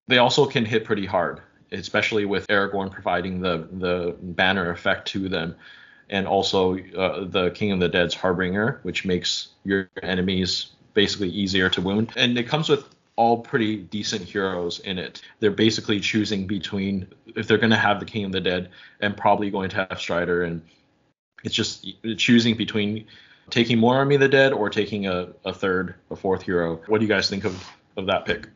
they 0.06 0.18
also 0.18 0.46
can 0.46 0.64
hit 0.64 0.84
pretty 0.84 1.06
hard 1.06 1.40
especially 1.72 2.24
with 2.24 2.46
aragorn 2.48 2.90
providing 2.90 3.40
the 3.40 3.68
the 3.72 4.14
banner 4.20 4.70
effect 4.70 5.08
to 5.08 5.28
them 5.28 5.56
and 6.10 6.26
also 6.26 6.78
uh, 6.78 7.24
the 7.24 7.50
King 7.50 7.72
of 7.72 7.80
the 7.80 7.88
Dead's 7.88 8.14
Harbinger, 8.14 8.80
which 8.82 9.04
makes 9.04 9.48
your 9.64 9.88
enemies 10.02 10.72
basically 10.94 11.28
easier 11.28 11.68
to 11.70 11.80
wound. 11.80 12.12
And 12.16 12.38
it 12.38 12.44
comes 12.44 12.68
with 12.68 12.84
all 13.16 13.38
pretty 13.38 13.76
decent 13.76 14.22
heroes 14.22 14.80
in 14.80 14.98
it. 14.98 15.22
They're 15.40 15.50
basically 15.50 16.00
choosing 16.00 16.46
between 16.46 17.06
if 17.36 17.46
they're 17.46 17.58
going 17.58 17.70
to 17.70 17.76
have 17.76 18.00
the 18.00 18.06
King 18.06 18.24
of 18.24 18.32
the 18.32 18.40
Dead 18.40 18.70
and 19.00 19.16
probably 19.16 19.50
going 19.50 19.70
to 19.70 19.86
have 19.88 20.00
Strider, 20.00 20.44
and 20.44 20.62
it's 21.42 21.54
just 21.54 21.86
choosing 22.16 22.56
between 22.56 23.06
taking 23.50 23.78
more 23.78 23.96
Army 23.96 24.14
of 24.14 24.20
the 24.20 24.28
Dead 24.28 24.52
or 24.52 24.70
taking 24.70 25.06
a, 25.06 25.28
a 25.44 25.52
third, 25.52 25.94
a 26.10 26.16
fourth 26.16 26.42
hero. 26.42 26.80
What 26.86 26.98
do 26.98 27.04
you 27.04 27.08
guys 27.08 27.28
think 27.28 27.44
of, 27.44 27.64
of 27.96 28.06
that 28.06 28.24
pick? 28.24 28.48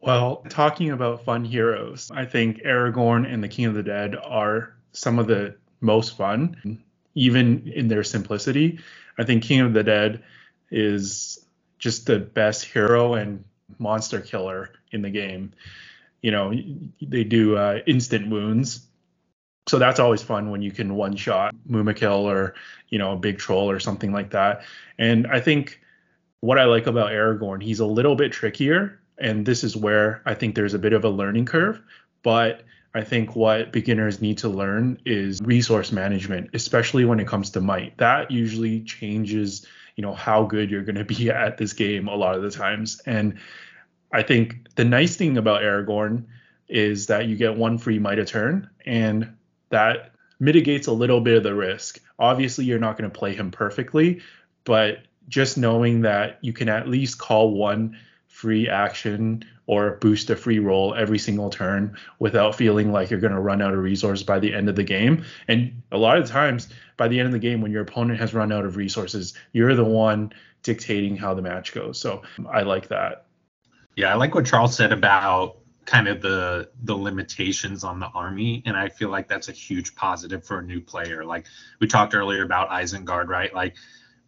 Well, 0.00 0.44
talking 0.48 0.90
about 0.90 1.24
fun 1.24 1.44
heroes, 1.44 2.10
I 2.14 2.24
think 2.24 2.58
Aragorn 2.58 3.32
and 3.32 3.42
the 3.42 3.48
King 3.48 3.64
of 3.66 3.74
the 3.74 3.82
Dead 3.82 4.14
are 4.22 4.74
some 4.92 5.18
of 5.18 5.26
the 5.26 5.56
most 5.80 6.16
fun, 6.16 6.82
even 7.14 7.66
in 7.68 7.88
their 7.88 8.04
simplicity. 8.04 8.78
I 9.18 9.24
think 9.24 9.42
King 9.42 9.60
of 9.60 9.72
the 9.72 9.82
Dead 9.82 10.22
is 10.70 11.44
just 11.78 12.06
the 12.06 12.18
best 12.18 12.64
hero 12.64 13.14
and 13.14 13.44
monster 13.78 14.20
killer 14.20 14.70
in 14.92 15.02
the 15.02 15.10
game. 15.10 15.52
You 16.22 16.30
know, 16.30 16.52
they 17.00 17.24
do 17.24 17.56
uh, 17.56 17.80
instant 17.86 18.30
wounds. 18.30 18.86
So 19.68 19.78
that's 19.78 19.98
always 19.98 20.22
fun 20.22 20.50
when 20.50 20.62
you 20.62 20.70
can 20.70 20.94
one 20.94 21.16
shot 21.16 21.54
Mumakil 21.68 22.20
or, 22.20 22.54
you 22.88 22.98
know, 22.98 23.12
a 23.12 23.16
big 23.16 23.38
troll 23.38 23.68
or 23.68 23.80
something 23.80 24.12
like 24.12 24.30
that. 24.30 24.62
And 24.98 25.26
I 25.26 25.40
think 25.40 25.80
what 26.40 26.58
I 26.58 26.64
like 26.64 26.86
about 26.86 27.10
Aragorn, 27.10 27.62
he's 27.62 27.80
a 27.80 27.86
little 27.86 28.14
bit 28.14 28.32
trickier. 28.32 29.00
And 29.18 29.44
this 29.44 29.64
is 29.64 29.76
where 29.76 30.22
I 30.24 30.34
think 30.34 30.54
there's 30.54 30.74
a 30.74 30.78
bit 30.78 30.92
of 30.92 31.04
a 31.04 31.08
learning 31.08 31.46
curve. 31.46 31.80
But 32.22 32.62
I 32.96 33.04
think 33.04 33.36
what 33.36 33.72
beginners 33.72 34.22
need 34.22 34.38
to 34.38 34.48
learn 34.48 34.98
is 35.04 35.42
resource 35.42 35.92
management, 35.92 36.48
especially 36.54 37.04
when 37.04 37.20
it 37.20 37.26
comes 37.26 37.50
to 37.50 37.60
might. 37.60 37.98
That 37.98 38.30
usually 38.30 38.80
changes, 38.84 39.66
you 39.96 40.02
know, 40.02 40.14
how 40.14 40.44
good 40.44 40.70
you're 40.70 40.82
going 40.82 40.96
to 41.04 41.04
be 41.04 41.30
at 41.30 41.58
this 41.58 41.74
game 41.74 42.08
a 42.08 42.14
lot 42.14 42.36
of 42.36 42.42
the 42.42 42.50
times. 42.50 43.02
And 43.04 43.38
I 44.12 44.22
think 44.22 44.74
the 44.76 44.84
nice 44.86 45.14
thing 45.14 45.36
about 45.36 45.60
Aragorn 45.60 46.24
is 46.68 47.08
that 47.08 47.26
you 47.26 47.36
get 47.36 47.54
one 47.54 47.76
free 47.76 47.98
might 47.98 48.18
a 48.18 48.24
turn, 48.24 48.70
and 48.86 49.36
that 49.68 50.12
mitigates 50.40 50.86
a 50.86 50.92
little 50.92 51.20
bit 51.20 51.36
of 51.36 51.42
the 51.42 51.54
risk. 51.54 52.00
Obviously, 52.18 52.64
you're 52.64 52.78
not 52.78 52.96
going 52.96 53.10
to 53.10 53.18
play 53.18 53.34
him 53.34 53.50
perfectly, 53.50 54.22
but 54.64 55.00
just 55.28 55.58
knowing 55.58 56.00
that 56.00 56.38
you 56.40 56.54
can 56.54 56.70
at 56.70 56.88
least 56.88 57.18
call 57.18 57.52
one 57.52 57.98
free 58.26 58.70
action 58.70 59.44
or 59.66 59.96
boost 59.96 60.30
a 60.30 60.36
free 60.36 60.58
roll 60.58 60.94
every 60.94 61.18
single 61.18 61.50
turn 61.50 61.96
without 62.18 62.54
feeling 62.54 62.92
like 62.92 63.10
you're 63.10 63.20
going 63.20 63.32
to 63.32 63.40
run 63.40 63.60
out 63.60 63.74
of 63.74 63.80
resources 63.80 64.24
by 64.24 64.38
the 64.38 64.54
end 64.54 64.68
of 64.68 64.76
the 64.76 64.84
game. 64.84 65.24
And 65.48 65.82
a 65.90 65.98
lot 65.98 66.18
of 66.18 66.28
times, 66.28 66.68
by 66.96 67.08
the 67.08 67.18
end 67.18 67.26
of 67.26 67.32
the 67.32 67.38
game, 67.38 67.60
when 67.60 67.72
your 67.72 67.82
opponent 67.82 68.20
has 68.20 68.32
run 68.32 68.52
out 68.52 68.64
of 68.64 68.76
resources, 68.76 69.34
you're 69.52 69.74
the 69.74 69.84
one 69.84 70.32
dictating 70.62 71.16
how 71.16 71.34
the 71.34 71.42
match 71.42 71.72
goes. 71.72 72.00
So 72.00 72.22
I 72.50 72.62
like 72.62 72.88
that. 72.88 73.26
Yeah, 73.96 74.12
I 74.12 74.16
like 74.16 74.34
what 74.34 74.46
Charles 74.46 74.76
said 74.76 74.92
about 74.92 75.58
kind 75.86 76.08
of 76.08 76.20
the 76.20 76.68
the 76.82 76.94
limitations 76.94 77.84
on 77.84 78.00
the 78.00 78.06
army 78.06 78.60
and 78.66 78.76
i 78.76 78.88
feel 78.88 79.08
like 79.08 79.28
that's 79.28 79.48
a 79.48 79.52
huge 79.52 79.94
positive 79.94 80.44
for 80.44 80.58
a 80.58 80.62
new 80.62 80.80
player 80.80 81.24
like 81.24 81.46
we 81.78 81.86
talked 81.86 82.12
earlier 82.12 82.42
about 82.42 82.68
isengard 82.70 83.28
right 83.28 83.54
like 83.54 83.76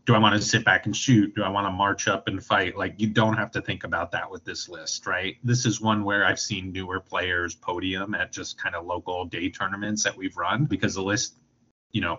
do 0.09 0.15
i 0.15 0.19
want 0.19 0.35
to 0.35 0.41
sit 0.41 0.65
back 0.65 0.87
and 0.87 0.97
shoot? 0.97 1.35
Do 1.35 1.43
i 1.43 1.51
want 1.51 1.67
to 1.67 1.71
march 1.71 2.09
up 2.09 2.29
and 2.29 2.43
fight? 2.43 2.79
Like 2.79 2.95
you 2.97 3.09
don't 3.09 3.37
have 3.37 3.51
to 3.51 3.61
think 3.61 3.85
about 3.85 4.11
that 4.13 4.31
with 4.31 4.43
this 4.43 4.67
list 4.67 5.07
right? 5.07 5.37
This 5.45 5.67
is 5.67 5.83
one 5.83 6.03
where 6.03 6.25
i've 6.25 6.41
seen 6.41 6.73
newer 6.73 6.99
players 6.99 7.55
podium 7.55 8.15
at 8.15 8.33
just 8.33 8.57
kind 8.57 8.75
of 8.75 8.87
local 8.87 9.27
day 9.27 9.51
tournaments 9.51 10.03
that 10.05 10.17
we've 10.17 10.37
run 10.37 10.65
because 10.65 10.95
the 10.95 11.03
list 11.03 11.35
you 11.93 12.01
know 12.01 12.19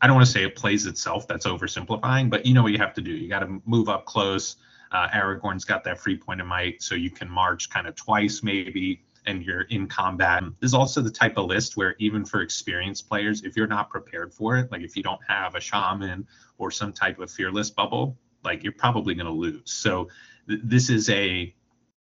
i 0.00 0.08
don't 0.08 0.16
want 0.16 0.26
to 0.26 0.32
say 0.32 0.42
it 0.42 0.56
plays 0.56 0.86
itself 0.86 1.28
that's 1.28 1.46
oversimplifying 1.46 2.28
but 2.28 2.44
you 2.44 2.54
know 2.54 2.64
what 2.64 2.72
you 2.72 2.78
have 2.78 2.94
to 2.94 3.00
do. 3.00 3.12
You 3.12 3.28
got 3.28 3.40
to 3.40 3.62
move 3.64 3.88
up 3.88 4.04
close. 4.04 4.56
Uh, 4.90 5.06
Aragorn's 5.08 5.64
got 5.64 5.84
that 5.84 6.00
free 6.00 6.16
point 6.16 6.40
of 6.40 6.46
might, 6.46 6.82
so 6.82 6.96
you 6.96 7.10
can 7.10 7.30
march 7.30 7.70
kind 7.70 7.86
of 7.86 7.94
twice 7.94 8.42
maybe, 8.42 9.02
and 9.28 9.44
you're 9.44 9.62
in 9.62 9.86
combat. 9.86 10.42
This 10.60 10.70
is 10.70 10.74
also 10.74 11.00
the 11.02 11.10
type 11.10 11.36
of 11.36 11.46
list 11.46 11.76
where 11.76 11.94
even 11.98 12.24
for 12.24 12.40
experienced 12.40 13.08
players, 13.08 13.42
if 13.44 13.56
you're 13.56 13.68
not 13.68 13.90
prepared 13.90 14.32
for 14.32 14.56
it, 14.56 14.72
like 14.72 14.80
if 14.80 14.96
you 14.96 15.02
don't 15.02 15.20
have 15.28 15.54
a 15.54 15.60
shaman 15.60 16.26
or 16.56 16.70
some 16.70 16.92
type 16.92 17.20
of 17.20 17.30
fearless 17.30 17.70
bubble, 17.70 18.16
like 18.42 18.64
you're 18.64 18.72
probably 18.72 19.14
going 19.14 19.26
to 19.26 19.32
lose. 19.32 19.70
So 19.70 20.08
th- 20.48 20.60
this 20.64 20.90
is 20.90 21.08
a 21.10 21.54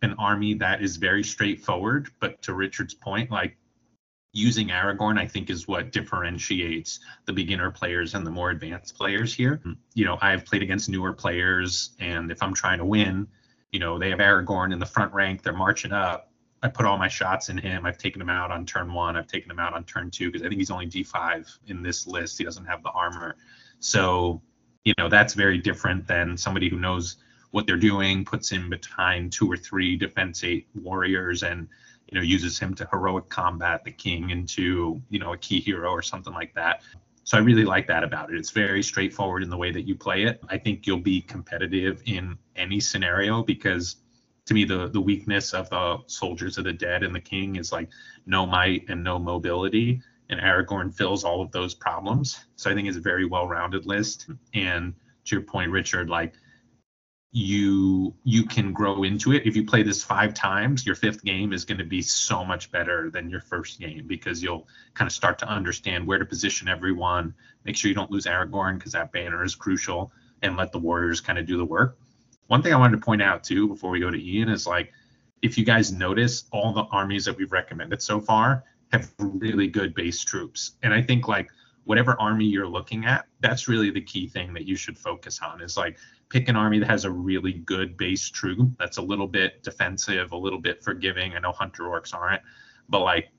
an 0.02 0.14
army 0.20 0.54
that 0.56 0.82
is 0.82 0.98
very 0.98 1.24
straightforward, 1.24 2.10
but 2.20 2.42
to 2.42 2.54
Richard's 2.54 2.94
point, 2.94 3.32
like 3.32 3.56
using 4.34 4.68
Aragorn, 4.68 5.18
I 5.18 5.26
think, 5.26 5.50
is 5.50 5.66
what 5.66 5.94
differentiates 5.94 7.00
the 7.26 7.32
beginner 7.32 7.72
players 7.72 8.14
and 8.14 8.28
the 8.28 8.32
more 8.32 8.50
advanced 8.50 8.98
players 8.98 9.34
here. 9.34 9.62
Hmm. 9.64 9.74
You 9.94 10.04
know, 10.04 10.18
I've 10.22 10.44
played 10.44 10.62
against 10.62 10.90
newer 10.90 11.14
players, 11.14 11.92
and 12.02 12.32
if 12.32 12.44
I'm 12.44 12.54
trying 12.54 12.80
to 12.80 12.86
win, 12.86 13.28
you 13.72 13.80
know, 13.80 13.98
they 13.98 14.10
have 14.10 14.20
Aragorn 14.20 14.74
in 14.74 14.80
the 14.80 14.86
front 14.86 15.14
rank, 15.14 15.42
they're 15.42 15.54
marching 15.54 15.94
up. 15.94 16.33
I 16.64 16.70
put 16.70 16.86
all 16.86 16.98
my 16.98 17.10
shots 17.10 17.50
in 17.50 17.58
him. 17.58 17.86
I've 17.86 17.98
taken 17.98 18.22
him 18.22 18.30
out 18.30 18.50
on 18.50 18.66
turn 18.66 18.94
one. 18.94 19.18
I've 19.18 19.28
taken 19.28 19.52
him 19.52 19.60
out 19.60 19.74
on 19.74 19.84
turn 19.84 20.10
two 20.10 20.32
because 20.32 20.46
I 20.46 20.48
think 20.48 20.60
he's 20.60 20.72
only 20.72 20.88
D5 20.88 21.58
in 21.68 21.84
this 21.84 22.08
list. 22.08 22.38
He 22.38 22.46
doesn't 22.46 22.66
have 22.66 22.82
the 22.84 22.90
armor. 22.92 23.36
So, 23.80 24.42
you 24.86 24.94
know, 24.98 25.10
that's 25.10 25.34
very 25.34 25.58
different 25.58 26.08
than 26.08 26.38
somebody 26.38 26.70
who 26.70 26.80
knows 26.80 27.18
what 27.52 27.68
they're 27.68 27.76
doing, 27.76 28.24
puts 28.24 28.50
him 28.50 28.70
behind 28.70 29.34
two 29.34 29.52
or 29.52 29.58
three 29.58 29.98
defense 29.98 30.44
eight 30.46 30.68
warriors, 30.74 31.44
and 31.44 31.68
you 32.08 32.18
know, 32.18 32.24
uses 32.24 32.60
him 32.60 32.74
to 32.76 32.88
heroic 32.92 33.28
combat 33.30 33.84
the 33.84 33.92
king 33.92 34.30
into, 34.30 35.02
you 35.10 35.20
know, 35.20 35.34
a 35.34 35.38
key 35.38 35.60
hero 35.60 35.90
or 35.90 36.02
something 36.02 36.34
like 36.34 36.54
that. 36.56 36.82
So 37.24 37.38
I 37.38 37.42
really 37.42 37.66
like 37.66 37.88
that 37.88 38.04
about 38.04 38.32
it. 38.32 38.38
It's 38.38 38.52
very 38.52 38.84
straightforward 38.84 39.44
in 39.44 39.50
the 39.50 39.58
way 39.58 39.72
that 39.72 39.84
you 39.84 39.96
play 39.96 40.24
it. 40.24 40.42
I 40.50 40.58
think 40.58 40.86
you'll 40.86 40.98
be 41.00 41.22
competitive 41.22 42.04
in 42.06 42.38
any 42.56 42.80
scenario 42.80 43.44
because 43.44 43.98
to 44.46 44.54
me 44.54 44.66
the 44.66 44.90
the 44.90 45.02
weakness 45.02 45.54
of 45.54 45.70
the 45.70 45.98
soldiers 46.08 46.58
of 46.58 46.66
the 46.66 46.74
dead 46.74 47.04
and 47.04 47.16
the 47.16 47.20
king 47.20 47.56
is 47.56 47.72
like 47.72 47.90
no 48.26 48.46
might 48.46 48.86
and 48.90 49.04
no 49.04 49.20
mobility. 49.20 50.02
And 50.30 50.40
Aragorn 50.40 50.94
fills 50.94 51.24
all 51.24 51.42
of 51.42 51.52
those 51.52 51.76
problems. 51.76 52.46
So 52.56 52.72
I 52.72 52.74
think 52.74 52.88
it's 52.88 52.98
a 52.98 53.02
very 53.02 53.26
well-rounded 53.26 53.86
list. 53.86 54.28
And 54.54 54.94
to 55.26 55.36
your 55.36 55.44
point 55.44 55.72
Richard 55.72 56.10
like 56.10 56.34
you 57.32 58.14
you 58.24 58.46
can 58.46 58.74
grow 58.74 59.04
into 59.04 59.32
it. 59.32 59.46
If 59.46 59.56
you 59.56 59.66
play 59.66 59.84
this 59.84 60.04
five 60.04 60.34
times 60.34 60.86
your 60.86 60.96
fifth 60.96 61.24
game 61.24 61.54
is 61.54 61.66
going 61.66 61.78
to 61.78 61.86
be 61.86 62.02
so 62.02 62.44
much 62.44 62.72
better 62.72 63.10
than 63.10 63.30
your 63.30 63.42
first 63.42 63.80
game 63.80 64.06
because 64.08 64.44
you'll 64.44 64.68
kind 64.94 65.08
of 65.08 65.14
start 65.14 65.40
to 65.40 65.48
understand 65.48 66.06
where 66.06 66.20
to 66.20 66.26
position 66.26 66.68
everyone. 66.68 67.34
Make 67.64 67.76
sure 67.78 67.90
you 67.90 67.96
don't 67.96 68.12
lose 68.12 68.26
aragorn 68.26 68.78
because 68.78 68.92
that 68.92 69.12
banner 69.12 69.44
is 69.44 69.56
crucial 69.56 70.12
and 70.42 70.58
let 70.58 70.72
the 70.72 70.80
warriors 70.80 71.22
kind 71.22 71.40
of 71.40 71.46
do 71.46 71.58
the 71.58 71.66
work 71.66 71.98
one 72.48 72.62
thing 72.62 72.74
i 72.74 72.78
wanted 72.78 72.98
to 72.98 73.06
point 73.06 73.22
out 73.22 73.44
too 73.44 73.68
before 73.68 73.92
we 73.92 74.00
go 74.00 74.12
to 74.12 74.22
ian 74.22 74.50
is 74.50 74.68
like 74.68 74.92
if 75.42 75.58
you 75.58 75.66
guys 75.66 75.92
notice 75.92 76.46
all 76.52 76.74
the 76.74 76.84
armies 76.92 77.26
that 77.26 77.36
we've 77.38 77.52
recommended 77.52 78.02
so 78.02 78.20
far 78.20 78.64
have 78.92 79.12
really 79.18 79.68
good 79.68 79.94
base 79.94 80.24
troops 80.24 80.74
and 80.84 80.94
i 80.94 81.02
think 81.02 81.28
like 81.28 81.50
whatever 81.86 82.20
army 82.20 82.46
you're 82.46 82.68
looking 82.68 83.06
at 83.06 83.26
that's 83.42 83.68
really 83.68 83.90
the 83.90 84.02
key 84.02 84.28
thing 84.28 84.54
that 84.54 84.66
you 84.66 84.76
should 84.76 84.98
focus 84.98 85.40
on 85.42 85.62
is 85.62 85.76
like 85.76 85.98
pick 86.34 86.50
an 86.50 86.56
army 86.56 86.80
that 86.80 86.90
has 86.90 87.06
a 87.06 87.12
really 87.12 87.54
good 87.54 87.96
base 87.96 88.28
troop 88.28 88.72
that's 88.80 88.98
a 88.98 89.02
little 89.02 89.28
bit 89.28 89.62
defensive, 89.62 90.32
a 90.32 90.36
little 90.36 90.60
bit 90.60 90.84
forgiving. 90.84 91.34
I 91.34 91.40
know 91.40 91.52
hunter 91.52 91.84
orcs 91.84 92.12
aren't, 92.12 92.42
but 92.90 93.02
like 93.02 93.30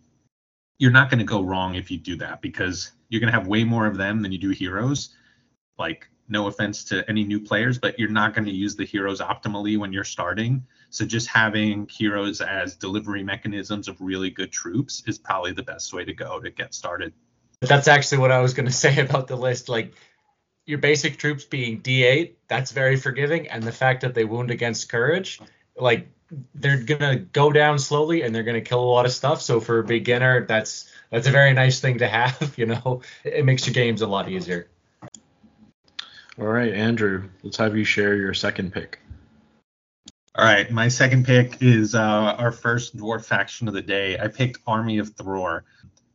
you're 0.78 0.92
not 0.92 1.10
going 1.10 1.18
to 1.18 1.24
go 1.24 1.42
wrong 1.42 1.74
if 1.74 1.90
you 1.90 1.98
do 1.98 2.14
that 2.16 2.40
because 2.40 2.92
you're 3.08 3.20
going 3.20 3.32
to 3.32 3.38
have 3.38 3.48
way 3.48 3.64
more 3.64 3.86
of 3.86 3.96
them 3.96 4.22
than 4.22 4.30
you 4.30 4.38
do 4.38 4.50
heroes. 4.50 5.16
Like 5.76 6.08
no 6.28 6.46
offense 6.46 6.84
to 6.84 7.08
any 7.08 7.24
new 7.24 7.40
players, 7.40 7.78
but 7.78 7.98
you're 7.98 8.08
not 8.08 8.34
going 8.34 8.46
to 8.46 8.52
use 8.52 8.76
the 8.76 8.84
heroes 8.84 9.20
optimally 9.20 9.78
when 9.78 9.92
you're 9.92 10.04
starting. 10.04 10.66
So 10.90 11.04
just 11.04 11.28
having 11.28 11.88
heroes 11.88 12.40
as 12.40 12.76
delivery 12.76 13.22
mechanisms 13.22 13.88
of 13.88 14.00
really 14.00 14.30
good 14.30 14.50
troops 14.50 15.02
is 15.06 15.18
probably 15.18 15.52
the 15.52 15.62
best 15.62 15.92
way 15.92 16.04
to 16.04 16.14
go 16.14 16.40
to 16.40 16.50
get 16.50 16.72
started. 16.72 17.12
That's 17.60 17.88
actually 17.88 18.18
what 18.18 18.32
I 18.32 18.40
was 18.40 18.54
going 18.54 18.66
to 18.66 18.72
say 18.72 19.00
about 19.00 19.26
the 19.26 19.36
list. 19.36 19.68
Like 19.68 19.94
your 20.66 20.78
basic 20.78 21.18
troops 21.18 21.44
being 21.44 21.80
D8, 21.80 22.34
that's 22.48 22.72
very 22.72 22.96
forgiving, 22.96 23.48
and 23.48 23.62
the 23.62 23.72
fact 23.72 24.00
that 24.02 24.14
they 24.14 24.24
wound 24.24 24.50
against 24.50 24.88
courage, 24.88 25.40
like 25.76 26.08
they're 26.54 26.82
gonna 26.82 27.16
go 27.16 27.52
down 27.52 27.78
slowly 27.78 28.22
and 28.22 28.34
they're 28.34 28.42
gonna 28.42 28.60
kill 28.60 28.80
a 28.80 28.84
lot 28.84 29.04
of 29.04 29.12
stuff. 29.12 29.42
So 29.42 29.60
for 29.60 29.80
a 29.80 29.84
beginner, 29.84 30.46
that's 30.46 30.90
that's 31.10 31.26
a 31.26 31.30
very 31.30 31.52
nice 31.52 31.80
thing 31.80 31.98
to 31.98 32.08
have. 32.08 32.54
You 32.58 32.66
know, 32.66 33.02
it 33.24 33.44
makes 33.44 33.66
your 33.66 33.74
games 33.74 34.00
a 34.00 34.06
lot 34.06 34.28
easier. 34.28 34.68
All 36.38 36.46
right, 36.46 36.72
Andrew, 36.72 37.28
let's 37.44 37.56
have 37.58 37.76
you 37.76 37.84
share 37.84 38.16
your 38.16 38.34
second 38.34 38.72
pick. 38.72 38.98
All 40.34 40.44
right, 40.44 40.68
my 40.68 40.88
second 40.88 41.24
pick 41.24 41.62
is 41.62 41.94
uh, 41.94 42.00
our 42.00 42.50
first 42.50 42.96
dwarf 42.96 43.24
faction 43.24 43.68
of 43.68 43.74
the 43.74 43.82
day. 43.82 44.18
I 44.18 44.26
picked 44.26 44.58
Army 44.66 44.98
of 44.98 45.14
Thror. 45.14 45.62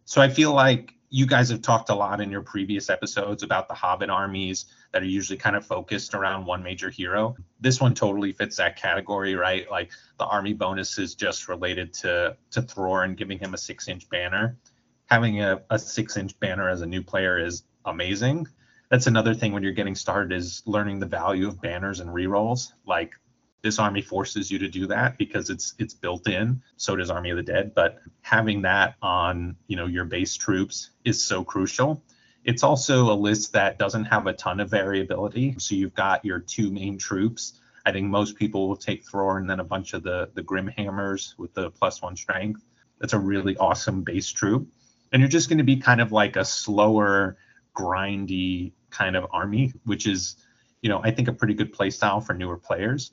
So 0.03 0.21
I 0.21 0.27
feel 0.27 0.51
like 0.51 0.93
you 1.09 1.25
guys 1.25 1.49
have 1.49 1.61
talked 1.61 1.89
a 1.89 1.95
lot 1.95 2.19
in 2.19 2.29
your 2.29 2.41
previous 2.41 2.89
episodes 2.89 3.43
about 3.43 3.69
the 3.69 3.73
Hobbit 3.73 4.09
armies 4.09 4.65
that 4.91 5.01
are 5.01 5.05
usually 5.05 5.37
kind 5.37 5.55
of 5.55 5.65
focused 5.65 6.13
around 6.13 6.45
one 6.45 6.63
major 6.63 6.89
hero. 6.89 7.37
This 7.61 7.79
one 7.79 7.95
totally 7.95 8.33
fits 8.33 8.57
that 8.57 8.75
category, 8.75 9.35
right? 9.35 9.71
Like 9.71 9.91
the 10.17 10.25
army 10.25 10.51
bonus 10.51 10.99
is 10.99 11.15
just 11.15 11.47
related 11.47 11.93
to 11.93 12.35
to 12.51 12.61
Thror 12.61 13.05
and 13.05 13.15
giving 13.15 13.39
him 13.39 13.53
a 13.53 13.57
six 13.57 13.87
inch 13.87 14.09
banner. 14.09 14.57
Having 15.05 15.41
a, 15.41 15.61
a 15.69 15.79
six 15.79 16.17
inch 16.17 16.37
banner 16.41 16.69
as 16.69 16.81
a 16.81 16.85
new 16.85 17.01
player 17.01 17.39
is 17.39 17.63
amazing. 17.85 18.47
That's 18.89 19.07
another 19.07 19.35
thing 19.35 19.53
when 19.53 19.63
you're 19.63 19.71
getting 19.71 19.95
started 19.95 20.35
is 20.35 20.63
learning 20.65 20.99
the 20.99 21.05
value 21.05 21.47
of 21.47 21.61
banners 21.61 21.99
and 21.99 22.09
rerolls. 22.09 22.73
Like 22.85 23.13
This 23.61 23.77
army 23.77 24.01
forces 24.01 24.49
you 24.49 24.59
to 24.59 24.69
do 24.69 24.87
that 24.87 25.17
because 25.17 25.49
it's 25.49 25.73
it's 25.79 25.93
built 25.93 26.27
in. 26.29 26.61
So 26.77 26.95
does 26.95 27.09
Army 27.09 27.31
of 27.31 27.37
the 27.37 27.43
Dead, 27.43 27.75
but 27.75 27.99
having 28.21 28.61
that 28.61 28.95
on, 29.01 29.57
you 29.67 29.75
know, 29.75 29.85
your 29.85 30.05
base 30.05 30.35
troops 30.35 30.91
is 31.03 31.23
so 31.23 31.43
crucial. 31.43 32.01
It's 32.45 32.63
also 32.63 33.11
a 33.11 33.13
list 33.13 33.51
that 33.53 33.77
doesn't 33.77 34.05
have 34.05 34.27
a 34.27 34.33
ton 34.33 34.61
of 34.61 34.69
variability. 34.71 35.55
So 35.59 35.75
you've 35.75 35.93
got 35.93 36.23
your 36.23 36.39
two 36.39 36.71
main 36.71 36.97
troops. 36.97 37.59
I 37.85 37.91
think 37.91 38.07
most 38.07 38.37
people 38.37 38.69
will 38.69 38.77
take 38.77 39.05
Thror 39.05 39.37
and 39.39 39.49
then 39.49 39.59
a 39.59 39.63
bunch 39.65 39.93
of 39.93 40.03
the 40.03 40.29
the 40.33 40.43
Grim 40.43 40.67
Hammers 40.67 41.35
with 41.37 41.53
the 41.53 41.69
plus 41.69 42.01
one 42.01 42.15
strength. 42.15 42.63
That's 42.99 43.13
a 43.13 43.19
really 43.19 43.57
awesome 43.57 44.03
base 44.03 44.29
troop. 44.31 44.67
And 45.11 45.21
you're 45.21 45.29
just 45.29 45.49
going 45.49 45.57
to 45.57 45.63
be 45.65 45.77
kind 45.77 45.99
of 45.99 46.11
like 46.11 46.37
a 46.37 46.45
slower, 46.45 47.37
grindy 47.75 48.71
kind 48.89 49.15
of 49.15 49.27
army, 49.31 49.73
which 49.85 50.07
is, 50.07 50.35
you 50.81 50.89
know, 50.89 51.01
I 51.03 51.11
think 51.11 51.27
a 51.27 51.33
pretty 51.33 51.53
good 51.53 51.73
play 51.73 51.89
style 51.89 52.21
for 52.21 52.33
newer 52.33 52.57
players. 52.57 53.11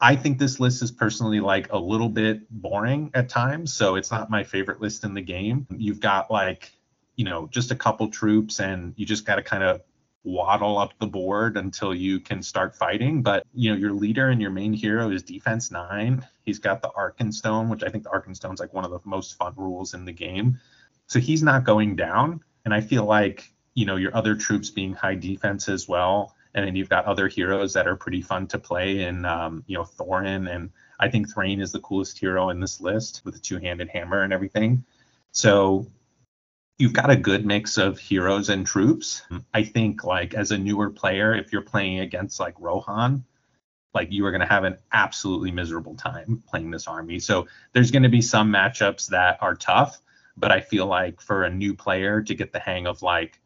I 0.00 0.14
think 0.14 0.38
this 0.38 0.60
list 0.60 0.82
is 0.82 0.92
personally 0.92 1.40
like 1.40 1.72
a 1.72 1.78
little 1.78 2.10
bit 2.10 2.42
boring 2.50 3.10
at 3.14 3.28
times, 3.28 3.72
so 3.72 3.96
it's 3.96 4.10
not 4.10 4.30
my 4.30 4.44
favorite 4.44 4.80
list 4.80 5.04
in 5.04 5.14
the 5.14 5.22
game. 5.22 5.66
You've 5.74 6.00
got 6.00 6.30
like, 6.30 6.70
you 7.16 7.24
know, 7.24 7.46
just 7.46 7.70
a 7.70 7.76
couple 7.76 8.08
troops 8.08 8.60
and 8.60 8.92
you 8.96 9.06
just 9.06 9.24
got 9.24 9.36
to 9.36 9.42
kind 9.42 9.62
of 9.62 9.80
waddle 10.22 10.76
up 10.76 10.92
the 10.98 11.06
board 11.06 11.56
until 11.56 11.94
you 11.94 12.20
can 12.20 12.42
start 12.42 12.76
fighting. 12.76 13.22
But 13.22 13.44
you 13.54 13.70
know, 13.70 13.76
your 13.78 13.92
leader 13.92 14.28
and 14.28 14.42
your 14.42 14.50
main 14.50 14.74
hero 14.74 15.10
is 15.10 15.22
defense 15.22 15.70
nine. 15.70 16.26
He's 16.42 16.58
got 16.58 16.82
the 16.82 16.90
Arkenstone, 16.90 17.70
which 17.70 17.82
I 17.82 17.88
think 17.88 18.04
the 18.04 18.10
Arkenstone's 18.10 18.60
like 18.60 18.74
one 18.74 18.84
of 18.84 18.90
the 18.90 19.00
most 19.04 19.36
fun 19.36 19.54
rules 19.56 19.94
in 19.94 20.04
the 20.04 20.12
game. 20.12 20.58
So 21.06 21.20
he's 21.20 21.42
not 21.42 21.64
going 21.64 21.96
down. 21.96 22.40
And 22.64 22.74
I 22.74 22.80
feel 22.80 23.04
like, 23.04 23.52
you 23.76 23.84
know, 23.84 23.96
your 23.96 24.16
other 24.16 24.34
troops 24.34 24.70
being 24.70 24.94
high 24.94 25.14
defense 25.14 25.68
as 25.68 25.86
well. 25.86 26.34
And 26.54 26.66
then 26.66 26.74
you've 26.74 26.88
got 26.88 27.04
other 27.04 27.28
heroes 27.28 27.74
that 27.74 27.86
are 27.86 27.94
pretty 27.94 28.22
fun 28.22 28.46
to 28.48 28.58
play 28.58 29.02
and 29.02 29.26
um, 29.26 29.62
you 29.66 29.76
know, 29.76 29.84
Thorin. 29.84 30.52
And 30.52 30.70
I 30.98 31.10
think 31.10 31.32
Thrain 31.32 31.60
is 31.60 31.72
the 31.72 31.80
coolest 31.80 32.18
hero 32.18 32.48
in 32.48 32.58
this 32.58 32.80
list 32.80 33.20
with 33.24 33.34
the 33.34 33.40
two 33.40 33.58
handed 33.58 33.90
hammer 33.90 34.22
and 34.22 34.32
everything. 34.32 34.82
So 35.30 35.86
you've 36.78 36.94
got 36.94 37.10
a 37.10 37.16
good 37.16 37.44
mix 37.44 37.76
of 37.76 37.98
heroes 37.98 38.48
and 38.48 38.66
troops. 38.66 39.22
I 39.52 39.62
think 39.62 40.04
like 40.04 40.32
as 40.32 40.50
a 40.50 40.58
newer 40.58 40.88
player, 40.88 41.34
if 41.34 41.52
you're 41.52 41.60
playing 41.60 42.00
against 42.00 42.40
like 42.40 42.54
Rohan, 42.58 43.24
like 43.92 44.10
you 44.10 44.24
are 44.24 44.30
going 44.30 44.40
to 44.40 44.46
have 44.46 44.64
an 44.64 44.78
absolutely 44.92 45.50
miserable 45.50 45.96
time 45.96 46.42
playing 46.48 46.70
this 46.70 46.86
army. 46.86 47.18
So 47.18 47.46
there's 47.74 47.90
going 47.90 48.04
to 48.04 48.08
be 48.08 48.22
some 48.22 48.50
matchups 48.50 49.08
that 49.08 49.36
are 49.42 49.54
tough, 49.54 50.00
but 50.38 50.50
I 50.50 50.60
feel 50.60 50.86
like 50.86 51.20
for 51.20 51.44
a 51.44 51.50
new 51.50 51.74
player 51.74 52.22
to 52.22 52.34
get 52.34 52.52
the 52.52 52.58
hang 52.58 52.86
of 52.86 53.02
like, 53.02 53.38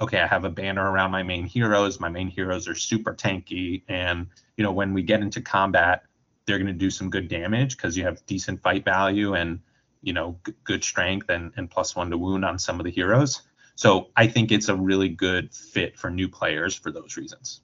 okay, 0.00 0.20
I 0.20 0.26
have 0.26 0.44
a 0.44 0.50
banner 0.50 0.90
around 0.90 1.10
my 1.10 1.22
main 1.22 1.44
heroes. 1.46 2.00
My 2.00 2.08
main 2.08 2.28
heroes 2.28 2.68
are 2.68 2.74
super 2.74 3.14
tanky, 3.14 3.82
and 3.88 4.26
you 4.56 4.64
know 4.64 4.72
when 4.72 4.94
we 4.94 5.02
get 5.02 5.20
into 5.20 5.40
combat, 5.40 6.04
they're 6.46 6.58
going 6.58 6.66
to 6.66 6.72
do 6.72 6.90
some 6.90 7.10
good 7.10 7.28
damage 7.28 7.76
because 7.76 7.96
you 7.96 8.04
have 8.04 8.24
decent 8.26 8.60
fight 8.60 8.84
value 8.84 9.34
and 9.34 9.60
you 10.02 10.12
know 10.12 10.38
g- 10.46 10.54
good 10.64 10.84
strength 10.84 11.30
and 11.30 11.52
and 11.56 11.70
plus 11.70 11.96
one 11.96 12.10
to 12.10 12.18
wound 12.18 12.44
on 12.44 12.58
some 12.58 12.80
of 12.80 12.84
the 12.84 12.90
heroes. 12.90 13.42
So 13.76 14.08
I 14.16 14.26
think 14.26 14.52
it's 14.52 14.68
a 14.68 14.76
really 14.76 15.08
good 15.08 15.52
fit 15.52 15.98
for 15.98 16.10
new 16.10 16.28
players 16.28 16.74
for 16.74 16.92
those 16.92 17.16
reasons. 17.16 17.60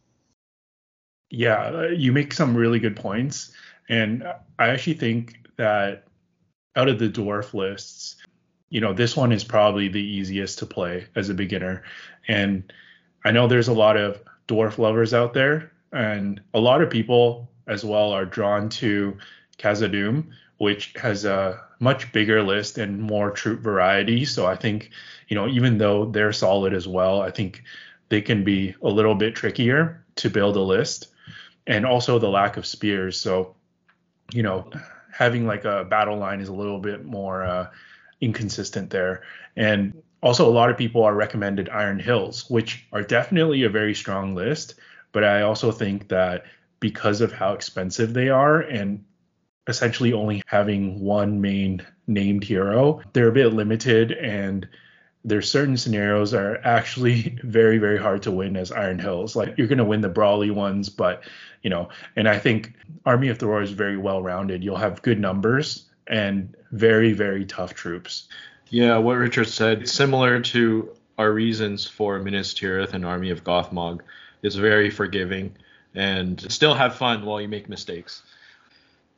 Yeah, 1.31 1.71
uh, 1.73 1.83
you 1.83 2.13
make 2.13 2.33
some 2.33 2.57
really 2.57 2.81
good 2.81 2.97
points, 2.97 3.53
and 3.89 4.25
I 4.59 4.69
actually 4.69 4.95
think 4.95 5.37
that 5.57 6.05
out 6.75 6.89
of 6.89 6.99
the 6.99 7.09
dwarf 7.09 7.55
lists, 7.55 8.17
you 8.71 8.81
know, 8.81 8.93
this 8.95 9.17
one 9.17 9.33
is 9.33 9.45
probably 9.45 9.89
the 9.89 10.01
easiest 10.01 10.61
to 10.61 10.67
play 10.67 11.07
as 11.15 11.29
a 11.29 11.35
beginner. 11.35 11.83
And 12.27 12.73
I 13.25 13.33
know 13.33 13.47
there's 13.47 13.69
a 13.69 13.75
lot 13.75 13.97
of 13.97 14.23
dwarf 14.49 14.79
lovers 14.79 15.13
out 15.13 15.35
there, 15.35 15.73
and 15.93 16.41
a 16.55 16.61
lot 16.61 16.81
of 16.81 16.89
people 16.89 17.51
as 17.67 17.85
well 17.85 18.13
are 18.13 18.25
drawn 18.25 18.69
to 18.69 19.19
Khazad-dûm, 19.59 20.31
which 20.59 20.95
has 20.97 21.25
a 21.25 21.61
much 21.81 22.13
bigger 22.13 22.43
list 22.43 22.79
and 22.79 23.01
more 23.01 23.31
troop 23.31 23.61
variety. 23.61 24.25
So 24.25 24.47
I 24.47 24.57
think, 24.57 24.91
you 25.29 25.35
know, 25.35 25.49
even 25.49 25.79
though 25.79 26.07
they're 26.07 26.33
solid 26.33 26.73
as 26.73 26.87
well, 26.87 27.21
I 27.21 27.31
think 27.31 27.63
they 28.09 28.21
can 28.21 28.45
be 28.45 28.75
a 28.83 28.89
little 28.89 29.15
bit 29.15 29.35
trickier 29.35 30.05
to 30.17 30.31
build 30.31 30.57
a 30.57 30.61
list. 30.61 31.09
And 31.67 31.87
also 31.87 32.19
the 32.19 32.29
lack 32.29 32.57
of 32.57 32.67
spears. 32.67 33.21
So, 33.21 33.55
you 34.33 34.43
know, 34.43 34.71
having 35.13 35.47
like 35.47 35.65
a 35.65 35.85
battle 35.85 36.17
line 36.17 36.41
is 36.41 36.49
a 36.49 36.55
little 36.55 36.81
bit 36.81 37.05
more 37.05 37.45
uh, 37.45 37.71
inconsistent 38.21 38.91
there. 38.91 39.23
And 39.57 40.03
also, 40.23 40.49
a 40.49 40.53
lot 40.53 40.71
of 40.71 40.77
people 40.77 41.03
are 41.03 41.15
recommended 41.15 41.69
Iron 41.71 41.99
Hills, 41.99 42.49
which 42.51 42.87
are 42.93 43.03
definitely 43.03 43.63
a 43.63 43.71
very 43.71 43.95
strong 43.95 44.35
list. 44.35 44.75
But 45.13 45.25
I 45.25 45.43
also 45.43 45.73
think 45.73 46.09
that 46.09 46.45
because 46.79 47.21
of 47.21 47.33
how 47.33 47.53
expensive 47.53 48.13
they 48.13 48.29
are 48.29 48.61
and 48.61 49.05
essentially 49.67 50.13
only 50.13 50.43
having 50.47 51.01
one 51.01 51.41
main 51.41 51.87
named 52.07 52.45
hero, 52.45 53.01
they're 53.13 53.29
a 53.29 53.33
bit 53.33 53.55
limited 53.55 54.13
and 54.13 54.69
there's 55.25 55.51
certain 55.51 55.77
scenarios 55.77 56.33
are 56.33 56.59
actually 56.65 57.39
very 57.45 57.79
very 57.79 57.99
hard 57.99 58.23
to 58.23 58.31
win 58.31 58.57
as 58.57 58.73
iron 58.73 58.99
hills 58.99 59.37
like 59.37 59.57
you're 59.59 59.67
going 59.67 59.79
to 59.79 59.85
win 59.85 60.01
the 60.01 60.09
brawly 60.09 60.51
ones 60.51 60.89
but 60.89 61.25
you 61.63 61.69
know 61.69 61.89
and 62.17 62.29
i 62.29 62.39
think 62.39 62.75
army 63.05 63.29
of 63.29 63.39
Thror 63.39 63.63
is 63.63 63.73
very 63.73 63.99
well 63.99 64.23
rounded 64.23 64.65
you'll 64.65 64.77
have 64.77 65.03
good 65.03 65.21
numbers 65.21 65.90
and 66.11 66.55
very 66.73 67.15
very 67.15 67.47
tough 67.47 67.73
troops 67.73 68.29
Yeah, 68.69 68.99
what 68.99 69.15
Richard 69.15 69.49
said, 69.49 69.89
similar 69.89 70.41
to 70.41 70.95
our 71.19 71.33
reasons 71.33 71.87
for 71.87 72.19
Minas 72.21 72.55
Tirith 72.55 72.95
and 72.95 73.05
Army 73.05 73.31
of 73.31 73.43
Gothmog, 73.43 74.01
is 74.43 74.55
very 74.55 74.91
forgiving 74.91 75.57
and 75.95 76.41
still 76.53 76.75
have 76.75 76.95
fun 76.95 77.25
while 77.25 77.41
you 77.41 77.49
make 77.49 77.69
mistakes. 77.69 78.23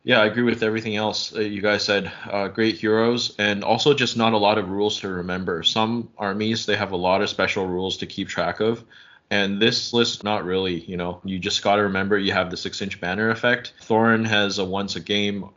Yeah, 0.05 0.21
I 0.21 0.27
agree 0.27 0.43
with 0.43 0.63
everything 0.63 0.97
else 0.97 1.33
you 1.33 1.61
guys 1.61 1.85
said. 1.85 2.11
Uh, 2.29 2.49
great 2.49 2.77
heroes, 2.77 3.37
and 3.39 3.63
also 3.63 3.95
just 3.95 4.17
not 4.17 4.33
a 4.33 4.39
lot 4.39 4.59
of 4.59 4.71
rules 4.71 5.01
to 5.01 5.09
remember. 5.09 5.63
Some 5.63 6.09
armies 6.19 6.67
they 6.67 6.77
have 6.77 6.93
a 6.93 6.97
lot 6.97 7.23
of 7.23 7.29
special 7.29 7.67
rules 7.67 7.99
to 7.99 8.07
keep 8.07 8.29
track 8.29 8.61
of, 8.61 8.83
and 9.31 9.61
this 9.63 9.93
list 9.93 10.25
not 10.25 10.45
really. 10.45 10.81
You 10.81 10.97
know, 10.97 11.21
you 11.25 11.39
just 11.39 11.63
got 11.63 11.77
to 11.77 11.83
remember 11.83 12.19
you 12.19 12.33
have 12.33 12.51
the 12.51 12.57
six-inch 12.57 13.01
banner 13.01 13.31
effect. 13.31 13.75
Thorin 13.83 14.27
has 14.27 14.59
a 14.59 14.65
once 14.65 14.97
a 14.97 15.01
game 15.01 15.51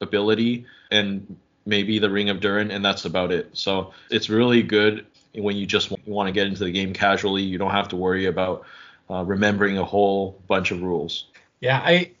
ability, 0.00 0.66
and 0.90 1.36
maybe 1.66 1.98
the 1.98 2.10
Ring 2.10 2.30
of 2.30 2.40
Durin, 2.40 2.70
and 2.70 2.84
that's 2.84 3.04
about 3.04 3.32
it. 3.32 3.50
So 3.52 3.92
it's 4.10 4.28
really 4.28 4.62
good 4.62 5.06
when 5.34 5.56
you 5.56 5.66
just 5.66 5.92
want 6.06 6.26
to 6.28 6.32
get 6.32 6.46
into 6.46 6.64
the 6.64 6.72
game 6.72 6.92
casually. 6.92 7.42
You 7.42 7.58
don't 7.58 7.70
have 7.70 7.88
to 7.88 7.96
worry 7.96 8.26
about 8.26 8.66
uh, 9.10 9.24
remembering 9.24 9.78
a 9.78 9.84
whole 9.84 10.40
bunch 10.46 10.70
of 10.70 10.82
rules. 10.82 11.26
Yeah, 11.60 11.80
I 11.82 12.12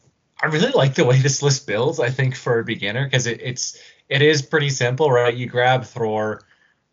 I 0.42 0.46
really 0.46 0.72
like 0.72 0.94
the 0.94 1.04
way 1.04 1.18
this 1.18 1.42
list 1.42 1.66
builds. 1.66 2.00
I 2.00 2.10
think 2.10 2.34
for 2.34 2.58
a 2.58 2.64
beginner 2.64 3.04
because 3.04 3.26
it, 3.26 3.40
it's 3.42 3.78
it 4.08 4.22
is 4.22 4.42
pretty 4.42 4.70
simple, 4.70 5.10
right? 5.10 5.34
You 5.34 5.46
grab 5.46 5.82
Thror 5.82 6.40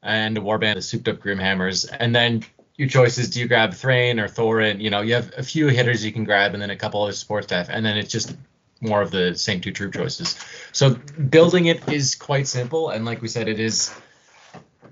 and 0.04 0.38
warband, 0.38 0.76
the 0.76 0.82
souped 0.82 1.08
up 1.08 1.18
Grimhammers, 1.18 1.88
and 2.00 2.16
then 2.16 2.44
your 2.76 2.88
choices: 2.88 3.30
do 3.30 3.40
you 3.40 3.48
grab 3.48 3.74
Thrain 3.74 4.20
or 4.20 4.28
Thorin? 4.28 4.80
You 4.82 4.90
know, 4.90 5.02
you 5.02 5.14
have 5.16 5.34
a 5.38 5.44
few 5.44 5.68
hitters 5.68 6.06
you 6.06 6.12
can 6.12 6.24
grab, 6.24 6.54
and 6.54 6.62
then 6.62 6.70
a 6.70 6.76
couple 6.76 7.02
other 7.02 7.14
support 7.14 7.46
staff, 7.46 7.68
and 7.70 7.86
then 7.86 7.98
it's 7.98 8.12
just 8.12 8.36
more 8.82 9.02
of 9.02 9.12
the 9.12 9.36
same 9.36 9.62
two 9.62 9.72
troop 9.72 9.94
choices. 9.94 10.38
So 10.72 10.96
building 10.96 11.66
it 11.66 11.88
is 11.90 12.16
quite 12.16 12.48
simple, 12.48 12.90
and 12.90 13.06
like 13.06 13.22
we 13.22 13.28
said, 13.28 13.48
it 13.48 13.60
is 13.60 13.94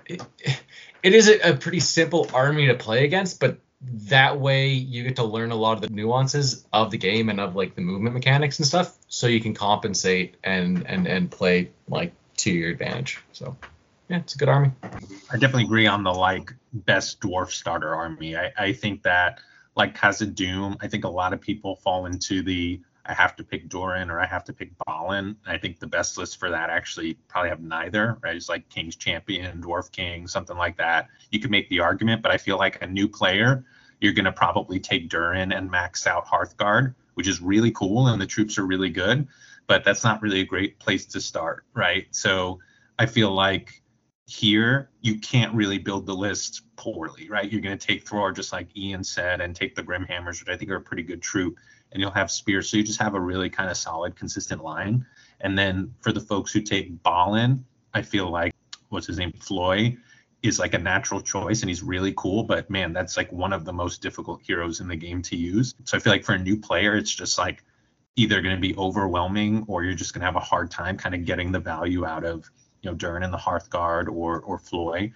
it, 0.05 0.21
it 1.03 1.13
is 1.13 1.27
a, 1.29 1.51
a 1.51 1.55
pretty 1.55 1.79
simple 1.79 2.29
army 2.33 2.67
to 2.67 2.75
play 2.75 3.05
against, 3.05 3.39
but 3.39 3.59
that 3.81 4.39
way 4.39 4.69
you 4.69 5.03
get 5.03 5.17
to 5.17 5.23
learn 5.23 5.51
a 5.51 5.55
lot 5.55 5.73
of 5.73 5.81
the 5.81 5.89
nuances 5.89 6.65
of 6.73 6.91
the 6.91 6.97
game 6.97 7.29
and 7.29 7.39
of 7.39 7.55
like 7.55 7.75
the 7.75 7.81
movement 7.81 8.15
mechanics 8.15 8.57
and 8.57 8.65
stuff 8.65 8.97
so 9.07 9.27
you 9.27 9.39
can 9.39 9.53
compensate 9.53 10.35
and 10.43 10.87
and 10.87 11.05
and 11.05 11.29
play 11.29 11.69
like 11.87 12.11
to 12.37 12.51
your 12.51 12.71
advantage 12.71 13.19
so 13.31 13.55
yeah 14.09 14.17
it's 14.17 14.33
a 14.33 14.37
good 14.37 14.49
army 14.49 14.71
I 15.31 15.37
definitely 15.37 15.63
agree 15.63 15.87
on 15.87 16.03
the 16.03 16.13
like 16.13 16.53
best 16.73 17.19
dwarf 17.21 17.49
starter 17.49 17.93
army. 17.95 18.35
I, 18.35 18.51
I 18.57 18.73
think 18.73 19.03
that 19.03 19.39
like 19.75 19.97
Khazad-dûm. 19.97 20.77
I 20.81 20.87
think 20.87 21.03
a 21.03 21.09
lot 21.09 21.33
of 21.33 21.41
people 21.41 21.75
fall 21.77 22.05
into 22.05 22.41
the 22.43 22.79
I 23.07 23.13
have 23.13 23.35
to 23.35 23.43
pick 23.43 23.69
Durin 23.69 24.09
or 24.09 24.19
I 24.19 24.25
have 24.25 24.43
to 24.45 24.53
pick 24.53 24.71
Balin. 24.85 25.35
I 25.45 25.57
think 25.57 25.79
the 25.79 25.87
best 25.87 26.17
list 26.17 26.39
for 26.39 26.49
that 26.49 26.69
actually 26.69 27.15
probably 27.27 27.49
have 27.49 27.61
neither, 27.61 28.17
right? 28.21 28.35
It's 28.35 28.49
like 28.49 28.67
King's 28.69 28.95
Champion, 28.95 29.61
Dwarf 29.61 29.91
King, 29.91 30.27
something 30.27 30.57
like 30.57 30.77
that. 30.77 31.07
You 31.31 31.39
could 31.39 31.51
make 31.51 31.69
the 31.69 31.79
argument, 31.79 32.21
but 32.21 32.31
I 32.31 32.37
feel 32.37 32.57
like 32.57 32.81
a 32.81 32.87
new 32.87 33.07
player, 33.07 33.63
you're 34.01 34.13
going 34.13 34.25
to 34.25 34.31
probably 34.31 34.79
take 34.79 35.09
Durin 35.09 35.51
and 35.51 35.69
max 35.69 36.07
out 36.07 36.25
Hearthguard, 36.25 36.95
which 37.13 37.27
is 37.27 37.41
really 37.41 37.71
cool 37.71 38.07
and 38.07 38.21
the 38.21 38.25
troops 38.25 38.57
are 38.57 38.65
really 38.65 38.89
good, 38.89 39.27
but 39.67 39.83
that's 39.83 40.03
not 40.03 40.21
really 40.21 40.41
a 40.41 40.45
great 40.45 40.79
place 40.79 41.05
to 41.05 41.21
start, 41.21 41.63
right? 41.73 42.07
So 42.11 42.59
I 42.97 43.05
feel 43.05 43.31
like 43.31 43.81
here 44.27 44.89
you 45.01 45.19
can't 45.19 45.53
really 45.53 45.77
build 45.77 46.05
the 46.05 46.15
list 46.15 46.63
poorly, 46.75 47.29
right? 47.29 47.51
You're 47.51 47.61
going 47.61 47.77
to 47.77 47.87
take 47.87 48.05
Thror 48.05 48.35
just 48.35 48.51
like 48.51 48.75
Ian 48.75 49.03
said 49.03 49.41
and 49.41 49.55
take 49.55 49.75
the 49.75 49.83
Grimhammers, 49.83 50.39
which 50.39 50.49
I 50.49 50.57
think 50.57 50.71
are 50.71 50.77
a 50.77 50.81
pretty 50.81 51.03
good 51.03 51.21
troop, 51.21 51.55
and 51.95 52.01
you'll 52.01 52.11
have 52.11 52.29
Spears. 52.29 52.69
So 52.69 52.75
you 52.75 52.83
just 52.83 53.01
have 53.01 53.15
a 53.15 53.19
really 53.19 53.49
kind 53.49 53.71
of 53.71 53.77
solid, 53.77 54.17
consistent 54.17 54.61
line. 54.61 55.05
And 55.39 55.57
then 55.57 55.93
for 56.01 56.11
the 56.11 56.19
folks 56.19 56.51
who 56.51 56.61
take 56.61 57.01
Balin, 57.03 57.63
I 57.93 58.01
feel 58.01 58.29
like 58.29 58.53
what's 58.89 59.07
his 59.07 59.17
name, 59.17 59.31
Floi, 59.39 59.95
is 60.43 60.59
like 60.59 60.73
a 60.73 60.77
natural 60.77 61.21
choice 61.21 61.61
and 61.61 61.69
he's 61.69 61.81
really 61.81 62.13
cool. 62.17 62.43
But 62.43 62.69
man, 62.69 62.91
that's 62.91 63.15
like 63.15 63.31
one 63.31 63.53
of 63.53 63.63
the 63.63 63.71
most 63.71 64.01
difficult 64.01 64.41
heroes 64.43 64.81
in 64.81 64.89
the 64.89 64.95
game 64.97 65.21
to 65.21 65.37
use. 65.37 65.73
So 65.85 65.95
I 65.95 66.01
feel 66.01 66.11
like 66.11 66.25
for 66.25 66.33
a 66.33 66.37
new 66.37 66.57
player, 66.59 66.97
it's 66.97 67.15
just 67.15 67.37
like 67.37 67.63
either 68.17 68.41
going 68.41 68.55
to 68.55 68.61
be 68.61 68.75
overwhelming 68.75 69.63
or 69.69 69.85
you're 69.85 69.95
just 69.95 70.13
going 70.13 70.19
to 70.19 70.25
have 70.25 70.35
a 70.35 70.39
hard 70.41 70.69
time 70.69 70.97
kind 70.97 71.15
of 71.15 71.23
getting 71.23 71.53
the 71.53 71.59
value 71.61 72.05
out 72.05 72.25
of 72.25 72.49
you 72.81 72.91
know 72.91 72.95
Durin 72.95 73.23
and 73.23 73.33
the 73.33 73.37
Hearthguard 73.37 74.09
or 74.09 74.41
or 74.41 74.59
Floi. 74.59 75.13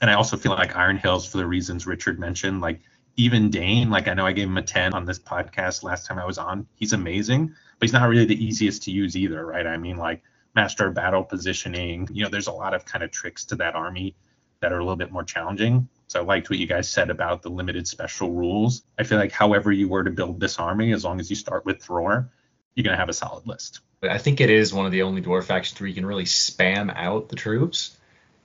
And 0.00 0.10
I 0.10 0.14
also 0.14 0.38
feel 0.38 0.52
like 0.52 0.74
Iron 0.74 0.96
Hills 0.96 1.26
for 1.26 1.36
the 1.36 1.46
reasons 1.46 1.86
Richard 1.86 2.18
mentioned, 2.18 2.62
like 2.62 2.80
even 3.16 3.50
Dain, 3.50 3.90
like 3.90 4.08
I 4.08 4.14
know 4.14 4.26
I 4.26 4.32
gave 4.32 4.48
him 4.48 4.56
a 4.56 4.62
10 4.62 4.94
on 4.94 5.04
this 5.04 5.18
podcast 5.18 5.82
last 5.82 6.06
time 6.06 6.18
I 6.18 6.24
was 6.24 6.38
on. 6.38 6.66
He's 6.74 6.92
amazing, 6.92 7.46
but 7.46 7.86
he's 7.86 7.92
not 7.92 8.08
really 8.08 8.24
the 8.24 8.44
easiest 8.44 8.84
to 8.84 8.90
use 8.90 9.16
either, 9.16 9.44
right? 9.44 9.66
I 9.66 9.76
mean, 9.76 9.96
like 9.96 10.22
master 10.54 10.90
battle 10.90 11.22
positioning, 11.22 12.08
you 12.12 12.24
know, 12.24 12.28
there's 12.28 12.46
a 12.46 12.52
lot 12.52 12.74
of 12.74 12.84
kind 12.84 13.04
of 13.04 13.10
tricks 13.10 13.44
to 13.46 13.56
that 13.56 13.74
army 13.74 14.16
that 14.60 14.72
are 14.72 14.78
a 14.78 14.82
little 14.82 14.96
bit 14.96 15.12
more 15.12 15.24
challenging. 15.24 15.88
So 16.06 16.20
I 16.20 16.24
liked 16.24 16.50
what 16.50 16.58
you 16.58 16.66
guys 16.66 16.88
said 16.88 17.10
about 17.10 17.42
the 17.42 17.50
limited 17.50 17.86
special 17.86 18.32
rules. 18.32 18.82
I 18.98 19.04
feel 19.04 19.18
like 19.18 19.32
however 19.32 19.72
you 19.72 19.88
were 19.88 20.04
to 20.04 20.10
build 20.10 20.40
this 20.40 20.58
army, 20.58 20.92
as 20.92 21.04
long 21.04 21.20
as 21.20 21.30
you 21.30 21.36
start 21.36 21.64
with 21.64 21.84
Thror, 21.84 22.28
you're 22.74 22.84
gonna 22.84 22.96
have 22.96 23.08
a 23.08 23.14
solid 23.14 23.46
list. 23.46 23.80
I 24.02 24.18
think 24.18 24.40
it 24.40 24.50
is 24.50 24.74
one 24.74 24.86
of 24.86 24.92
the 24.92 25.02
only 25.02 25.22
dwarf 25.22 25.44
factions 25.44 25.80
where 25.80 25.88
you 25.88 25.94
can 25.94 26.06
really 26.06 26.24
spam 26.24 26.92
out 26.94 27.28
the 27.28 27.36
troops. 27.36 27.96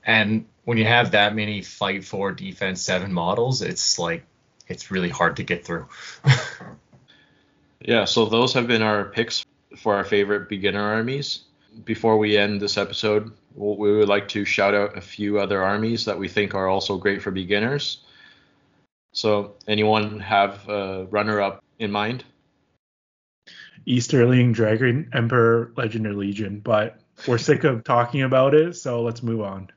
And 0.06 0.46
when 0.64 0.78
you 0.78 0.86
have 0.86 1.12
that 1.12 1.36
many 1.36 1.62
fight 1.62 2.06
four 2.06 2.32
defense 2.32 2.82
seven 2.82 3.12
models, 3.12 3.62
it's 3.62 4.00
like 4.00 4.26
it's 4.70 4.92
really 4.92 5.10
hard 5.10 5.36
to 5.38 5.44
get 5.44 5.66
through. 5.66 5.88
yeah, 7.82 8.06
so 8.06 8.26
those 8.26 8.54
have 8.54 8.68
been 8.68 8.82
our 8.82 9.06
picks 9.06 9.46
for 9.78 9.96
our 9.96 10.06
favorite 10.06 10.48
beginner 10.48 10.82
armies. 10.82 11.42
Before 11.86 12.18
we 12.18 12.38
end 12.38 12.62
this 12.62 12.78
episode, 12.78 13.32
we 13.56 13.98
would 13.98 14.10
like 14.10 14.28
to 14.30 14.46
shout 14.46 14.74
out 14.74 14.98
a 14.98 15.02
few 15.02 15.40
other 15.40 15.64
armies 15.64 16.06
that 16.06 16.18
we 16.18 16.28
think 16.28 16.56
are 16.56 16.68
also 16.68 16.98
great 16.98 17.22
for 17.22 17.32
beginners. 17.32 18.04
So, 19.12 19.56
anyone 19.68 20.20
have 20.20 20.68
a 20.70 21.06
runner 21.10 21.42
up 21.42 21.64
in 21.80 21.92
mind? 21.92 22.24
Easterling, 23.86 24.54
Dragon 24.54 25.10
Emperor, 25.14 25.72
Legendary 25.76 26.16
Legion, 26.16 26.60
but 26.60 27.00
we're 27.28 27.38
sick 27.38 27.64
of 27.64 27.84
talking 27.84 28.22
about 28.22 28.54
it, 28.54 28.76
so 28.76 29.02
let's 29.02 29.24
move 29.24 29.42
on. 29.42 29.72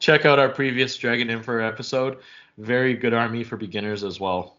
Check 0.00 0.24
out 0.24 0.38
our 0.38 0.48
previous 0.48 0.96
Dragon 0.96 1.28
Emperor 1.28 1.60
episode. 1.60 2.18
Very 2.56 2.94
good 2.94 3.12
army 3.12 3.44
for 3.44 3.58
beginners 3.58 4.02
as 4.02 4.18
well. 4.18 4.56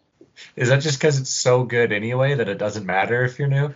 Is 0.55 0.69
that 0.69 0.81
just 0.81 0.99
because 0.99 1.19
it's 1.19 1.31
so 1.31 1.63
good 1.63 1.91
anyway 1.91 2.35
that 2.35 2.47
it 2.47 2.59
doesn't 2.59 2.85
matter 2.85 3.25
if 3.25 3.39
you're 3.39 3.47
new? 3.47 3.73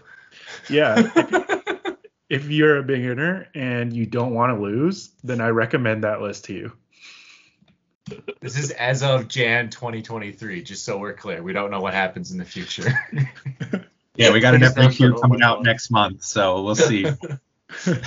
Yeah. 0.70 1.02
if 2.30 2.48
you're 2.50 2.78
a 2.78 2.84
beginner 2.84 3.48
and 3.56 3.92
you 3.92 4.06
don't 4.06 4.36
want 4.36 4.56
to 4.56 4.62
lose, 4.62 5.10
then 5.24 5.42
I 5.42 5.48
recommend 5.50 6.04
that 6.04 6.22
list 6.22 6.46
to 6.46 6.54
you. 6.54 6.72
This 8.40 8.60
is 8.60 8.70
as 8.72 9.02
of 9.02 9.28
Jan 9.28 9.72
2023, 9.72 10.62
just 10.62 10.86
so 10.86 11.00
we're 11.00 11.14
clear. 11.14 11.42
We 11.42 11.52
don't 11.52 11.72
know 11.72 11.82
what 11.82 11.96
happens 11.96 12.32
in 12.32 12.38
the 12.38 12.46
future. 12.46 12.94
yeah, 14.16 14.32
we 14.32 14.40
got 14.40 14.54
an 14.54 14.62
FAQ 14.62 15.20
coming 15.20 15.42
out 15.42 15.64
next 15.64 15.90
month, 15.90 16.24
so 16.24 16.62
we'll 16.62 16.76
see. 16.76 17.08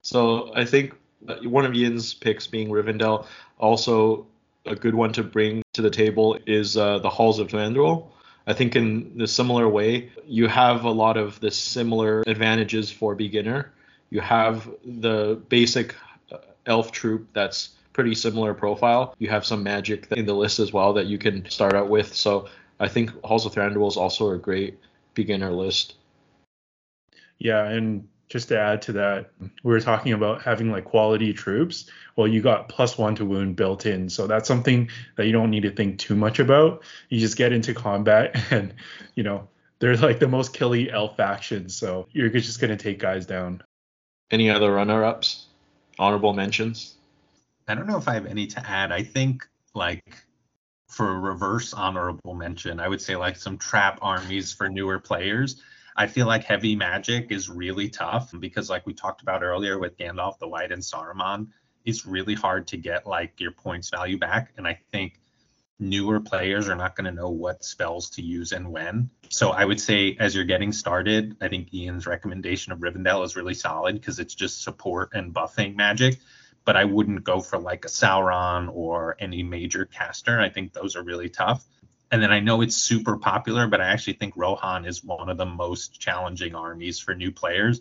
so 0.00 0.54
I 0.54 0.64
think 0.64 0.94
one 1.42 1.64
of 1.64 1.74
Ian's 1.74 2.14
picks 2.14 2.46
being 2.46 2.68
Rivendell, 2.68 3.26
also 3.58 4.26
a 4.66 4.74
good 4.74 4.94
one 4.94 5.12
to 5.14 5.22
bring 5.22 5.62
to 5.74 5.82
the 5.82 5.90
table 5.90 6.38
is 6.46 6.76
uh, 6.76 6.98
the 6.98 7.10
Halls 7.10 7.38
of 7.38 7.48
Thranduil. 7.48 8.08
I 8.46 8.54
think 8.54 8.76
in 8.76 9.16
the 9.16 9.26
similar 9.26 9.68
way, 9.68 10.10
you 10.26 10.48
have 10.48 10.84
a 10.84 10.90
lot 10.90 11.16
of 11.16 11.38
the 11.40 11.50
similar 11.50 12.22
advantages 12.26 12.90
for 12.90 13.14
beginner. 13.14 13.72
You 14.10 14.20
have 14.20 14.68
the 14.84 15.40
basic 15.48 15.94
uh, 16.32 16.38
elf 16.66 16.92
troop 16.92 17.28
that's 17.34 17.70
pretty 17.92 18.14
similar 18.14 18.54
profile. 18.54 19.14
You 19.18 19.28
have 19.28 19.44
some 19.44 19.62
magic 19.62 20.10
in 20.12 20.24
the 20.24 20.34
list 20.34 20.60
as 20.60 20.72
well 20.72 20.92
that 20.94 21.06
you 21.06 21.18
can 21.18 21.48
start 21.50 21.74
out 21.74 21.88
with. 21.88 22.14
So 22.14 22.48
I 22.80 22.88
think 22.88 23.10
Halls 23.24 23.44
of 23.44 23.52
Thranduil 23.52 23.88
is 23.88 23.96
also 23.96 24.30
a 24.30 24.38
great 24.38 24.78
beginner 25.14 25.50
list. 25.50 25.96
Yeah, 27.38 27.64
and 27.64 28.08
just 28.28 28.48
to 28.48 28.58
add 28.58 28.82
to 28.82 28.92
that, 28.92 29.30
we 29.40 29.72
were 29.72 29.80
talking 29.80 30.12
about 30.12 30.42
having 30.42 30.70
like 30.70 30.84
quality 30.84 31.32
troops. 31.32 31.90
Well, 32.16 32.28
you 32.28 32.42
got 32.42 32.68
plus 32.68 32.98
one 32.98 33.14
to 33.16 33.24
wound 33.24 33.56
built 33.56 33.86
in. 33.86 34.08
So 34.10 34.26
that's 34.26 34.46
something 34.46 34.90
that 35.16 35.26
you 35.26 35.32
don't 35.32 35.50
need 35.50 35.62
to 35.62 35.70
think 35.70 35.98
too 35.98 36.14
much 36.14 36.38
about. 36.38 36.82
You 37.08 37.18
just 37.18 37.36
get 37.36 37.52
into 37.52 37.72
combat 37.72 38.36
and, 38.50 38.74
you 39.14 39.22
know, 39.22 39.48
they're 39.78 39.96
like 39.96 40.18
the 40.18 40.28
most 40.28 40.52
killy 40.52 40.90
elf 40.90 41.16
faction. 41.16 41.68
So 41.68 42.08
you're 42.12 42.28
just 42.28 42.60
going 42.60 42.76
to 42.76 42.82
take 42.82 42.98
guys 42.98 43.24
down. 43.26 43.62
Any 44.30 44.50
other 44.50 44.72
runner 44.72 45.04
ups? 45.04 45.46
Honorable 45.98 46.34
mentions? 46.34 46.96
I 47.66 47.74
don't 47.74 47.86
know 47.86 47.98
if 47.98 48.08
I 48.08 48.14
have 48.14 48.26
any 48.26 48.46
to 48.48 48.66
add. 48.68 48.92
I 48.92 49.02
think 49.02 49.46
like 49.74 50.16
for 50.88 51.08
a 51.10 51.18
reverse 51.18 51.72
honorable 51.72 52.34
mention, 52.34 52.80
I 52.80 52.88
would 52.88 53.00
say 53.00 53.16
like 53.16 53.36
some 53.36 53.56
trap 53.56 53.98
armies 54.02 54.52
for 54.52 54.68
newer 54.68 54.98
players 54.98 55.62
I 55.98 56.06
feel 56.06 56.28
like 56.28 56.44
heavy 56.44 56.76
magic 56.76 57.32
is 57.32 57.48
really 57.48 57.88
tough 57.88 58.32
because, 58.38 58.70
like 58.70 58.86
we 58.86 58.94
talked 58.94 59.20
about 59.20 59.42
earlier 59.42 59.80
with 59.80 59.98
Gandalf 59.98 60.38
the 60.38 60.46
White 60.46 60.70
and 60.70 60.80
Saruman, 60.80 61.48
it's 61.84 62.06
really 62.06 62.36
hard 62.36 62.68
to 62.68 62.76
get 62.76 63.04
like 63.04 63.40
your 63.40 63.50
points 63.50 63.90
value 63.90 64.16
back. 64.16 64.52
And 64.56 64.64
I 64.64 64.78
think 64.92 65.18
newer 65.80 66.20
players 66.20 66.68
are 66.68 66.76
not 66.76 66.94
going 66.94 67.06
to 67.06 67.20
know 67.20 67.30
what 67.30 67.64
spells 67.64 68.10
to 68.10 68.22
use 68.22 68.52
and 68.52 68.70
when. 68.70 69.10
So 69.28 69.50
I 69.50 69.64
would 69.64 69.80
say 69.80 70.16
as 70.20 70.36
you're 70.36 70.44
getting 70.44 70.70
started, 70.70 71.36
I 71.40 71.48
think 71.48 71.74
Ian's 71.74 72.06
recommendation 72.06 72.72
of 72.72 72.78
Rivendell 72.78 73.24
is 73.24 73.34
really 73.34 73.54
solid 73.54 73.96
because 73.96 74.20
it's 74.20 74.36
just 74.36 74.62
support 74.62 75.10
and 75.14 75.34
buffing 75.34 75.74
magic. 75.74 76.18
But 76.64 76.76
I 76.76 76.84
wouldn't 76.84 77.24
go 77.24 77.40
for 77.40 77.58
like 77.58 77.84
a 77.84 77.88
Sauron 77.88 78.70
or 78.72 79.16
any 79.18 79.42
major 79.42 79.84
caster. 79.84 80.38
I 80.38 80.48
think 80.48 80.72
those 80.72 80.94
are 80.94 81.02
really 81.02 81.28
tough 81.28 81.66
and 82.10 82.22
then 82.22 82.32
I 82.32 82.40
know 82.40 82.62
it's 82.62 82.76
super 82.76 83.16
popular, 83.16 83.66
but 83.66 83.80
I 83.80 83.88
actually 83.88 84.14
think 84.14 84.34
Rohan 84.36 84.84
is 84.86 85.04
one 85.04 85.28
of 85.28 85.36
the 85.36 85.46
most 85.46 86.00
challenging 86.00 86.54
armies 86.54 86.98
for 86.98 87.14
new 87.14 87.30
players. 87.30 87.80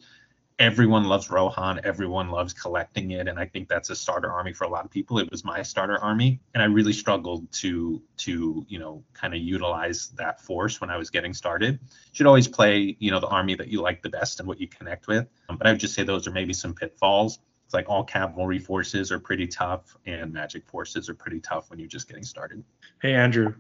Everyone 0.60 1.04
loves 1.04 1.30
Rohan, 1.30 1.80
everyone 1.84 2.32
loves 2.32 2.52
collecting 2.52 3.12
it, 3.12 3.28
and 3.28 3.40
I 3.40 3.46
think 3.46 3.70
that's 3.70 3.92
a 3.92 3.96
starter 3.96 4.32
army 4.32 4.54
for 4.54 4.64
a 4.64 4.70
lot 4.70 4.86
of 4.86 4.92
people. 4.92 5.20
It 5.20 5.30
was 5.30 5.46
my 5.46 5.62
starter 5.62 6.00
army, 6.00 6.42
and 6.56 6.64
I 6.64 6.66
really 6.66 6.94
struggled 6.94 7.50
to 7.54 8.02
to 8.18 8.66
you 8.68 8.80
know 8.80 9.04
kind 9.14 9.36
of 9.36 9.40
utilize 9.40 10.10
that 10.18 10.42
force 10.42 10.82
when 10.82 10.90
I 10.90 10.98
was 10.98 11.12
getting 11.12 11.36
started. 11.36 11.80
You 11.84 12.12
should 12.12 12.26
always 12.26 12.48
play 12.48 12.98
you 13.00 13.12
know 13.12 13.20
the 13.20 13.28
army 13.28 13.54
that 13.54 13.68
you 13.68 13.82
like 13.82 14.02
the 14.02 14.10
best 14.10 14.40
and 14.40 14.48
what 14.48 14.60
you 14.60 14.68
connect 14.68 15.08
with. 15.08 15.28
Um, 15.48 15.58
but 15.58 15.68
I 15.68 15.72
would 15.72 15.80
just 15.80 15.94
say 15.94 16.04
those 16.04 16.26
are 16.26 16.32
maybe 16.32 16.54
some 16.54 16.74
pitfalls. 16.74 17.38
It's 17.66 17.76
like 17.76 17.88
all 17.88 18.04
cavalry 18.04 18.60
forces 18.60 19.12
are 19.12 19.20
pretty 19.20 19.46
tough, 19.46 19.96
and 20.08 20.34
magic 20.34 20.66
forces 20.66 21.08
are 21.08 21.14
pretty 21.14 21.40
tough 21.40 21.70
when 21.70 21.78
you're 21.78 21.88
just 21.88 22.08
getting 22.08 22.24
started. 22.24 22.64
Hey 23.00 23.14
Andrew, 23.14 23.54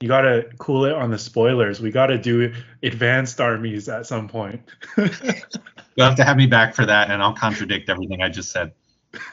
you 0.00 0.08
gotta 0.08 0.50
cool 0.58 0.84
it 0.84 0.92
on 0.92 1.10
the 1.10 1.18
spoilers. 1.18 1.80
We 1.80 1.90
gotta 1.90 2.18
do 2.18 2.52
advanced 2.82 3.40
armies 3.40 3.88
at 3.88 4.06
some 4.06 4.28
point. 4.28 4.62
You'll 4.96 6.06
have 6.06 6.16
to 6.16 6.24
have 6.24 6.36
me 6.36 6.46
back 6.46 6.74
for 6.74 6.84
that, 6.84 7.10
and 7.10 7.22
I'll 7.22 7.34
contradict 7.34 7.88
everything 7.88 8.20
I 8.20 8.28
just 8.28 8.50
said. 8.50 8.72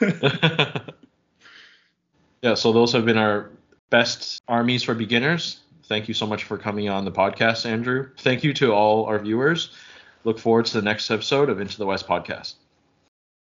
yeah, 2.42 2.54
so 2.54 2.72
those 2.72 2.92
have 2.92 3.04
been 3.04 3.18
our 3.18 3.50
best 3.90 4.40
armies 4.48 4.82
for 4.82 4.94
beginners. 4.94 5.60
Thank 5.84 6.08
you 6.08 6.14
so 6.14 6.26
much 6.26 6.44
for 6.44 6.56
coming 6.56 6.88
on 6.88 7.04
the 7.04 7.12
podcast, 7.12 7.66
Andrew. 7.66 8.10
Thank 8.18 8.44
you 8.44 8.54
to 8.54 8.72
all 8.72 9.04
our 9.06 9.18
viewers. 9.18 9.76
Look 10.24 10.38
forward 10.38 10.66
to 10.66 10.74
the 10.74 10.82
next 10.82 11.10
episode 11.10 11.50
of 11.50 11.60
Into 11.60 11.76
the 11.78 11.86
West 11.86 12.06
podcast. 12.06 12.54